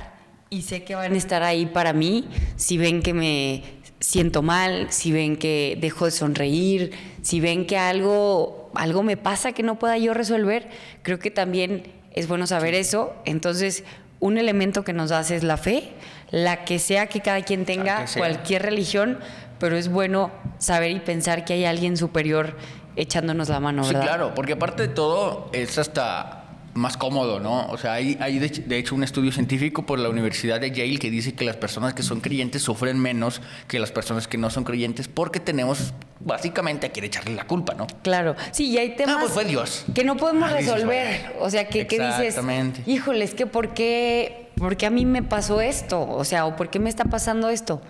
y 0.50 0.62
sé 0.62 0.84
que 0.84 0.94
van 0.94 1.12
a 1.12 1.16
estar 1.16 1.42
ahí 1.42 1.66
para 1.66 1.92
mí 1.92 2.28
si 2.56 2.76
ven 2.76 3.02
que 3.02 3.14
me 3.14 3.62
siento 4.02 4.42
mal, 4.42 4.88
si 4.90 5.12
ven 5.12 5.36
que 5.36 5.78
dejo 5.80 6.06
de 6.06 6.10
sonreír, 6.10 6.90
si 7.22 7.40
ven 7.40 7.66
que 7.66 7.78
algo, 7.78 8.70
algo 8.74 9.02
me 9.02 9.16
pasa 9.16 9.52
que 9.52 9.62
no 9.62 9.78
pueda 9.78 9.96
yo 9.96 10.12
resolver, 10.12 10.68
creo 11.02 11.18
que 11.18 11.30
también 11.30 11.84
es 12.12 12.26
bueno 12.28 12.46
saber 12.46 12.74
eso. 12.74 13.14
Entonces, 13.24 13.84
un 14.18 14.38
elemento 14.38 14.84
que 14.84 14.92
nos 14.92 15.12
hace 15.12 15.36
es 15.36 15.44
la 15.44 15.56
fe, 15.56 15.92
la 16.30 16.64
que 16.64 16.78
sea 16.78 17.06
que 17.06 17.20
cada 17.20 17.42
quien 17.42 17.64
tenga, 17.64 18.04
cualquier 18.16 18.62
religión, 18.62 19.18
pero 19.58 19.76
es 19.76 19.88
bueno 19.88 20.32
saber 20.58 20.90
y 20.90 21.00
pensar 21.00 21.44
que 21.44 21.54
hay 21.54 21.64
alguien 21.64 21.96
superior 21.96 22.56
echándonos 22.96 23.48
la 23.48 23.60
mano, 23.60 23.84
¿verdad? 23.84 24.00
Sí, 24.00 24.06
claro, 24.06 24.34
porque 24.34 24.54
aparte 24.54 24.88
de 24.88 24.88
todo 24.88 25.48
es 25.52 25.78
hasta 25.78 26.41
más 26.74 26.96
cómodo, 26.96 27.40
¿no? 27.40 27.66
O 27.66 27.76
sea, 27.76 27.94
hay, 27.94 28.16
hay 28.20 28.38
de, 28.38 28.78
hecho 28.78 28.94
un 28.94 29.02
estudio 29.02 29.32
científico 29.32 29.84
por 29.84 29.98
la 29.98 30.08
Universidad 30.08 30.60
de 30.60 30.70
Yale 30.70 30.98
que 30.98 31.10
dice 31.10 31.34
que 31.34 31.44
las 31.44 31.56
personas 31.56 31.94
que 31.94 32.02
son 32.02 32.20
creyentes 32.20 32.62
sufren 32.62 32.98
menos 32.98 33.40
que 33.68 33.78
las 33.78 33.92
personas 33.92 34.26
que 34.28 34.38
no 34.38 34.50
son 34.50 34.64
creyentes 34.64 35.08
porque 35.08 35.40
tenemos 35.40 35.92
básicamente 36.20 36.86
a 36.86 36.90
quien 36.90 37.04
echarle 37.04 37.34
la 37.34 37.44
culpa, 37.46 37.74
¿no? 37.74 37.86
Claro, 38.02 38.36
sí, 38.52 38.70
y 38.70 38.78
hay 38.78 38.96
temas 38.96 39.30
pues 39.32 39.48
Dios. 39.48 39.84
que 39.94 40.04
no 40.04 40.16
podemos 40.16 40.50
ah, 40.50 40.56
resolver. 40.56 41.34
o 41.40 41.50
sea, 41.50 41.68
que, 41.68 41.86
que 41.86 41.98
dices, 41.98 42.38
híjole, 42.86 43.24
es 43.24 43.34
que 43.34 43.46
¿por 43.46 43.74
qué, 43.74 44.50
¿por 44.56 44.76
qué 44.76 44.86
a 44.86 44.90
mí 44.90 45.04
me 45.04 45.22
pasó 45.22 45.60
esto? 45.60 46.08
O 46.08 46.24
sea, 46.24 46.46
¿o 46.46 46.56
por 46.56 46.70
qué 46.70 46.78
me 46.78 46.88
está 46.88 47.04
pasando 47.04 47.50
esto? 47.50 47.82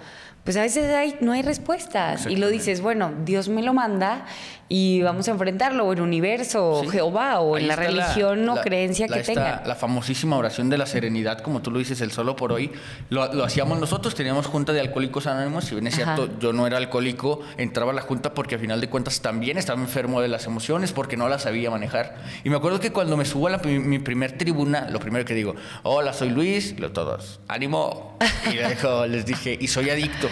Pues 0.45 0.57
a 0.57 0.63
veces 0.63 0.93
hay, 0.93 1.17
no 1.21 1.33
hay 1.33 1.43
respuestas 1.43 2.27
y 2.27 2.37
lo 2.37 2.49
dices, 2.49 2.81
bueno, 2.81 3.13
Dios 3.25 3.49
me 3.49 3.63
lo 3.63 3.75
manda 3.75 4.27
y 4.75 5.03
vamos 5.03 5.29
a 5.29 5.33
enfrentarlo, 5.33 5.85
o 5.85 5.93
el 5.93 6.01
universo, 6.01 6.71
o 6.71 6.89
Jehová, 6.89 7.41
o 7.41 7.59
en 7.59 7.69
la 7.69 7.77
religión 7.77 8.49
o 8.49 8.57
creencia 8.57 9.07
que 9.07 9.21
tenga. 9.21 9.63
La 9.67 9.75
famosísima 9.75 10.39
oración 10.39 10.71
de 10.71 10.79
la 10.79 10.87
serenidad, 10.87 11.41
como 11.41 11.61
tú 11.61 11.71
lo 11.71 11.79
dices, 11.79 12.01
el 12.01 12.11
solo 12.11 12.37
por 12.37 12.53
hoy, 12.53 12.73
lo, 13.11 13.45
hacíamos 13.45 13.79
nosotros, 13.79 14.15
teníamos 14.15 14.47
junta 14.47 14.73
de 14.73 14.81
alcohólicos 14.81 15.27
anónimos, 15.27 15.67
si 15.67 15.75
bien 15.75 15.89
es 15.89 15.97
cierto, 15.97 16.27
yo 16.41 16.55
no 16.55 16.67
era 16.67 16.79
alcohólico, 16.79 17.41
entraba 17.59 17.93
a 17.93 17.95
la 17.95 18.01
junta 18.01 18.33
porque 18.33 18.55
a 18.55 18.59
final 18.59 18.81
de 18.81 18.89
cuentas 18.89 19.21
también 19.21 19.59
estaba 19.59 19.79
enfermo 19.79 20.23
de 20.23 20.29
las 20.29 20.47
emociones, 20.47 20.93
porque 20.93 21.19
no 21.19 21.29
las 21.29 21.43
sabía 21.43 21.71
manejar. 21.71 22.17
Y 22.43 22.49
me 22.49 22.57
acuerdo 22.57 22.81
que 22.81 22.93
cuando 22.93 23.19
me 23.19 23.27
subo 23.27 23.49
a 23.49 23.59
mi 23.59 23.99
primer 23.99 24.39
tribuna, 24.39 24.89
lo 24.89 25.01
primero 25.01 25.27
que 25.27 25.35
digo, 25.35 25.55
hola, 25.83 26.15
soy 26.15 26.31
Luis, 26.31 26.75
y 26.79 26.81
todos, 26.89 27.41
ánimo, 27.47 28.17
y 28.51 29.09
les 29.09 29.27
dije, 29.27 29.59
y 29.61 29.69
soy 29.69 29.91
adicto. 29.91 30.31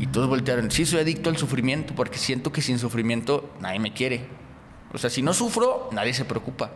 Y 0.00 0.06
todos 0.06 0.28
voltearon, 0.28 0.70
sí, 0.70 0.86
soy 0.86 1.00
adicto 1.00 1.28
al 1.28 1.36
sufrimiento 1.36 1.94
porque 1.94 2.18
siento 2.18 2.50
que 2.50 2.62
sin 2.62 2.78
sufrimiento 2.78 3.52
nadie 3.60 3.78
me 3.78 3.92
quiere. 3.92 4.24
O 4.92 4.98
sea, 4.98 5.10
si 5.10 5.22
no 5.22 5.34
sufro, 5.34 5.90
nadie 5.92 6.14
se 6.14 6.24
preocupa. 6.24 6.70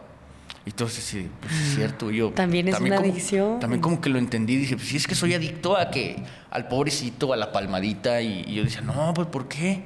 Y 0.67 0.71
entonces, 0.71 1.03
sí, 1.03 1.29
pues 1.41 1.53
es 1.53 1.75
cierto. 1.75 2.11
Yo, 2.11 2.31
también 2.31 2.69
es 2.69 2.79
una 2.79 2.97
adicción. 2.97 3.61
También 3.61 3.81
como 3.81 4.01
que 4.01 4.11
lo 4.11 4.19
entendí. 4.19 4.57
Dije, 4.57 4.77
pues 4.77 4.89
sí, 4.89 4.97
es 4.97 5.07
que 5.07 5.15
soy 5.15 5.35
adicto 5.35 5.77
a 5.77 5.91
que, 5.91 6.23
al 6.51 6.69
pobrecito, 6.69 7.33
a 7.33 7.37
la 7.37 7.51
palmadita. 7.51 8.21
Y, 8.21 8.45
y 8.47 8.55
yo 8.55 8.65
decía, 8.65 8.83
no, 8.83 9.13
pues 9.15 9.27
¿por 9.29 9.49
qué? 9.49 9.83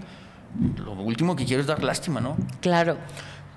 Lo 0.77 0.92
último 0.92 1.37
que 1.37 1.44
quiero 1.44 1.61
es 1.61 1.66
dar 1.66 1.83
lástima, 1.83 2.20
¿no? 2.20 2.37
Claro. 2.61 2.96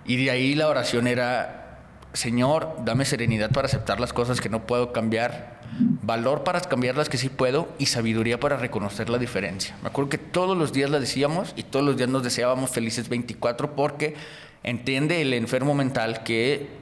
Y 0.05 0.23
de 0.23 0.31
ahí 0.31 0.55
la 0.55 0.67
oración 0.67 1.07
era, 1.07 1.79
Señor, 2.13 2.77
dame 2.85 3.05
serenidad 3.05 3.51
para 3.51 3.67
aceptar 3.67 3.99
las 3.99 4.13
cosas 4.13 4.41
que 4.41 4.49
no 4.49 4.65
puedo 4.65 4.91
cambiar 4.91 5.60
valor 5.79 6.43
para 6.43 6.61
cambiar 6.61 6.97
las 6.97 7.09
que 7.09 7.17
sí 7.17 7.29
puedo 7.29 7.69
y 7.77 7.87
sabiduría 7.87 8.39
para 8.39 8.57
reconocer 8.57 9.09
la 9.09 9.17
diferencia. 9.17 9.75
Me 9.81 9.89
acuerdo 9.89 10.09
que 10.09 10.17
todos 10.17 10.57
los 10.57 10.73
días 10.73 10.89
la 10.89 10.99
decíamos 10.99 11.53
y 11.55 11.63
todos 11.63 11.85
los 11.85 11.97
días 11.97 12.09
nos 12.09 12.23
deseábamos 12.23 12.71
felices 12.71 13.09
24 13.09 13.75
porque 13.75 14.15
entiende 14.63 15.21
el 15.21 15.33
enfermo 15.33 15.73
mental 15.73 16.23
que 16.23 16.81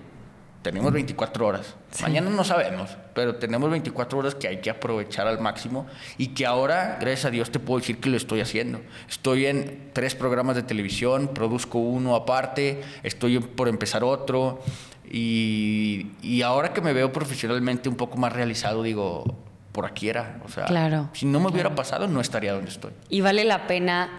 tenemos 0.62 0.92
24 0.92 1.48
horas. 1.48 1.76
Mañana 2.02 2.30
no 2.30 2.44
sabemos, 2.44 2.98
pero 3.14 3.36
tenemos 3.36 3.70
24 3.72 4.20
horas 4.20 4.36
que 4.36 4.48
hay 4.48 4.60
que 4.60 4.70
aprovechar 4.70 5.26
al 5.26 5.40
máximo 5.40 5.88
y 6.18 6.28
que 6.30 6.46
ahora, 6.46 6.98
gracias 7.00 7.26
a 7.26 7.30
Dios, 7.30 7.50
te 7.50 7.60
puedo 7.60 7.80
decir 7.80 8.00
que 8.00 8.10
lo 8.10 8.18
estoy 8.18 8.42
haciendo. 8.42 8.82
Estoy 9.08 9.46
en 9.46 9.90
tres 9.94 10.16
programas 10.16 10.56
de 10.56 10.64
televisión, 10.64 11.30
produzco 11.34 11.80
uno 11.80 12.16
aparte, 12.16 12.82
estoy 13.04 13.40
por 13.40 13.70
empezar 13.70 14.04
otro. 14.04 14.62
Y, 15.12 16.42
ahora 16.44 16.74
que 16.74 16.82
me 16.82 16.94
veo 16.94 17.12
profesionalmente 17.12 17.90
un 17.90 17.96
poco 17.96 18.18
más 18.18 18.34
realizado, 18.34 18.84
digo, 18.84 19.24
por 19.72 19.86
aquí 19.86 20.10
era. 20.10 20.40
O 20.46 20.50
sea, 20.50 20.66
claro, 20.66 21.10
si 21.14 21.26
no 21.26 21.40
me 21.40 21.48
hubiera 21.50 21.74
pasado, 21.74 22.08
no 22.08 22.22
estaría 22.22 22.54
donde 22.54 22.70
estoy. 22.70 22.92
Y 23.10 23.22
vale 23.22 23.44
la 23.44 23.68
pena 23.68 24.10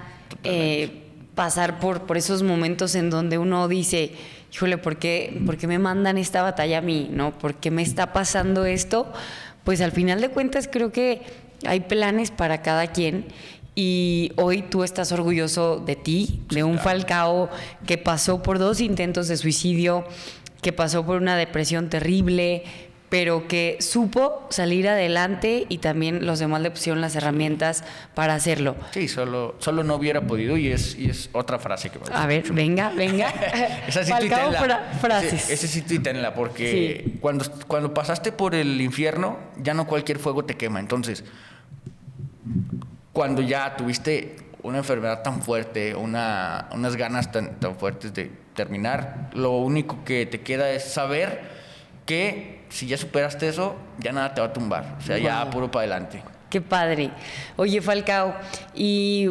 eh, 0.44 1.02
pasar 1.34 1.78
por, 1.78 2.02
por 2.02 2.16
esos 2.16 2.42
momentos 2.42 2.94
en 2.94 3.10
donde 3.10 3.38
uno 3.38 3.68
dice, 3.68 4.12
híjole, 4.52 4.78
¿por 4.78 4.96
qué, 4.96 5.40
¿por 5.46 5.56
qué 5.56 5.66
me 5.66 5.78
mandan 5.78 6.18
esta 6.18 6.42
batalla 6.42 6.78
a 6.78 6.82
mí? 6.82 7.08
¿No? 7.12 7.38
¿Por 7.38 7.54
qué 7.54 7.70
me 7.70 7.82
está 7.82 8.12
pasando 8.12 8.64
esto? 8.64 9.12
Pues 9.64 9.80
al 9.80 9.92
final 9.92 10.20
de 10.20 10.30
cuentas 10.30 10.68
creo 10.70 10.90
que 10.90 11.22
hay 11.66 11.80
planes 11.80 12.30
para 12.30 12.62
cada 12.62 12.88
quien 12.88 13.26
y 13.74 14.32
hoy 14.36 14.62
tú 14.62 14.82
estás 14.82 15.12
orgulloso 15.12 15.78
de 15.78 15.96
ti, 15.96 16.42
de 16.48 16.64
un 16.64 16.78
Falcao 16.78 17.48
que 17.86 17.98
pasó 17.98 18.42
por 18.42 18.58
dos 18.58 18.80
intentos 18.80 19.28
de 19.28 19.36
suicidio, 19.36 20.04
que 20.62 20.72
pasó 20.72 21.04
por 21.04 21.20
una 21.20 21.36
depresión 21.36 21.88
terrible, 21.88 22.64
pero 23.10 23.48
que 23.48 23.76
supo 23.80 24.46
salir 24.50 24.88
adelante 24.88 25.66
y 25.68 25.78
también 25.78 26.24
los 26.26 26.38
demás 26.38 26.62
le 26.62 26.70
pusieron 26.70 27.00
las 27.00 27.16
herramientas 27.16 27.84
para 28.14 28.34
hacerlo. 28.34 28.76
Sí, 28.92 29.08
solo, 29.08 29.56
solo 29.58 29.82
no 29.82 29.96
hubiera 29.96 30.22
podido 30.22 30.56
y 30.56 30.68
es, 30.68 30.94
y 30.96 31.10
es 31.10 31.28
otra 31.32 31.58
frase 31.58 31.90
que 31.90 31.98
voy 31.98 32.08
a, 32.12 32.22
a 32.22 32.26
ver, 32.26 32.52
venga, 32.52 32.90
venga. 32.90 33.28
Esa 33.88 34.04
sí 34.04 34.12
frases. 35.00 35.50
Ese, 35.50 35.66
sí 35.66 35.82
tuítenla, 35.82 36.34
porque 36.34 37.16
cuando, 37.20 37.44
cuando 37.66 37.92
pasaste 37.92 38.30
por 38.30 38.54
el 38.54 38.80
infierno, 38.80 39.38
ya 39.60 39.74
no 39.74 39.88
cualquier 39.88 40.20
fuego 40.20 40.44
te 40.44 40.56
quema. 40.56 40.78
Entonces, 40.78 41.24
cuando 43.12 43.42
ya 43.42 43.76
tuviste 43.76 44.36
una 44.62 44.78
enfermedad 44.78 45.22
tan 45.22 45.42
fuerte, 45.42 45.94
una, 45.94 46.68
unas 46.72 46.96
ganas 46.96 47.32
tan, 47.32 47.58
tan 47.60 47.76
fuertes 47.76 48.12
de 48.14 48.30
terminar, 48.54 49.30
lo 49.34 49.52
único 49.52 50.04
que 50.04 50.26
te 50.26 50.40
queda 50.40 50.70
es 50.70 50.84
saber 50.84 51.40
que 52.06 52.60
si 52.70 52.86
ya 52.86 52.96
superaste 52.96 53.48
eso, 53.48 53.76
ya 53.98 54.12
nada 54.12 54.34
te 54.34 54.40
va 54.40 54.48
a 54.48 54.52
tumbar. 54.52 54.96
O 54.98 55.02
sea, 55.02 55.18
ya 55.18 55.48
puro 55.50 55.70
para 55.70 55.82
adelante. 55.82 56.22
Qué 56.48 56.60
padre. 56.60 57.10
Oye, 57.56 57.80
Falcao, 57.80 58.34
y 58.74 59.28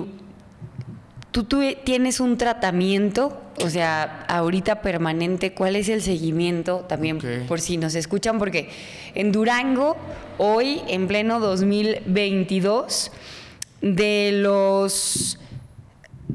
tú, 1.31 1.43
tú 1.43 1.61
tienes 1.83 2.19
un 2.19 2.37
tratamiento, 2.37 3.41
o 3.61 3.69
sea, 3.69 4.25
ahorita 4.29 4.81
permanente, 4.81 5.53
¿cuál 5.53 5.75
es 5.75 5.89
el 5.89 6.01
seguimiento 6.01 6.85
también 6.87 7.19
por 7.47 7.59
si 7.59 7.77
nos 7.77 7.95
escuchan? 7.95 8.39
Porque 8.39 8.69
en 9.15 9.31
Durango, 9.31 9.97
hoy, 10.37 10.81
en 10.87 11.07
pleno 11.07 11.39
2022, 11.39 13.11
de 13.81 14.31
los 14.33 15.39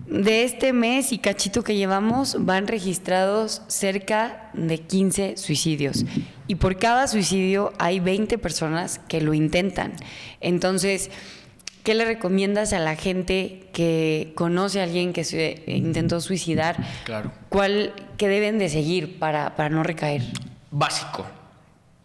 de 0.07 0.44
este 0.44 0.72
mes 0.72 1.12
y 1.12 1.18
cachito 1.18 1.62
que 1.62 1.76
llevamos 1.76 2.37
van 2.44 2.66
registrados 2.66 3.62
cerca 3.68 4.50
de 4.52 4.78
15 4.78 5.37
suicidios 5.37 6.04
y 6.46 6.57
por 6.57 6.78
cada 6.78 7.07
suicidio 7.07 7.72
hay 7.78 8.00
20 8.00 8.38
personas 8.38 9.00
que 9.09 9.20
lo 9.20 9.35
intentan. 9.35 9.94
Entonces, 10.40 11.11
¿qué 11.85 11.94
le 11.94 12.04
recomiendas 12.04 12.72
a 12.72 12.80
la 12.80 12.96
gente 12.96 13.68
que 13.72 14.33
conoce 14.35 14.80
a 14.80 14.85
alguien 14.85 15.12
que 15.12 15.24
se 15.24 15.62
intentó 15.66 16.20
suicidar? 16.20 16.76
Claro. 17.04 17.33
¿Cuál 17.48 17.92
que 18.16 18.28
deben 18.28 18.59
de 18.59 18.68
seguir 18.68 19.18
para, 19.18 19.57
para 19.57 19.70
no 19.70 19.83
recaer? 19.83 20.22
Básico. 20.70 21.24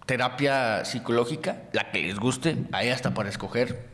Terapia 0.06 0.86
psicológica, 0.86 1.64
la 1.74 1.92
que 1.92 2.02
les 2.02 2.18
guste, 2.18 2.58
ahí 2.72 2.90
hasta 2.90 3.14
para 3.14 3.30
escoger 3.30 3.89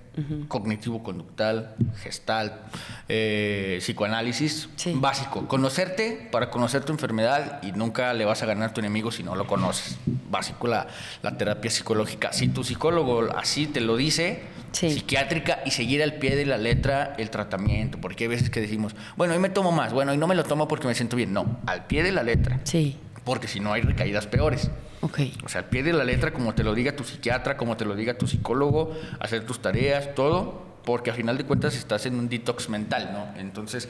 cognitivo-conductal, 0.47 1.75
gestal, 2.01 2.62
eh, 3.10 3.78
psicoanálisis, 3.80 4.69
básico. 4.96 5.48
Conocerte 5.48 6.27
para 6.31 6.50
conocer 6.50 6.83
tu 6.83 6.92
enfermedad 6.92 7.62
y 7.63 7.71
nunca 7.71 8.13
le 8.13 8.25
vas 8.25 8.44
a 8.44 8.46
ganar 8.46 8.69
a 8.69 8.73
tu 8.73 8.79
enemigo 8.79 9.12
si 9.12 9.23
no 9.23 9.35
lo 9.35 9.48
conoces. 9.48 9.98
Básico 10.29 10.67
la, 10.67 10.87
la 11.21 11.37
terapia 11.37 11.71
psicológica. 11.71 12.33
Si 12.33 12.48
tu 12.48 12.63
psicólogo 12.63 13.29
así 13.35 13.67
te 13.67 13.81
lo 13.81 13.98
dice, 13.98 14.44
psiquiátrica, 14.71 15.60
y 15.65 15.71
seguir 15.71 16.04
al 16.04 16.15
pie 16.15 16.35
de 16.35 16.46
la 16.46 16.58
letra 16.58 17.15
el 17.17 17.29
tratamiento, 17.29 18.00
porque 18.00 18.25
hay 18.25 18.27
veces 18.29 18.50
que 18.50 18.62
decimos, 18.62 18.96
bueno, 19.15 19.33
hoy 19.33 19.39
me 19.39 19.50
tomo 19.50 19.71
más, 19.71 19.94
bueno, 19.94 20.12
hoy 20.12 20.17
no 20.17 20.27
me 20.27 20.35
lo 20.35 20.44
tomo 20.44 20.67
porque 20.67 20.87
me 20.87 20.96
siento 20.96 21.15
bien. 21.15 21.33
No, 21.33 21.60
al 21.65 21.85
pie 21.85 22.04
de 22.04 22.12
la 22.12 22.23
letra. 22.23 22.60
Sí 22.63 22.98
porque 23.26 23.48
si 23.48 23.60
no 23.60 23.73
hay 23.73 23.82
recaídas 23.82 24.28
peores. 24.28 24.69
Okay. 25.02 25.36
O 25.44 25.50
sea, 25.50 25.62
al 25.62 25.67
pie 25.67 25.84
de 25.84 25.92
la 25.92 26.04
letra, 26.04 26.32
como 26.32 26.56
te 26.56 26.63
lo 26.63 26.73
diga 26.73 26.96
tu 26.96 27.04
psiquiatra, 27.04 27.58
como 27.58 27.76
te 27.76 27.84
lo 27.84 27.96
diga 27.96 28.17
tu 28.17 28.28
psicólogo, 28.28 28.96
hacer 29.19 29.46
tus 29.46 29.62
tareas, 29.62 30.15
todo, 30.15 30.63
porque 30.86 31.10
al 31.10 31.17
final 31.17 31.38
de 31.38 31.44
cuentas 31.44 31.76
estás 31.76 32.06
en 32.06 32.15
un 32.15 32.30
detox 32.30 32.69
mental, 32.69 33.10
¿no? 33.12 33.40
Entonces, 33.40 33.90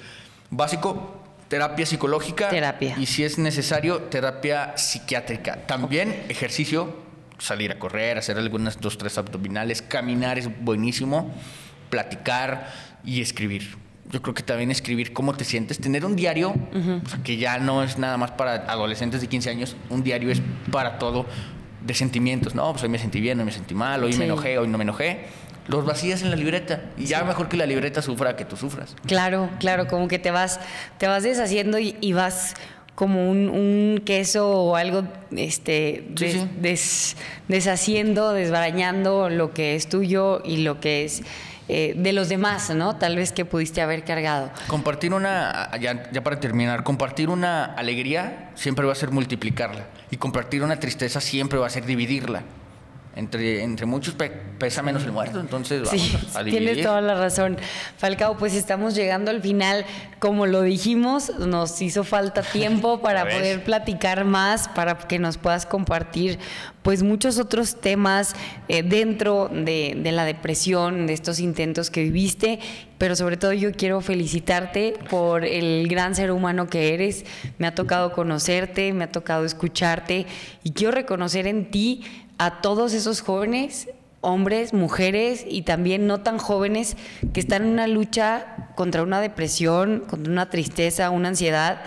básico, 0.50 1.22
terapia 1.48 1.86
psicológica. 1.86 2.50
Terapia. 2.50 2.96
Y 2.98 3.06
si 3.06 3.24
es 3.24 3.38
necesario, 3.38 4.04
terapia 4.04 4.78
psiquiátrica. 4.78 5.68
También 5.68 6.26
ejercicio, 6.30 6.96
salir 7.38 7.72
a 7.72 7.80
correr, 7.80 8.18
hacer 8.18 8.38
algunas 8.38 8.80
dos, 8.80 8.98
tres 8.98 9.18
abdominales, 9.18 9.82
caminar 9.82 10.40
es 10.40 10.50
buenísimo, 10.62 11.34
platicar 11.90 12.72
y 13.04 13.22
escribir. 13.22 13.85
Yo 14.12 14.22
creo 14.22 14.34
que 14.34 14.44
también 14.44 14.70
escribir 14.70 15.14
cómo 15.14 15.34
te 15.34 15.44
sientes, 15.44 15.80
tener 15.80 16.06
un 16.06 16.16
diario, 16.16 16.54
que 17.24 17.38
ya 17.38 17.58
no 17.58 17.84
es 17.84 17.98
nada 17.98 18.18
más 18.18 18.32
para 18.32 18.54
adolescentes 18.72 19.22
de 19.22 19.28
15 19.28 19.50
años, 19.50 19.76
un 19.90 20.04
diario 20.04 20.32
es 20.32 20.42
para 20.72 21.00
todo, 21.00 21.26
de 21.86 21.94
sentimientos, 21.94 22.56
no, 22.56 22.72
pues 22.72 22.84
hoy 22.84 22.90
me 22.90 22.98
sentí 22.98 23.22
bien, 23.22 23.40
hoy 23.40 23.46
me 23.46 23.52
sentí 23.52 23.76
mal, 23.76 24.04
hoy 24.04 24.14
me 24.18 24.26
enojé, 24.26 24.58
hoy 24.58 24.68
no 24.68 24.78
me 24.78 24.84
enojé. 24.84 25.26
Los 25.68 25.86
vacías 25.86 26.22
en 26.22 26.30
la 26.30 26.36
libreta 26.36 26.84
y 26.98 27.06
ya 27.06 27.24
mejor 27.24 27.50
que 27.50 27.58
la 27.58 27.66
libreta 27.66 28.02
sufra 28.02 28.36
que 28.36 28.46
tú 28.46 28.56
sufras. 28.56 28.96
Claro, 29.08 29.50
claro, 29.60 29.88
como 29.88 30.08
que 30.08 30.20
te 30.20 30.30
vas, 30.30 30.60
te 31.00 31.08
vas 31.08 31.24
deshaciendo 31.24 31.80
y, 31.80 32.14
vas 32.14 32.54
como 32.94 33.30
un, 33.30 34.02
queso 34.06 34.50
o 34.50 34.76
algo 34.76 35.04
este, 35.36 36.08
deshaciendo, 37.48 38.34
desbarañando 38.34 39.30
lo 39.30 39.54
que 39.54 39.76
es 39.76 39.90
tuyo 39.90 40.42
y 40.46 40.58
lo 40.58 40.80
que 40.80 41.06
es 41.06 41.24
eh, 41.68 41.94
de 41.98 42.14
los 42.14 42.30
demás, 42.30 42.70
¿no? 42.70 42.96
Tal 42.96 43.16
vez 43.16 43.32
que 43.32 43.46
pudiste 43.46 43.82
haber 43.82 44.04
cargado. 44.04 44.52
Compartir 44.68 45.14
una, 45.14 45.72
ya, 45.80 46.12
ya 46.12 46.24
para 46.24 46.40
terminar, 46.40 46.84
compartir 46.84 47.30
una 47.30 47.66
alegría 47.66 48.52
siempre 48.56 48.86
va 48.86 48.92
a 48.92 48.96
ser 48.96 49.12
multiplicarla 49.12 49.86
y 50.12 50.18
compartir 50.18 50.64
una 50.64 50.80
tristeza 50.80 51.22
siempre 51.22 51.60
va 51.60 51.68
a 51.68 51.70
ser 51.70 51.86
dividirla 51.86 52.44
entre, 53.16 53.64
entre 53.64 53.86
muchos 53.86 54.16
pesa 54.58 54.82
menos 54.82 55.04
el 55.04 55.12
muerto, 55.12 55.40
entonces 55.40 55.84
vamos 55.84 56.02
sí, 56.02 56.18
a 56.34 56.44
Tienes 56.44 56.82
toda 56.82 57.02
la 57.02 57.16
razón. 57.16 57.58
Falcao, 57.98 58.38
pues 58.38 58.54
estamos 58.54 58.94
llegando 58.94 59.32
al 59.32 59.42
final. 59.42 59.86
Como 60.20 60.46
lo 60.46 60.62
dijimos, 60.62 61.32
nos 61.40 61.82
hizo 61.82 62.04
falta 62.04 62.42
tiempo 62.52 63.02
para 63.02 63.24
poder 63.24 63.64
platicar 63.64 64.26
más, 64.26 64.68
para 64.68 64.98
que 64.98 65.20
nos 65.20 65.38
puedas 65.38 65.66
compartir 65.66 66.40
pues 66.82 67.02
muchos 67.02 67.40
otros 67.40 67.82
temas 67.82 68.36
eh, 68.68 68.84
dentro 68.84 69.50
de, 69.52 69.98
de, 69.98 70.12
la 70.12 70.24
depresión, 70.24 71.08
de 71.08 71.14
estos 71.14 71.40
intentos 71.40 71.90
que 71.90 72.04
viviste, 72.04 72.60
pero 73.00 73.16
sobre 73.16 73.38
todo 73.38 73.54
yo 73.54 73.72
quiero 73.72 74.02
felicitarte 74.02 74.94
por 75.10 75.46
el 75.46 75.88
gran 75.88 76.14
ser 76.14 76.32
humano 76.32 76.68
que 76.68 76.94
eres. 76.94 77.26
Me 77.58 77.66
ha 77.66 77.74
tocado 77.74 78.12
conocerte, 78.12 78.94
me 78.94 79.06
ha 79.06 79.12
tocado 79.12 79.46
escucharte 79.46 80.28
y 80.64 80.74
quiero 80.74 80.92
reconocer 80.92 81.48
en 81.48 81.72
ti 81.72 82.04
a 82.38 82.62
todos 82.62 82.94
esos 82.94 83.22
jóvenes, 83.22 83.90
hombres, 84.22 84.74
mujeres 84.74 85.46
y 85.48 85.62
también 85.62 86.08
no 86.08 86.22
tan 86.22 86.38
jóvenes 86.38 86.98
que 87.34 87.40
están 87.40 87.64
en 87.64 87.70
una 87.70 87.88
lucha 87.88 88.72
contra 88.76 89.04
una 89.04 89.22
depresión, 89.22 90.04
contra 90.08 90.32
una 90.32 90.50
tristeza, 90.50 91.10
una 91.12 91.30
ansiedad. 91.30 91.82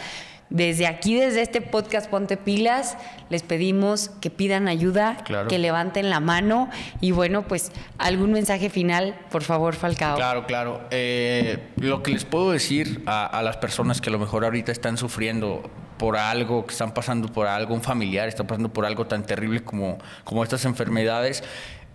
Desde 0.51 0.87
aquí, 0.87 1.15
desde 1.15 1.43
este 1.43 1.61
podcast 1.61 2.09
Ponte 2.09 2.37
Pilas, 2.37 2.97
les 3.29 3.43
pedimos 3.43 4.11
que 4.21 4.31
pidan 4.31 4.67
ayuda, 4.67 5.19
que 5.49 5.59
levanten 5.59 6.09
la 6.09 6.21
mano 6.21 6.71
y 7.01 7.11
bueno, 7.11 7.47
pues 7.47 7.71
algún 7.99 8.33
mensaje 8.33 8.71
final, 8.71 9.19
por 9.31 9.43
favor, 9.43 9.75
Falcao. 9.75 10.17
Claro, 10.17 10.47
claro. 10.47 10.81
Eh, 10.91 11.59
lo 11.77 12.03
que 12.03 12.13
les 12.13 12.25
puedo 12.25 12.51
decir 12.51 13.03
a, 13.07 13.27
a, 13.27 13.43
las 13.43 13.59
personas 13.59 14.01
que 14.01 14.09
a 14.09 14.13
lo 14.13 14.19
mejor 14.19 14.45
ahorita 14.45 14.73
están 14.73 14.97
sufriendo 14.97 15.71
por 15.99 16.17
algo, 16.17 16.65
que 16.65 16.73
están 16.73 16.95
pasando 16.95 17.29
por 17.29 17.47
algo, 17.47 17.75
un 17.75 17.83
familiar 17.83 18.29
está 18.29 18.47
pasando 18.47 18.73
por 18.73 18.87
algo 18.87 19.07
tan 19.07 19.27
terrible 19.27 19.63
como, 19.63 19.99
como 20.25 20.43
estas 20.45 20.65
enfermedades, 20.65 21.45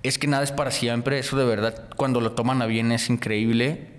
es 0.04 0.20
que 0.20 0.28
nada 0.28 0.44
es 0.44 0.52
para 0.52 0.70
siempre. 0.70 1.18
Eso 1.18 1.38
de 1.38 1.46
verdad, 1.46 1.88
cuando 1.96 2.22
lo 2.22 2.34
toman 2.34 2.62
a 2.62 2.68
bien, 2.68 2.92
es 2.92 3.10
increíble 3.10 3.93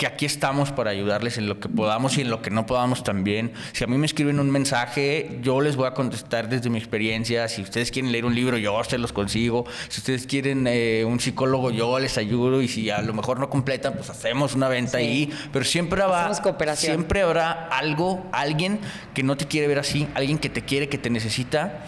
que 0.00 0.06
aquí 0.06 0.24
estamos 0.24 0.72
para 0.72 0.92
ayudarles 0.92 1.36
en 1.36 1.46
lo 1.46 1.60
que 1.60 1.68
podamos 1.68 2.16
y 2.16 2.22
en 2.22 2.30
lo 2.30 2.40
que 2.40 2.48
no 2.50 2.64
podamos 2.64 3.04
también. 3.04 3.52
Si 3.72 3.84
a 3.84 3.86
mí 3.86 3.98
me 3.98 4.06
escriben 4.06 4.40
un 4.40 4.50
mensaje, 4.50 5.38
yo 5.42 5.60
les 5.60 5.76
voy 5.76 5.86
a 5.86 5.92
contestar 5.92 6.48
desde 6.48 6.70
mi 6.70 6.78
experiencia. 6.78 7.46
Si 7.48 7.60
ustedes 7.60 7.90
quieren 7.90 8.10
leer 8.10 8.24
un 8.24 8.34
libro, 8.34 8.56
yo 8.56 8.82
se 8.82 8.96
los 8.96 9.12
consigo. 9.12 9.66
Si 9.90 10.00
ustedes 10.00 10.26
quieren 10.26 10.66
eh, 10.66 11.04
un 11.06 11.20
psicólogo, 11.20 11.70
yo 11.70 11.98
les 11.98 12.16
ayudo. 12.16 12.62
Y 12.62 12.68
si 12.68 12.88
a 12.88 13.02
lo 13.02 13.12
mejor 13.12 13.38
no 13.38 13.50
completan, 13.50 13.92
pues 13.92 14.08
hacemos 14.08 14.54
una 14.54 14.68
venta 14.68 14.96
ahí. 14.96 15.30
Pero 15.52 15.66
siempre 15.66 16.00
habrá, 16.00 16.32
siempre 16.76 17.20
habrá 17.20 17.68
algo, 17.68 18.24
alguien 18.32 18.80
que 19.12 19.22
no 19.22 19.36
te 19.36 19.48
quiere 19.48 19.68
ver 19.68 19.80
así, 19.80 20.08
alguien 20.14 20.38
que 20.38 20.48
te 20.48 20.62
quiere, 20.62 20.88
que 20.88 20.96
te 20.96 21.10
necesita 21.10 21.84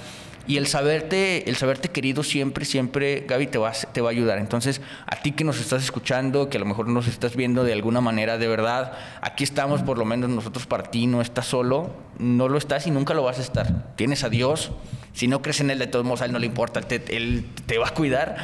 y 0.46 0.56
el 0.56 0.66
saberte, 0.66 1.48
el 1.48 1.56
saberte 1.56 1.88
querido 1.88 2.22
siempre, 2.22 2.64
siempre, 2.64 3.24
Gaby, 3.28 3.46
te 3.46 3.58
te 3.92 4.00
va 4.00 4.08
a 4.08 4.10
ayudar. 4.10 4.38
Entonces, 4.38 4.80
a 5.06 5.16
ti 5.22 5.32
que 5.32 5.44
nos 5.44 5.60
estás 5.60 5.82
escuchando, 5.82 6.48
que 6.48 6.56
a 6.56 6.60
lo 6.60 6.66
mejor 6.66 6.88
nos 6.88 7.06
estás 7.06 7.36
viendo 7.36 7.64
de 7.64 7.72
alguna 7.72 8.00
manera, 8.00 8.38
de 8.38 8.48
verdad, 8.48 8.92
aquí 9.20 9.44
estamos, 9.44 9.82
por 9.82 9.98
lo 9.98 10.04
menos 10.04 10.30
nosotros 10.30 10.66
para 10.66 10.84
ti, 10.84 11.06
no 11.06 11.20
estás 11.20 11.46
solo, 11.46 11.94
no 12.18 12.48
lo 12.48 12.58
estás 12.58 12.86
y 12.86 12.90
nunca 12.90 13.14
lo 13.14 13.22
vas 13.22 13.38
a 13.38 13.42
estar. 13.42 13.94
Tienes 13.96 14.24
a 14.24 14.28
Dios, 14.28 14.72
si 15.12 15.28
no 15.28 15.42
crees 15.42 15.60
en 15.60 15.70
Él, 15.70 15.78
de 15.78 15.86
todos 15.86 16.04
modos 16.04 16.22
a 16.22 16.24
Él 16.24 16.32
no 16.32 16.38
le 16.38 16.46
importa, 16.46 16.80
Él 17.08 17.46
te, 17.66 17.78
va 17.78 17.88
a 17.88 17.94
cuidar 17.94 18.36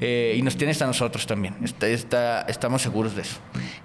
eh, 0.00 0.34
y 0.36 0.42
nos 0.42 0.56
tienes 0.56 0.80
a 0.82 0.86
nosotros 0.86 1.26
también. 1.26 1.56
Estamos 1.62 2.82
seguros 2.82 3.14
de 3.14 3.22
eso. 3.22 3.38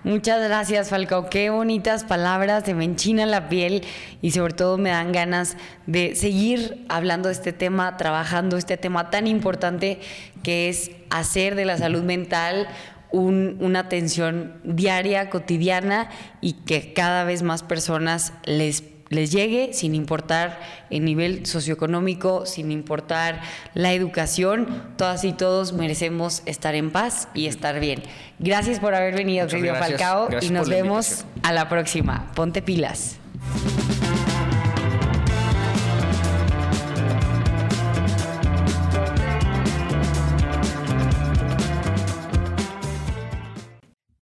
Muchas 0.03 0.41
gracias, 0.41 0.89
Falcao. 0.89 1.29
Qué 1.29 1.49
bonitas 1.49 2.03
palabras, 2.03 2.63
se 2.65 2.73
me 2.73 2.85
enchina 2.85 3.25
la 3.25 3.49
piel 3.49 3.83
y 4.21 4.31
sobre 4.31 4.53
todo 4.53 4.77
me 4.77 4.89
dan 4.89 5.11
ganas 5.11 5.57
de 5.85 6.15
seguir 6.15 6.85
hablando 6.89 7.27
de 7.27 7.33
este 7.33 7.53
tema, 7.53 7.97
trabajando 7.97 8.57
este 8.57 8.77
tema 8.77 9.09
tan 9.09 9.27
importante 9.27 9.99
que 10.43 10.69
es 10.69 10.91
hacer 11.09 11.55
de 11.55 11.65
la 11.65 11.77
salud 11.77 12.03
mental 12.03 12.67
una 13.11 13.79
atención 13.79 14.59
diaria, 14.63 15.29
cotidiana 15.29 16.09
y 16.41 16.53
que 16.53 16.93
cada 16.93 17.23
vez 17.23 17.41
más 17.41 17.63
personas 17.63 18.33
les 18.45 18.83
les 19.09 19.31
llegue 19.31 19.73
sin 19.73 19.95
importar 19.95 20.59
el 20.89 21.03
nivel 21.05 21.45
socioeconómico, 21.45 22.45
sin 22.45 22.71
importar 22.71 23.41
la 23.73 23.93
educación, 23.93 24.67
todas 24.97 25.23
y 25.23 25.33
todos 25.33 25.73
merecemos 25.73 26.41
estar 26.45 26.75
en 26.75 26.91
paz 26.91 27.27
y 27.33 27.47
estar 27.47 27.79
bien. 27.79 28.03
Gracias 28.39 28.79
por 28.79 28.95
haber 28.95 29.15
venido, 29.15 29.47
querido 29.47 29.75
Falcao, 29.75 30.29
y 30.41 30.49
nos 30.49 30.69
vemos 30.69 31.25
a 31.43 31.53
la 31.53 31.67
próxima. 31.69 32.31
Ponte 32.35 32.61
pilas. 32.61 33.17